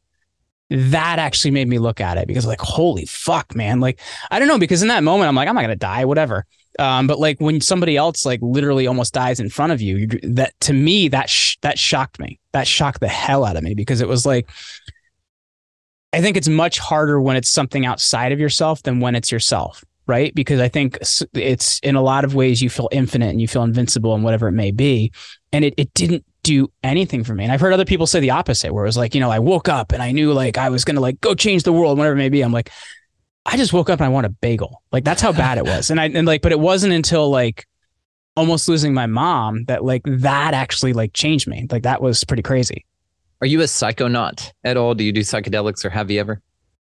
that 0.70 1.18
actually 1.18 1.50
made 1.50 1.68
me 1.68 1.78
look 1.78 2.00
at 2.00 2.16
it 2.16 2.26
because 2.26 2.46
like 2.46 2.60
holy 2.60 3.04
fuck 3.04 3.54
man 3.54 3.78
like 3.78 4.00
i 4.30 4.38
don't 4.38 4.48
know 4.48 4.58
because 4.58 4.80
in 4.80 4.88
that 4.88 5.04
moment 5.04 5.28
i'm 5.28 5.34
like 5.34 5.46
i'm 5.48 5.54
not 5.54 5.60
gonna 5.60 5.76
die 5.76 6.04
whatever 6.04 6.46
um, 6.78 7.06
but 7.06 7.18
like 7.18 7.38
when 7.38 7.60
somebody 7.60 7.98
else 7.98 8.24
like 8.24 8.40
literally 8.40 8.86
almost 8.86 9.12
dies 9.12 9.38
in 9.38 9.50
front 9.50 9.72
of 9.72 9.82
you 9.82 10.06
that 10.22 10.58
to 10.60 10.72
me 10.72 11.08
that 11.08 11.28
sh- 11.28 11.58
that 11.60 11.78
shocked 11.78 12.18
me 12.18 12.40
that 12.52 12.66
shocked 12.66 13.00
the 13.00 13.08
hell 13.08 13.44
out 13.44 13.56
of 13.56 13.62
me 13.62 13.74
because 13.74 14.00
it 14.00 14.08
was 14.08 14.24
like 14.24 14.48
i 16.14 16.22
think 16.22 16.38
it's 16.38 16.48
much 16.48 16.78
harder 16.78 17.20
when 17.20 17.36
it's 17.36 17.50
something 17.50 17.84
outside 17.84 18.32
of 18.32 18.40
yourself 18.40 18.82
than 18.82 19.00
when 19.00 19.14
it's 19.14 19.30
yourself 19.30 19.84
right? 20.06 20.34
Because 20.34 20.60
I 20.60 20.68
think 20.68 20.98
it's 21.34 21.78
in 21.80 21.94
a 21.94 22.02
lot 22.02 22.24
of 22.24 22.34
ways 22.34 22.60
you 22.60 22.70
feel 22.70 22.88
infinite 22.92 23.30
and 23.30 23.40
you 23.40 23.48
feel 23.48 23.62
invincible 23.62 24.14
and 24.14 24.24
whatever 24.24 24.48
it 24.48 24.52
may 24.52 24.70
be. 24.70 25.12
And 25.52 25.64
it, 25.64 25.74
it 25.76 25.92
didn't 25.94 26.24
do 26.42 26.72
anything 26.82 27.24
for 27.24 27.34
me. 27.34 27.44
And 27.44 27.52
I've 27.52 27.60
heard 27.60 27.72
other 27.72 27.84
people 27.84 28.06
say 28.06 28.20
the 28.20 28.30
opposite, 28.30 28.72
where 28.72 28.84
it 28.84 28.88
was 28.88 28.96
like, 28.96 29.14
you 29.14 29.20
know, 29.20 29.30
I 29.30 29.38
woke 29.38 29.68
up 29.68 29.92
and 29.92 30.02
I 30.02 30.12
knew 30.12 30.32
like 30.32 30.58
I 30.58 30.70
was 30.70 30.84
going 30.84 30.96
to 30.96 31.00
like 31.00 31.20
go 31.20 31.34
change 31.34 31.62
the 31.62 31.72
world, 31.72 31.98
whatever 31.98 32.14
it 32.14 32.18
may 32.18 32.28
be. 32.28 32.42
I'm 32.42 32.52
like, 32.52 32.70
I 33.46 33.56
just 33.56 33.72
woke 33.72 33.90
up 33.90 34.00
and 34.00 34.06
I 34.06 34.08
want 34.08 34.26
a 34.26 34.30
bagel. 34.30 34.82
Like 34.92 35.04
that's 35.04 35.22
how 35.22 35.32
bad 35.32 35.58
it 35.58 35.64
was. 35.64 35.90
And 35.90 36.00
I, 36.00 36.06
and 36.06 36.26
like, 36.26 36.42
but 36.42 36.52
it 36.52 36.60
wasn't 36.60 36.92
until 36.92 37.30
like 37.30 37.66
almost 38.36 38.68
losing 38.68 38.94
my 38.94 39.06
mom 39.06 39.64
that 39.64 39.84
like 39.84 40.02
that 40.06 40.54
actually 40.54 40.92
like 40.92 41.12
changed 41.12 41.46
me. 41.46 41.66
Like 41.70 41.82
that 41.82 42.02
was 42.02 42.24
pretty 42.24 42.42
crazy. 42.42 42.86
Are 43.40 43.46
you 43.46 43.60
a 43.60 43.64
psychonaut 43.64 44.52
at 44.64 44.76
all? 44.76 44.94
Do 44.94 45.04
you 45.04 45.12
do 45.12 45.20
psychedelics 45.20 45.84
or 45.84 45.90
have 45.90 46.10
you 46.10 46.20
ever? 46.20 46.40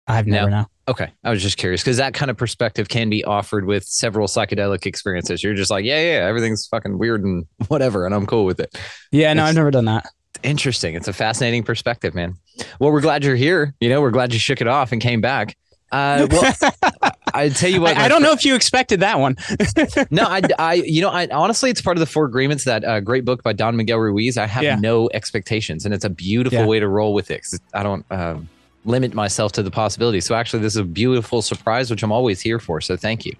I've 0.07 0.27
never 0.27 0.49
no. 0.49 0.65
Okay. 0.87 1.11
I 1.23 1.29
was 1.29 1.41
just 1.41 1.57
curious 1.57 1.81
because 1.81 1.97
that 1.97 2.13
kind 2.13 2.31
of 2.31 2.37
perspective 2.37 2.87
can 2.87 3.09
be 3.09 3.23
offered 3.25 3.65
with 3.65 3.83
several 3.83 4.27
psychedelic 4.27 4.85
experiences. 4.85 5.43
You're 5.43 5.53
just 5.53 5.69
like, 5.69 5.83
yeah, 5.83 5.99
yeah, 5.99 6.25
everything's 6.25 6.65
fucking 6.67 6.97
weird 6.97 7.23
and 7.23 7.45
whatever, 7.67 8.05
and 8.05 8.15
I'm 8.15 8.25
cool 8.25 8.45
with 8.45 8.59
it. 8.59 8.77
Yeah, 9.11 9.33
no, 9.33 9.43
it's 9.43 9.49
I've 9.49 9.55
never 9.55 9.71
done 9.71 9.85
that. 9.85 10.07
Interesting. 10.43 10.95
It's 10.95 11.07
a 11.07 11.13
fascinating 11.13 11.63
perspective, 11.63 12.13
man. 12.13 12.35
Well, 12.79 12.91
we're 12.91 13.01
glad 13.01 13.23
you're 13.23 13.35
here. 13.35 13.73
You 13.79 13.89
know, 13.89 14.01
we're 14.01 14.11
glad 14.11 14.33
you 14.33 14.39
shook 14.39 14.61
it 14.61 14.67
off 14.67 14.91
and 14.91 15.01
came 15.01 15.19
back. 15.19 15.57
Uh, 15.91 16.27
well, 16.29 16.53
I 17.33 17.49
tell 17.49 17.69
you 17.69 17.81
what, 17.81 17.97
I, 17.97 18.05
I 18.05 18.07
don't 18.07 18.21
know 18.21 18.33
if 18.33 18.43
you 18.43 18.55
expected 18.55 18.99
that 18.99 19.19
one. 19.19 19.37
no, 20.11 20.23
I, 20.23 20.41
I, 20.59 20.73
you 20.75 21.01
know, 21.01 21.09
I 21.09 21.27
honestly, 21.27 21.69
it's 21.69 21.81
part 21.81 21.97
of 21.97 21.99
the 21.99 22.05
four 22.05 22.25
agreements. 22.25 22.65
That 22.65 22.83
uh, 22.83 22.99
great 22.99 23.25
book 23.25 23.41
by 23.43 23.53
Don 23.53 23.75
Miguel 23.77 23.99
Ruiz. 23.99 24.37
I 24.37 24.47
have 24.47 24.63
yeah. 24.63 24.75
no 24.75 25.09
expectations, 25.13 25.85
and 25.85 25.93
it's 25.93 26.05
a 26.05 26.09
beautiful 26.09 26.59
yeah. 26.59 26.65
way 26.65 26.79
to 26.79 26.87
roll 26.87 27.13
with 27.13 27.31
it. 27.31 27.45
I 27.73 27.83
don't. 27.83 28.05
Um, 28.11 28.49
limit 28.85 29.13
myself 29.13 29.51
to 29.53 29.63
the 29.63 29.71
possibility. 29.71 30.21
So 30.21 30.35
actually, 30.35 30.61
this 30.61 30.73
is 30.73 30.77
a 30.77 30.83
beautiful 30.83 31.41
surprise, 31.41 31.89
which 31.89 32.03
I'm 32.03 32.11
always 32.11 32.41
here 32.41 32.59
for. 32.59 32.81
So 32.81 32.95
thank 32.95 33.25
you. 33.25 33.33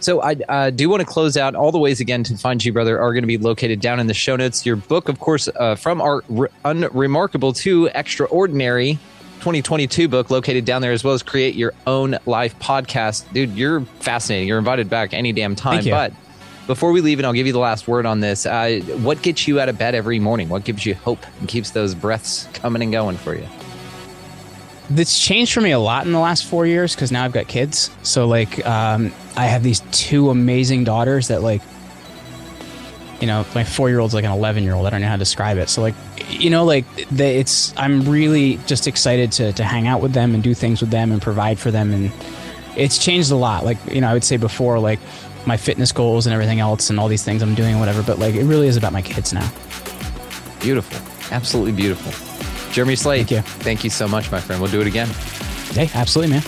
So 0.00 0.20
I 0.22 0.36
uh, 0.48 0.70
do 0.70 0.88
want 0.88 1.00
to 1.00 1.06
close 1.06 1.36
out. 1.36 1.54
All 1.54 1.72
the 1.72 1.78
ways 1.78 2.00
again 2.00 2.22
to 2.24 2.36
find 2.36 2.62
you, 2.64 2.72
Brother 2.72 3.00
are 3.00 3.12
going 3.12 3.22
to 3.22 3.28
be 3.28 3.38
located 3.38 3.80
down 3.80 4.00
in 4.00 4.06
the 4.06 4.14
show 4.14 4.36
notes. 4.36 4.64
Your 4.66 4.76
book, 4.76 5.08
of 5.08 5.20
course, 5.20 5.48
uh, 5.56 5.74
from 5.74 6.00
our 6.00 6.22
re- 6.28 6.48
unremarkable 6.64 7.52
to 7.54 7.88
extraordinary 7.94 8.98
2022 9.40 10.06
book 10.06 10.30
located 10.30 10.64
down 10.64 10.82
there, 10.82 10.92
as 10.92 11.02
well 11.02 11.14
as 11.14 11.22
create 11.22 11.54
your 11.54 11.72
own 11.86 12.16
live 12.26 12.58
podcast. 12.58 13.30
Dude, 13.32 13.50
you're 13.56 13.80
fascinating. 14.00 14.48
You're 14.48 14.58
invited 14.58 14.90
back 14.90 15.14
any 15.14 15.32
damn 15.32 15.56
time. 15.56 15.82
But 15.84 16.12
before 16.66 16.92
we 16.92 17.00
leave, 17.00 17.18
and 17.18 17.26
I'll 17.26 17.32
give 17.32 17.46
you 17.46 17.52
the 17.52 17.58
last 17.58 17.88
word 17.88 18.06
on 18.06 18.20
this, 18.20 18.44
uh, 18.44 18.80
what 19.02 19.22
gets 19.22 19.48
you 19.48 19.58
out 19.58 19.68
of 19.68 19.78
bed 19.78 19.94
every 19.94 20.18
morning? 20.18 20.48
What 20.50 20.64
gives 20.64 20.84
you 20.84 20.94
hope 20.94 21.24
and 21.40 21.48
keeps 21.48 21.70
those 21.70 21.94
breaths 21.94 22.48
coming 22.52 22.82
and 22.82 22.92
going 22.92 23.16
for 23.16 23.34
you? 23.34 23.46
It's 24.92 25.18
changed 25.18 25.52
for 25.52 25.60
me 25.60 25.70
a 25.70 25.78
lot 25.78 26.06
in 26.06 26.12
the 26.12 26.18
last 26.18 26.46
four 26.46 26.66
years 26.66 26.94
because 26.94 27.12
now 27.12 27.24
I've 27.24 27.32
got 27.32 27.46
kids. 27.46 27.90
So 28.02 28.26
like, 28.26 28.64
um, 28.66 29.12
I 29.36 29.46
have 29.46 29.62
these 29.62 29.80
two 29.92 30.30
amazing 30.30 30.84
daughters 30.84 31.28
that 31.28 31.42
like, 31.42 31.62
you 33.20 33.26
know, 33.26 33.46
my 33.54 33.64
four 33.64 33.88
year 33.88 34.00
old's 34.00 34.14
like 34.14 34.24
an 34.24 34.32
eleven 34.32 34.64
year 34.64 34.74
old. 34.74 34.86
I 34.86 34.90
don't 34.90 35.00
know 35.02 35.06
how 35.06 35.14
to 35.14 35.18
describe 35.18 35.58
it. 35.58 35.68
So 35.68 35.82
like, 35.82 35.94
you 36.30 36.50
know, 36.50 36.64
like 36.64 36.86
they, 37.10 37.38
it's 37.38 37.76
I'm 37.76 38.08
really 38.08 38.58
just 38.66 38.86
excited 38.88 39.30
to 39.32 39.52
to 39.52 39.64
hang 39.64 39.86
out 39.86 40.00
with 40.00 40.12
them 40.12 40.34
and 40.34 40.42
do 40.42 40.54
things 40.54 40.80
with 40.80 40.90
them 40.90 41.12
and 41.12 41.20
provide 41.20 41.58
for 41.58 41.70
them, 41.70 41.92
and 41.92 42.10
it's 42.76 42.98
changed 42.98 43.30
a 43.30 43.36
lot. 43.36 43.64
Like 43.64 43.78
you 43.92 44.00
know, 44.00 44.08
I 44.08 44.14
would 44.14 44.24
say 44.24 44.38
before 44.38 44.78
like 44.78 45.00
my 45.46 45.56
fitness 45.56 45.92
goals 45.92 46.26
and 46.26 46.34
everything 46.34 46.60
else 46.60 46.90
and 46.90 46.98
all 46.98 47.08
these 47.08 47.24
things 47.24 47.42
I'm 47.42 47.54
doing, 47.54 47.78
whatever. 47.78 48.02
But 48.02 48.18
like, 48.18 48.34
it 48.34 48.44
really 48.44 48.68
is 48.68 48.76
about 48.76 48.92
my 48.92 49.02
kids 49.02 49.32
now. 49.32 49.48
Beautiful, 50.60 50.98
absolutely 51.30 51.72
beautiful. 51.72 52.29
Jeremy 52.72 52.96
Slate, 52.96 53.28
thank 53.28 53.30
you. 53.30 53.40
Thank 53.42 53.84
you 53.84 53.90
so 53.90 54.06
much, 54.06 54.30
my 54.30 54.40
friend. 54.40 54.60
We'll 54.60 54.70
do 54.70 54.80
it 54.80 54.86
again. 54.86 55.08
Hey, 55.72 55.90
absolutely, 55.94 56.34
man. 56.34 56.42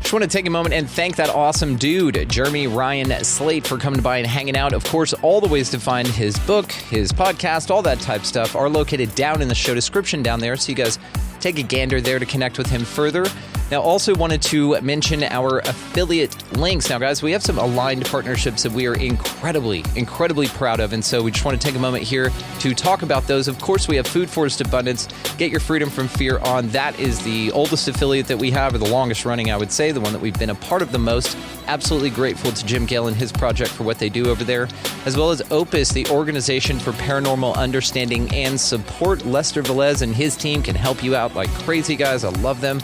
Just 0.00 0.12
want 0.12 0.22
to 0.22 0.28
take 0.28 0.46
a 0.46 0.50
moment 0.50 0.74
and 0.74 0.88
thank 0.88 1.16
that 1.16 1.30
awesome 1.30 1.76
dude, 1.76 2.28
Jeremy 2.28 2.66
Ryan 2.66 3.24
Slate, 3.24 3.66
for 3.66 3.78
coming 3.78 4.02
by 4.02 4.18
and 4.18 4.26
hanging 4.26 4.56
out. 4.56 4.72
Of 4.74 4.84
course, 4.84 5.14
all 5.22 5.40
the 5.40 5.48
ways 5.48 5.70
to 5.70 5.80
find 5.80 6.06
his 6.06 6.38
book, 6.40 6.70
his 6.70 7.10
podcast, 7.10 7.70
all 7.70 7.82
that 7.82 8.00
type 8.00 8.24
stuff 8.24 8.54
are 8.54 8.68
located 8.68 9.14
down 9.14 9.40
in 9.40 9.48
the 9.48 9.54
show 9.54 9.74
description 9.74 10.22
down 10.22 10.40
there. 10.40 10.56
So 10.56 10.70
you 10.70 10.76
guys 10.76 10.98
take 11.40 11.58
a 11.58 11.62
gander 11.62 12.00
there 12.00 12.18
to 12.18 12.26
connect 12.26 12.58
with 12.58 12.68
him 12.68 12.84
further. 12.84 13.24
Now, 13.70 13.80
also 13.80 14.14
wanted 14.14 14.42
to 14.42 14.80
mention 14.82 15.24
our 15.24 15.58
affiliate 15.60 16.56
links. 16.56 16.90
Now, 16.90 16.98
guys, 16.98 17.22
we 17.22 17.32
have 17.32 17.42
some 17.42 17.58
aligned 17.58 18.04
partnerships 18.04 18.62
that 18.62 18.72
we 18.72 18.86
are 18.86 18.94
incredibly, 18.94 19.84
incredibly 19.96 20.48
proud 20.48 20.80
of. 20.80 20.92
And 20.92 21.04
so 21.04 21.22
we 21.22 21.30
just 21.30 21.44
want 21.44 21.60
to 21.60 21.66
take 21.66 21.74
a 21.74 21.80
moment 21.80 22.04
here 22.04 22.30
to 22.60 22.74
talk 22.74 23.02
about 23.02 23.26
those. 23.26 23.48
Of 23.48 23.58
course, 23.60 23.88
we 23.88 23.96
have 23.96 24.06
Food 24.06 24.28
Forest 24.28 24.60
Abundance. 24.60 25.08
Get 25.38 25.50
your 25.50 25.60
freedom 25.60 25.90
from 25.90 26.08
fear 26.08 26.38
on. 26.40 26.68
That 26.68 26.98
is 27.00 27.22
the 27.24 27.50
oldest 27.52 27.88
affiliate 27.88 28.26
that 28.28 28.38
we 28.38 28.50
have, 28.50 28.74
or 28.74 28.78
the 28.78 28.88
longest 28.88 29.24
running, 29.24 29.50
I 29.50 29.56
would 29.56 29.72
say, 29.72 29.92
the 29.92 30.00
one 30.00 30.12
that 30.12 30.22
we've 30.22 30.38
been 30.38 30.50
a 30.50 30.54
part 30.54 30.82
of 30.82 30.92
the 30.92 30.98
most. 30.98 31.36
Absolutely 31.66 32.10
grateful 32.10 32.52
to 32.52 32.66
Jim 32.66 32.84
Gale 32.86 33.08
and 33.08 33.16
his 33.16 33.32
project 33.32 33.70
for 33.70 33.84
what 33.84 33.98
they 33.98 34.08
do 34.08 34.28
over 34.28 34.44
there, 34.44 34.68
as 35.06 35.16
well 35.16 35.30
as 35.30 35.42
Opus, 35.50 35.88
the 35.88 36.06
organization 36.08 36.78
for 36.78 36.92
paranormal 36.92 37.56
understanding 37.56 38.32
and 38.34 38.60
support. 38.60 39.24
Lester 39.24 39.62
Velez 39.62 40.02
and 40.02 40.14
his 40.14 40.36
team 40.36 40.62
can 40.62 40.74
help 40.74 41.02
you 41.02 41.16
out 41.16 41.34
like 41.34 41.48
crazy, 41.64 41.96
guys. 41.96 42.24
I 42.24 42.28
love 42.40 42.60
them. 42.60 42.80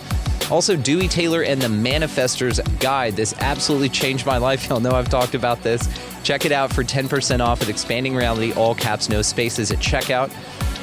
Also, 0.51 0.76
Dewey 0.76 1.07
Taylor 1.07 1.42
and 1.42 1.62
the 1.62 1.68
Manifestor's 1.68 2.59
Guide. 2.80 3.14
This 3.14 3.34
absolutely 3.38 3.88
changed 3.88 4.26
my 4.26 4.38
life. 4.38 4.66
Y'all 4.68 4.80
know 4.80 4.90
I've 4.90 5.09
talked 5.09 5.34
about 5.34 5.62
this. 5.62 5.88
Check 6.22 6.44
it 6.44 6.53
out 6.53 6.72
for 6.72 6.82
10% 6.82 7.40
off 7.40 7.62
at 7.62 7.68
Expanding 7.68 8.14
Reality, 8.14 8.53
all 8.55 8.74
caps, 8.74 9.09
no 9.09 9.22
spaces 9.22 9.70
at 9.70 9.78
checkout. 9.78 10.30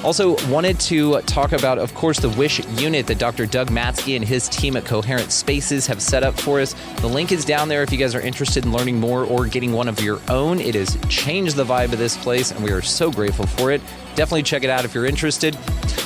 Also, 0.03 0.38
wanted 0.47 0.80
to 0.80 1.20
talk 1.22 1.53
about, 1.53 1.80
of 1.80 1.93
course, 1.95 2.20
the 2.20 2.30
Wish 2.30 2.63
unit 2.80 3.07
that 3.07 3.18
Dr. 3.18 3.45
Doug 3.45 3.70
Matsky 3.70 4.15
and 4.15 4.24
his 4.24 4.47
team 4.47 4.78
at 4.78 4.86
Coherent 4.86 5.32
Spaces 5.32 5.88
have 5.88 6.01
set 6.01 6.24
up 6.24 6.39
for 6.39 6.59
us. 6.61 6.76
The 7.01 7.07
link 7.07 7.32
is 7.32 7.43
down 7.43 7.68
there 7.68 7.82
if 7.82 7.91
you 7.91 7.97
guys 7.97 8.13
are 8.13 8.22
interested 8.22 8.63
in 8.63 8.72
learning 8.72 8.99
more 8.99 9.24
or 9.26 9.47
getting 9.47 9.74
one 9.74 9.88
of 9.88 9.99
your 9.99 10.22
own. 10.30 10.59
It 10.59 10.76
has 10.76 10.97
changed 11.09 11.55
the 11.55 11.65
vibe 11.65 11.91
of 11.91 11.99
this 11.99 12.15
place, 12.15 12.51
and 12.51 12.63
we 12.63 12.72
are 12.72 12.82
so 12.82 13.11
grateful 13.11 13.47
for 13.47 13.72
it. 13.72 13.82
Definitely 14.18 14.43
check 14.43 14.63
it 14.63 14.72
out 14.72 14.84
if 14.84 14.95
you're 14.95 15.05
interested. 15.05 15.55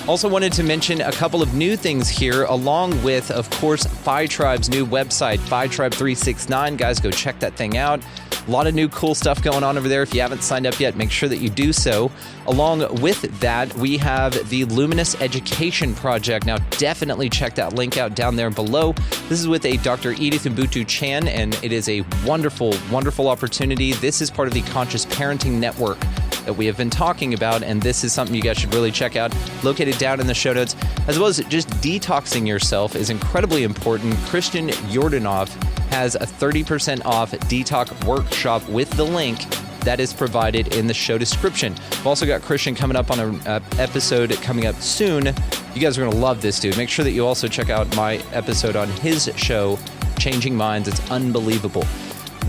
Also, 0.06 0.28
wanted 0.28 0.52
to 0.52 0.64
mention 0.64 1.00
a 1.00 1.14
couple 1.14 1.42
of 1.42 1.54
new 1.54 1.78
things 1.78 2.10
here, 2.10 2.44
along 2.44 3.02
with, 3.04 3.32
of 3.32 3.50
course, 3.52 3.86
Phi 3.86 4.28
Tribe's 4.28 4.68
new 4.68 4.86
website, 4.86 5.40
Phi 5.40 5.68
Tribe 5.68 5.94
369. 5.94 6.76
Guys, 6.76 7.00
go 7.00 7.10
check 7.10 7.40
that 7.40 7.56
thing 7.56 7.78
out. 7.78 8.02
A 8.48 8.52
lot 8.52 8.68
of 8.68 8.74
new 8.74 8.90
cool 8.90 9.16
stuff 9.16 9.42
going 9.42 9.64
on 9.64 9.78
over 9.78 9.88
there. 9.88 10.02
If 10.02 10.14
you 10.14 10.20
haven't 10.20 10.44
signed 10.44 10.68
up 10.68 10.78
yet, 10.78 10.98
make 10.98 11.10
sure 11.10 11.30
that 11.30 11.38
you 11.38 11.50
do 11.50 11.72
so. 11.72 12.12
Along 12.48 12.80
with 13.02 13.22
that, 13.40 13.74
we 13.76 13.98
have 14.00 14.50
the 14.50 14.66
Luminous 14.66 15.16
Education 15.22 15.96
Project. 15.96 16.46
Now, 16.46 16.58
definitely 16.72 17.30
check 17.30 17.56
that 17.56 17.76
link 17.76 17.96
out 17.96 18.14
down 18.14 18.36
there 18.36 18.50
below. 18.50 18.92
This 19.30 19.40
is 19.40 19.48
with 19.48 19.66
a 19.66 19.78
Dr. 19.78 20.12
Edith 20.14 20.44
Mbutu 20.44 20.86
Chan, 20.86 21.30
and 21.30 21.54
it 21.64 21.72
is 21.72 21.88
a 21.88 22.02
wonderful, 22.26 22.74
wonderful 22.92 23.30
opportunity. 23.30 23.94
This 23.94 24.20
is 24.20 24.30
part 24.30 24.50
of 24.50 24.54
the 24.54 24.64
Conscious 24.64 25.06
Parenting 25.06 25.60
Network 25.60 26.00
that 26.46 26.54
we 26.54 26.66
have 26.66 26.78
been 26.78 26.90
talking 26.90 27.34
about. 27.34 27.64
And 27.64 27.82
this 27.82 28.04
is 28.04 28.14
something 28.14 28.36
you 28.36 28.42
guys 28.42 28.58
should 28.58 28.74
really 28.74 28.92
check 28.92 29.16
out, 29.16 29.34
located 29.64 29.98
down 29.98 30.20
in 30.20 30.28
the 30.28 30.34
show 30.34 30.54
notes, 30.54 30.76
as 31.08 31.18
well 31.20 31.28
as 31.28 31.40
just 31.46 31.70
detoxing 31.82 32.48
yourself 32.48 32.96
is 32.96 33.10
incredibly 33.10 33.64
important. 33.64 34.16
Christian 34.26 34.70
Yordanov 34.90 35.50
has 35.92 36.16
a 36.16 36.20
30% 36.20 37.06
off 37.06 37.32
detox 37.32 38.06
workshop 38.06 38.68
with 38.70 38.90
the 38.92 39.04
link 39.06 39.40
that 39.82 40.00
is 40.00 40.14
provided 40.14 40.76
in 40.76 40.88
the 40.88 40.94
show 40.94 41.18
description. 41.18 41.74
We've 41.92 42.08
also 42.08 42.26
got 42.26 42.42
Christian 42.42 42.76
coming 42.76 42.96
up 42.96 43.12
on 43.12 43.20
an 43.20 43.62
episode 43.80 44.32
coming 44.42 44.68
up 44.68 44.76
soon. 44.76 45.26
You 45.74 45.82
guys 45.82 45.98
are 45.98 46.02
going 46.02 46.12
to 46.12 46.18
love 46.18 46.42
this 46.42 46.60
dude. 46.60 46.78
Make 46.78 46.90
sure 46.90 47.04
that 47.04 47.12
you 47.12 47.26
also 47.26 47.48
check 47.48 47.70
out 47.70 47.94
my 47.96 48.18
episode 48.32 48.76
on 48.76 48.88
his 48.90 49.32
show, 49.36 49.80
Changing 50.20 50.56
Minds. 50.56 50.88
It's 50.88 51.12
unbelievable. 51.12 51.86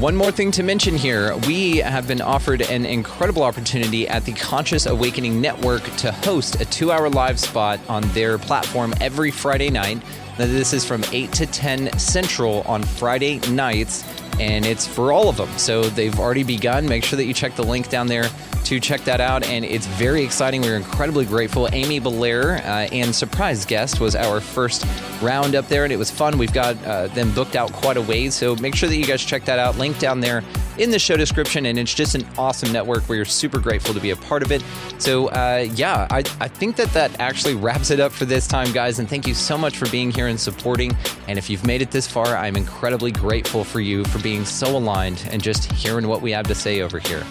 One 0.03 0.16
more 0.16 0.32
thing 0.32 0.50
to 0.53 0.64
mention 0.64 0.96
here 0.96 1.36
we 1.46 1.76
have 1.76 2.09
been 2.09 2.20
offered 2.20 2.61
an 2.61 2.84
incredible 2.86 3.44
opportunity 3.44 4.09
at 4.09 4.24
the 4.24 4.32
Conscious 4.32 4.86
Awakening 4.86 5.40
Network 5.40 5.84
to 5.98 6.11
host 6.11 6.61
a 6.61 6.64
two 6.64 6.90
hour 6.90 7.09
live 7.09 7.38
spot 7.38 7.78
on 7.88 8.03
their 8.09 8.36
platform 8.36 8.92
every 9.00 9.30
Friday 9.30 9.70
night. 9.70 10.03
Now, 10.40 10.46
this 10.46 10.72
is 10.72 10.84
from 10.84 11.05
8 11.12 11.30
to 11.34 11.46
10 11.46 11.96
Central 12.00 12.62
on 12.62 12.82
Friday 12.82 13.38
nights 13.50 14.03
and 14.41 14.64
it's 14.64 14.87
for 14.87 15.12
all 15.12 15.28
of 15.28 15.37
them. 15.37 15.51
So 15.59 15.83
they've 15.83 16.18
already 16.18 16.43
begun. 16.43 16.87
Make 16.89 17.05
sure 17.05 17.16
that 17.16 17.24
you 17.24 17.35
check 17.35 17.55
the 17.55 17.62
link 17.62 17.89
down 17.89 18.07
there 18.07 18.28
to 18.64 18.80
check 18.80 19.03
that 19.03 19.20
out. 19.20 19.45
And 19.45 19.64
it's 19.64 19.87
very 19.87 20.22
exciting. 20.22 20.62
We're 20.62 20.76
incredibly 20.76 21.24
grateful. 21.24 21.68
Amy 21.72 21.99
Belair 21.99 22.59
uh, 22.59 22.89
and 22.93 23.14
surprise 23.14 23.64
guest 23.64 24.01
was 24.01 24.14
our 24.14 24.41
first 24.41 24.87
round 25.20 25.55
up 25.55 25.68
there, 25.68 25.85
and 25.85 25.93
it 25.93 25.97
was 25.97 26.11
fun. 26.11 26.39
We've 26.39 26.53
got 26.53 26.83
uh, 26.85 27.09
them 27.09 27.33
booked 27.33 27.57
out 27.57 27.72
quite 27.72 27.97
a 27.97 28.03
ways. 28.03 28.35
So 28.35 28.57
make 28.57 28.74
sure 28.74 28.89
that 28.89 28.97
you 28.97 29.05
guys 29.05 29.22
check 29.22 29.45
that 29.45 29.59
out. 29.59 29.78
Link 29.78 29.99
down 29.99 30.20
there 30.20 30.43
in 30.78 30.91
the 30.91 30.99
show 30.99 31.16
description. 31.16 31.66
And 31.66 31.78
it's 31.78 31.95
just 31.95 32.14
an 32.14 32.26
awesome 32.39 32.72
network. 32.72 33.09
We're 33.09 33.24
super 33.24 33.59
grateful 33.59 33.95
to 33.95 34.01
be 34.01 34.11
a 34.11 34.16
part 34.16 34.43
of 34.43 34.53
it. 34.53 34.62
So, 34.99 35.28
uh, 35.28 35.66
yeah, 35.74 36.07
I, 36.11 36.18
I 36.41 36.49
think 36.49 36.76
that 36.76 36.89
that 36.93 37.18
actually 37.20 37.55
wraps 37.55 37.91
it 37.91 38.01
up 38.01 38.12
for 38.12 38.24
this 38.24 38.47
time, 38.47 38.72
guys. 38.72 38.99
And 38.99 39.09
thank 39.09 39.26
you 39.26 39.35
so 39.35 39.59
much 39.59 39.76
for 39.76 39.89
being 39.91 40.11
here 40.11 40.28
and 40.28 40.39
supporting. 40.39 40.97
And 41.28 41.39
if 41.39 41.51
you've 41.51 41.66
made 41.66 41.83
it 41.83 41.91
this 41.91 42.07
far, 42.07 42.37
I'm 42.37 42.57
incredibly 42.57 43.12
grateful 43.12 43.64
for 43.64 43.80
you 43.80 44.05
for 44.05 44.18
being 44.22 44.44
so 44.44 44.76
aligned 44.76 45.26
and 45.30 45.42
just 45.42 45.70
hearing 45.72 46.08
what 46.08 46.22
we 46.22 46.30
have 46.32 46.46
to 46.46 46.54
say 46.54 46.80
over 46.80 46.98
here. 46.98 47.24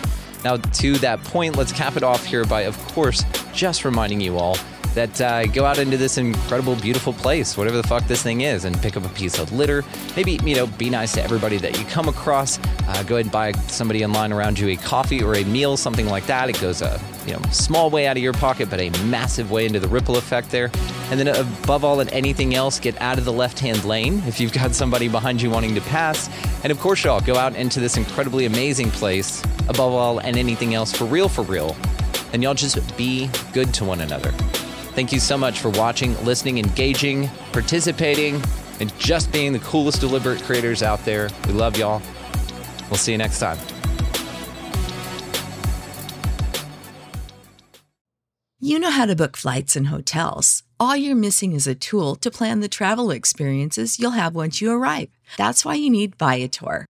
Now, 0.44 0.58
to 0.58 0.98
that 1.00 1.24
point, 1.24 1.56
let's 1.56 1.72
cap 1.72 1.96
it 1.98 2.04
off 2.04 2.26
here 2.26 2.46
by, 2.46 2.62
of 2.62 2.78
course, 2.88 3.24
just 3.54 3.86
reminding 3.86 4.22
you 4.22 4.38
all 4.38 4.58
that 4.96 5.22
uh, 5.22 5.46
go 5.48 5.66
out 5.66 5.78
into 5.78 5.98
this 5.98 6.18
incredible, 6.18 6.76
beautiful 6.76 7.14
place, 7.14 7.58
whatever 7.58 7.78
the 7.78 7.88
fuck 7.88 8.06
this 8.08 8.22
thing 8.22 8.42
is, 8.42 8.66
and 8.66 8.80
pick 8.82 8.98
up 8.98 9.06
a 9.06 9.10
piece 9.10 9.40
of 9.40 9.52
litter. 9.52 9.84
Maybe, 10.16 10.40
you 10.44 10.56
know, 10.56 10.68
be 10.68 10.90
nice 10.90 11.14
to 11.14 11.24
everybody 11.24 11.58
that 11.58 11.78
you 11.78 11.86
come 11.86 12.08
across. 12.08 12.60
Uh, 12.88 13.04
go 13.04 13.16
ahead 13.16 13.26
and 13.26 13.32
buy 13.32 13.52
somebody 13.68 14.04
in 14.04 14.12
line 14.12 14.34
around 14.34 14.60
you 14.60 14.70
a 14.70 14.76
coffee 14.76 15.24
or 15.24 15.36
a 15.36 15.44
meal, 15.46 15.78
something 15.78 16.08
like 16.08 16.26
that. 16.28 16.50
It 16.50 16.60
goes 16.60 16.82
a 16.82 17.00
you 17.26 17.34
know 17.34 17.42
small 17.52 17.90
way 17.90 18.08
out 18.08 18.18
of 18.18 18.24
your 18.24 18.34
pocket, 18.34 18.70
but 18.70 18.80
a 18.80 18.90
massive 19.06 19.52
way 19.52 19.66
into 19.66 19.80
the 19.80 19.88
ripple 19.88 20.18
effect 20.18 20.50
there. 20.50 20.72
And 21.10 21.20
then 21.20 21.28
above 21.28 21.84
all 21.84 22.00
and 22.00 22.10
anything 22.12 22.56
else, 22.56 22.80
get 22.80 23.00
out 23.02 23.18
of 23.18 23.26
the 23.26 23.34
left-hand 23.34 23.84
lane 23.84 24.22
if 24.28 24.40
you've 24.40 24.54
got 24.54 24.74
somebody 24.74 25.08
behind 25.08 25.42
you 25.42 25.50
wanting 25.50 25.76
to 25.76 25.82
pass. 25.82 26.30
And 26.64 26.72
of 26.72 26.80
course, 26.80 27.04
y'all 27.04 27.22
go 27.22 27.36
out 27.36 27.56
into 27.56 27.80
this 27.80 27.98
incredibly 27.98 28.46
amazing 28.46 28.92
place. 28.92 29.42
Above 29.70 29.94
all 29.94 30.20
and 30.20 30.38
anything 30.38 30.74
else, 30.74 30.92
for 30.92 31.06
real, 31.06 31.30
for 31.30 31.44
real. 31.44 31.76
And 32.34 32.42
y'all 32.42 32.54
just 32.54 32.98
be 32.98 33.30
good 33.54 33.74
to 33.76 33.86
one 33.86 34.02
another. 34.02 34.34
Thank 34.94 35.12
you 35.14 35.20
so 35.20 35.38
much 35.38 35.60
for 35.60 35.70
watching, 35.70 36.22
listening, 36.26 36.58
engaging, 36.58 37.30
participating, 37.54 38.42
and 38.80 38.98
just 38.98 39.32
being 39.32 39.54
the 39.54 39.60
coolest 39.60 40.02
deliberate 40.02 40.44
creators 40.44 40.84
out 40.84 41.04
there. 41.06 41.30
We 41.48 41.54
love 41.54 41.78
y'all. 41.78 42.02
We'll 42.90 42.98
see 42.98 43.14
you 43.14 43.18
next 43.18 43.40
time. 43.40 43.58
You 48.60 48.80
know 48.80 48.92
how 48.92 49.06
to 49.06 49.16
book 49.16 49.38
flights 49.38 49.76
and 49.76 49.88
hotels. 49.88 50.64
All 50.80 50.96
you're 50.96 51.16
missing 51.16 51.54
is 51.54 51.68
a 51.68 51.76
tool 51.76 52.16
to 52.18 52.30
plan 52.30 52.60
the 52.60 52.68
travel 52.68 53.12
experiences 53.12 53.98
you'll 53.98 54.12
have 54.12 54.36
once 54.36 54.62
you 54.62 54.72
arrive. 54.72 55.10
That's 55.38 55.64
why 55.64 55.76
you 55.76 55.90
need 55.90 56.16
Viator. 56.16 56.86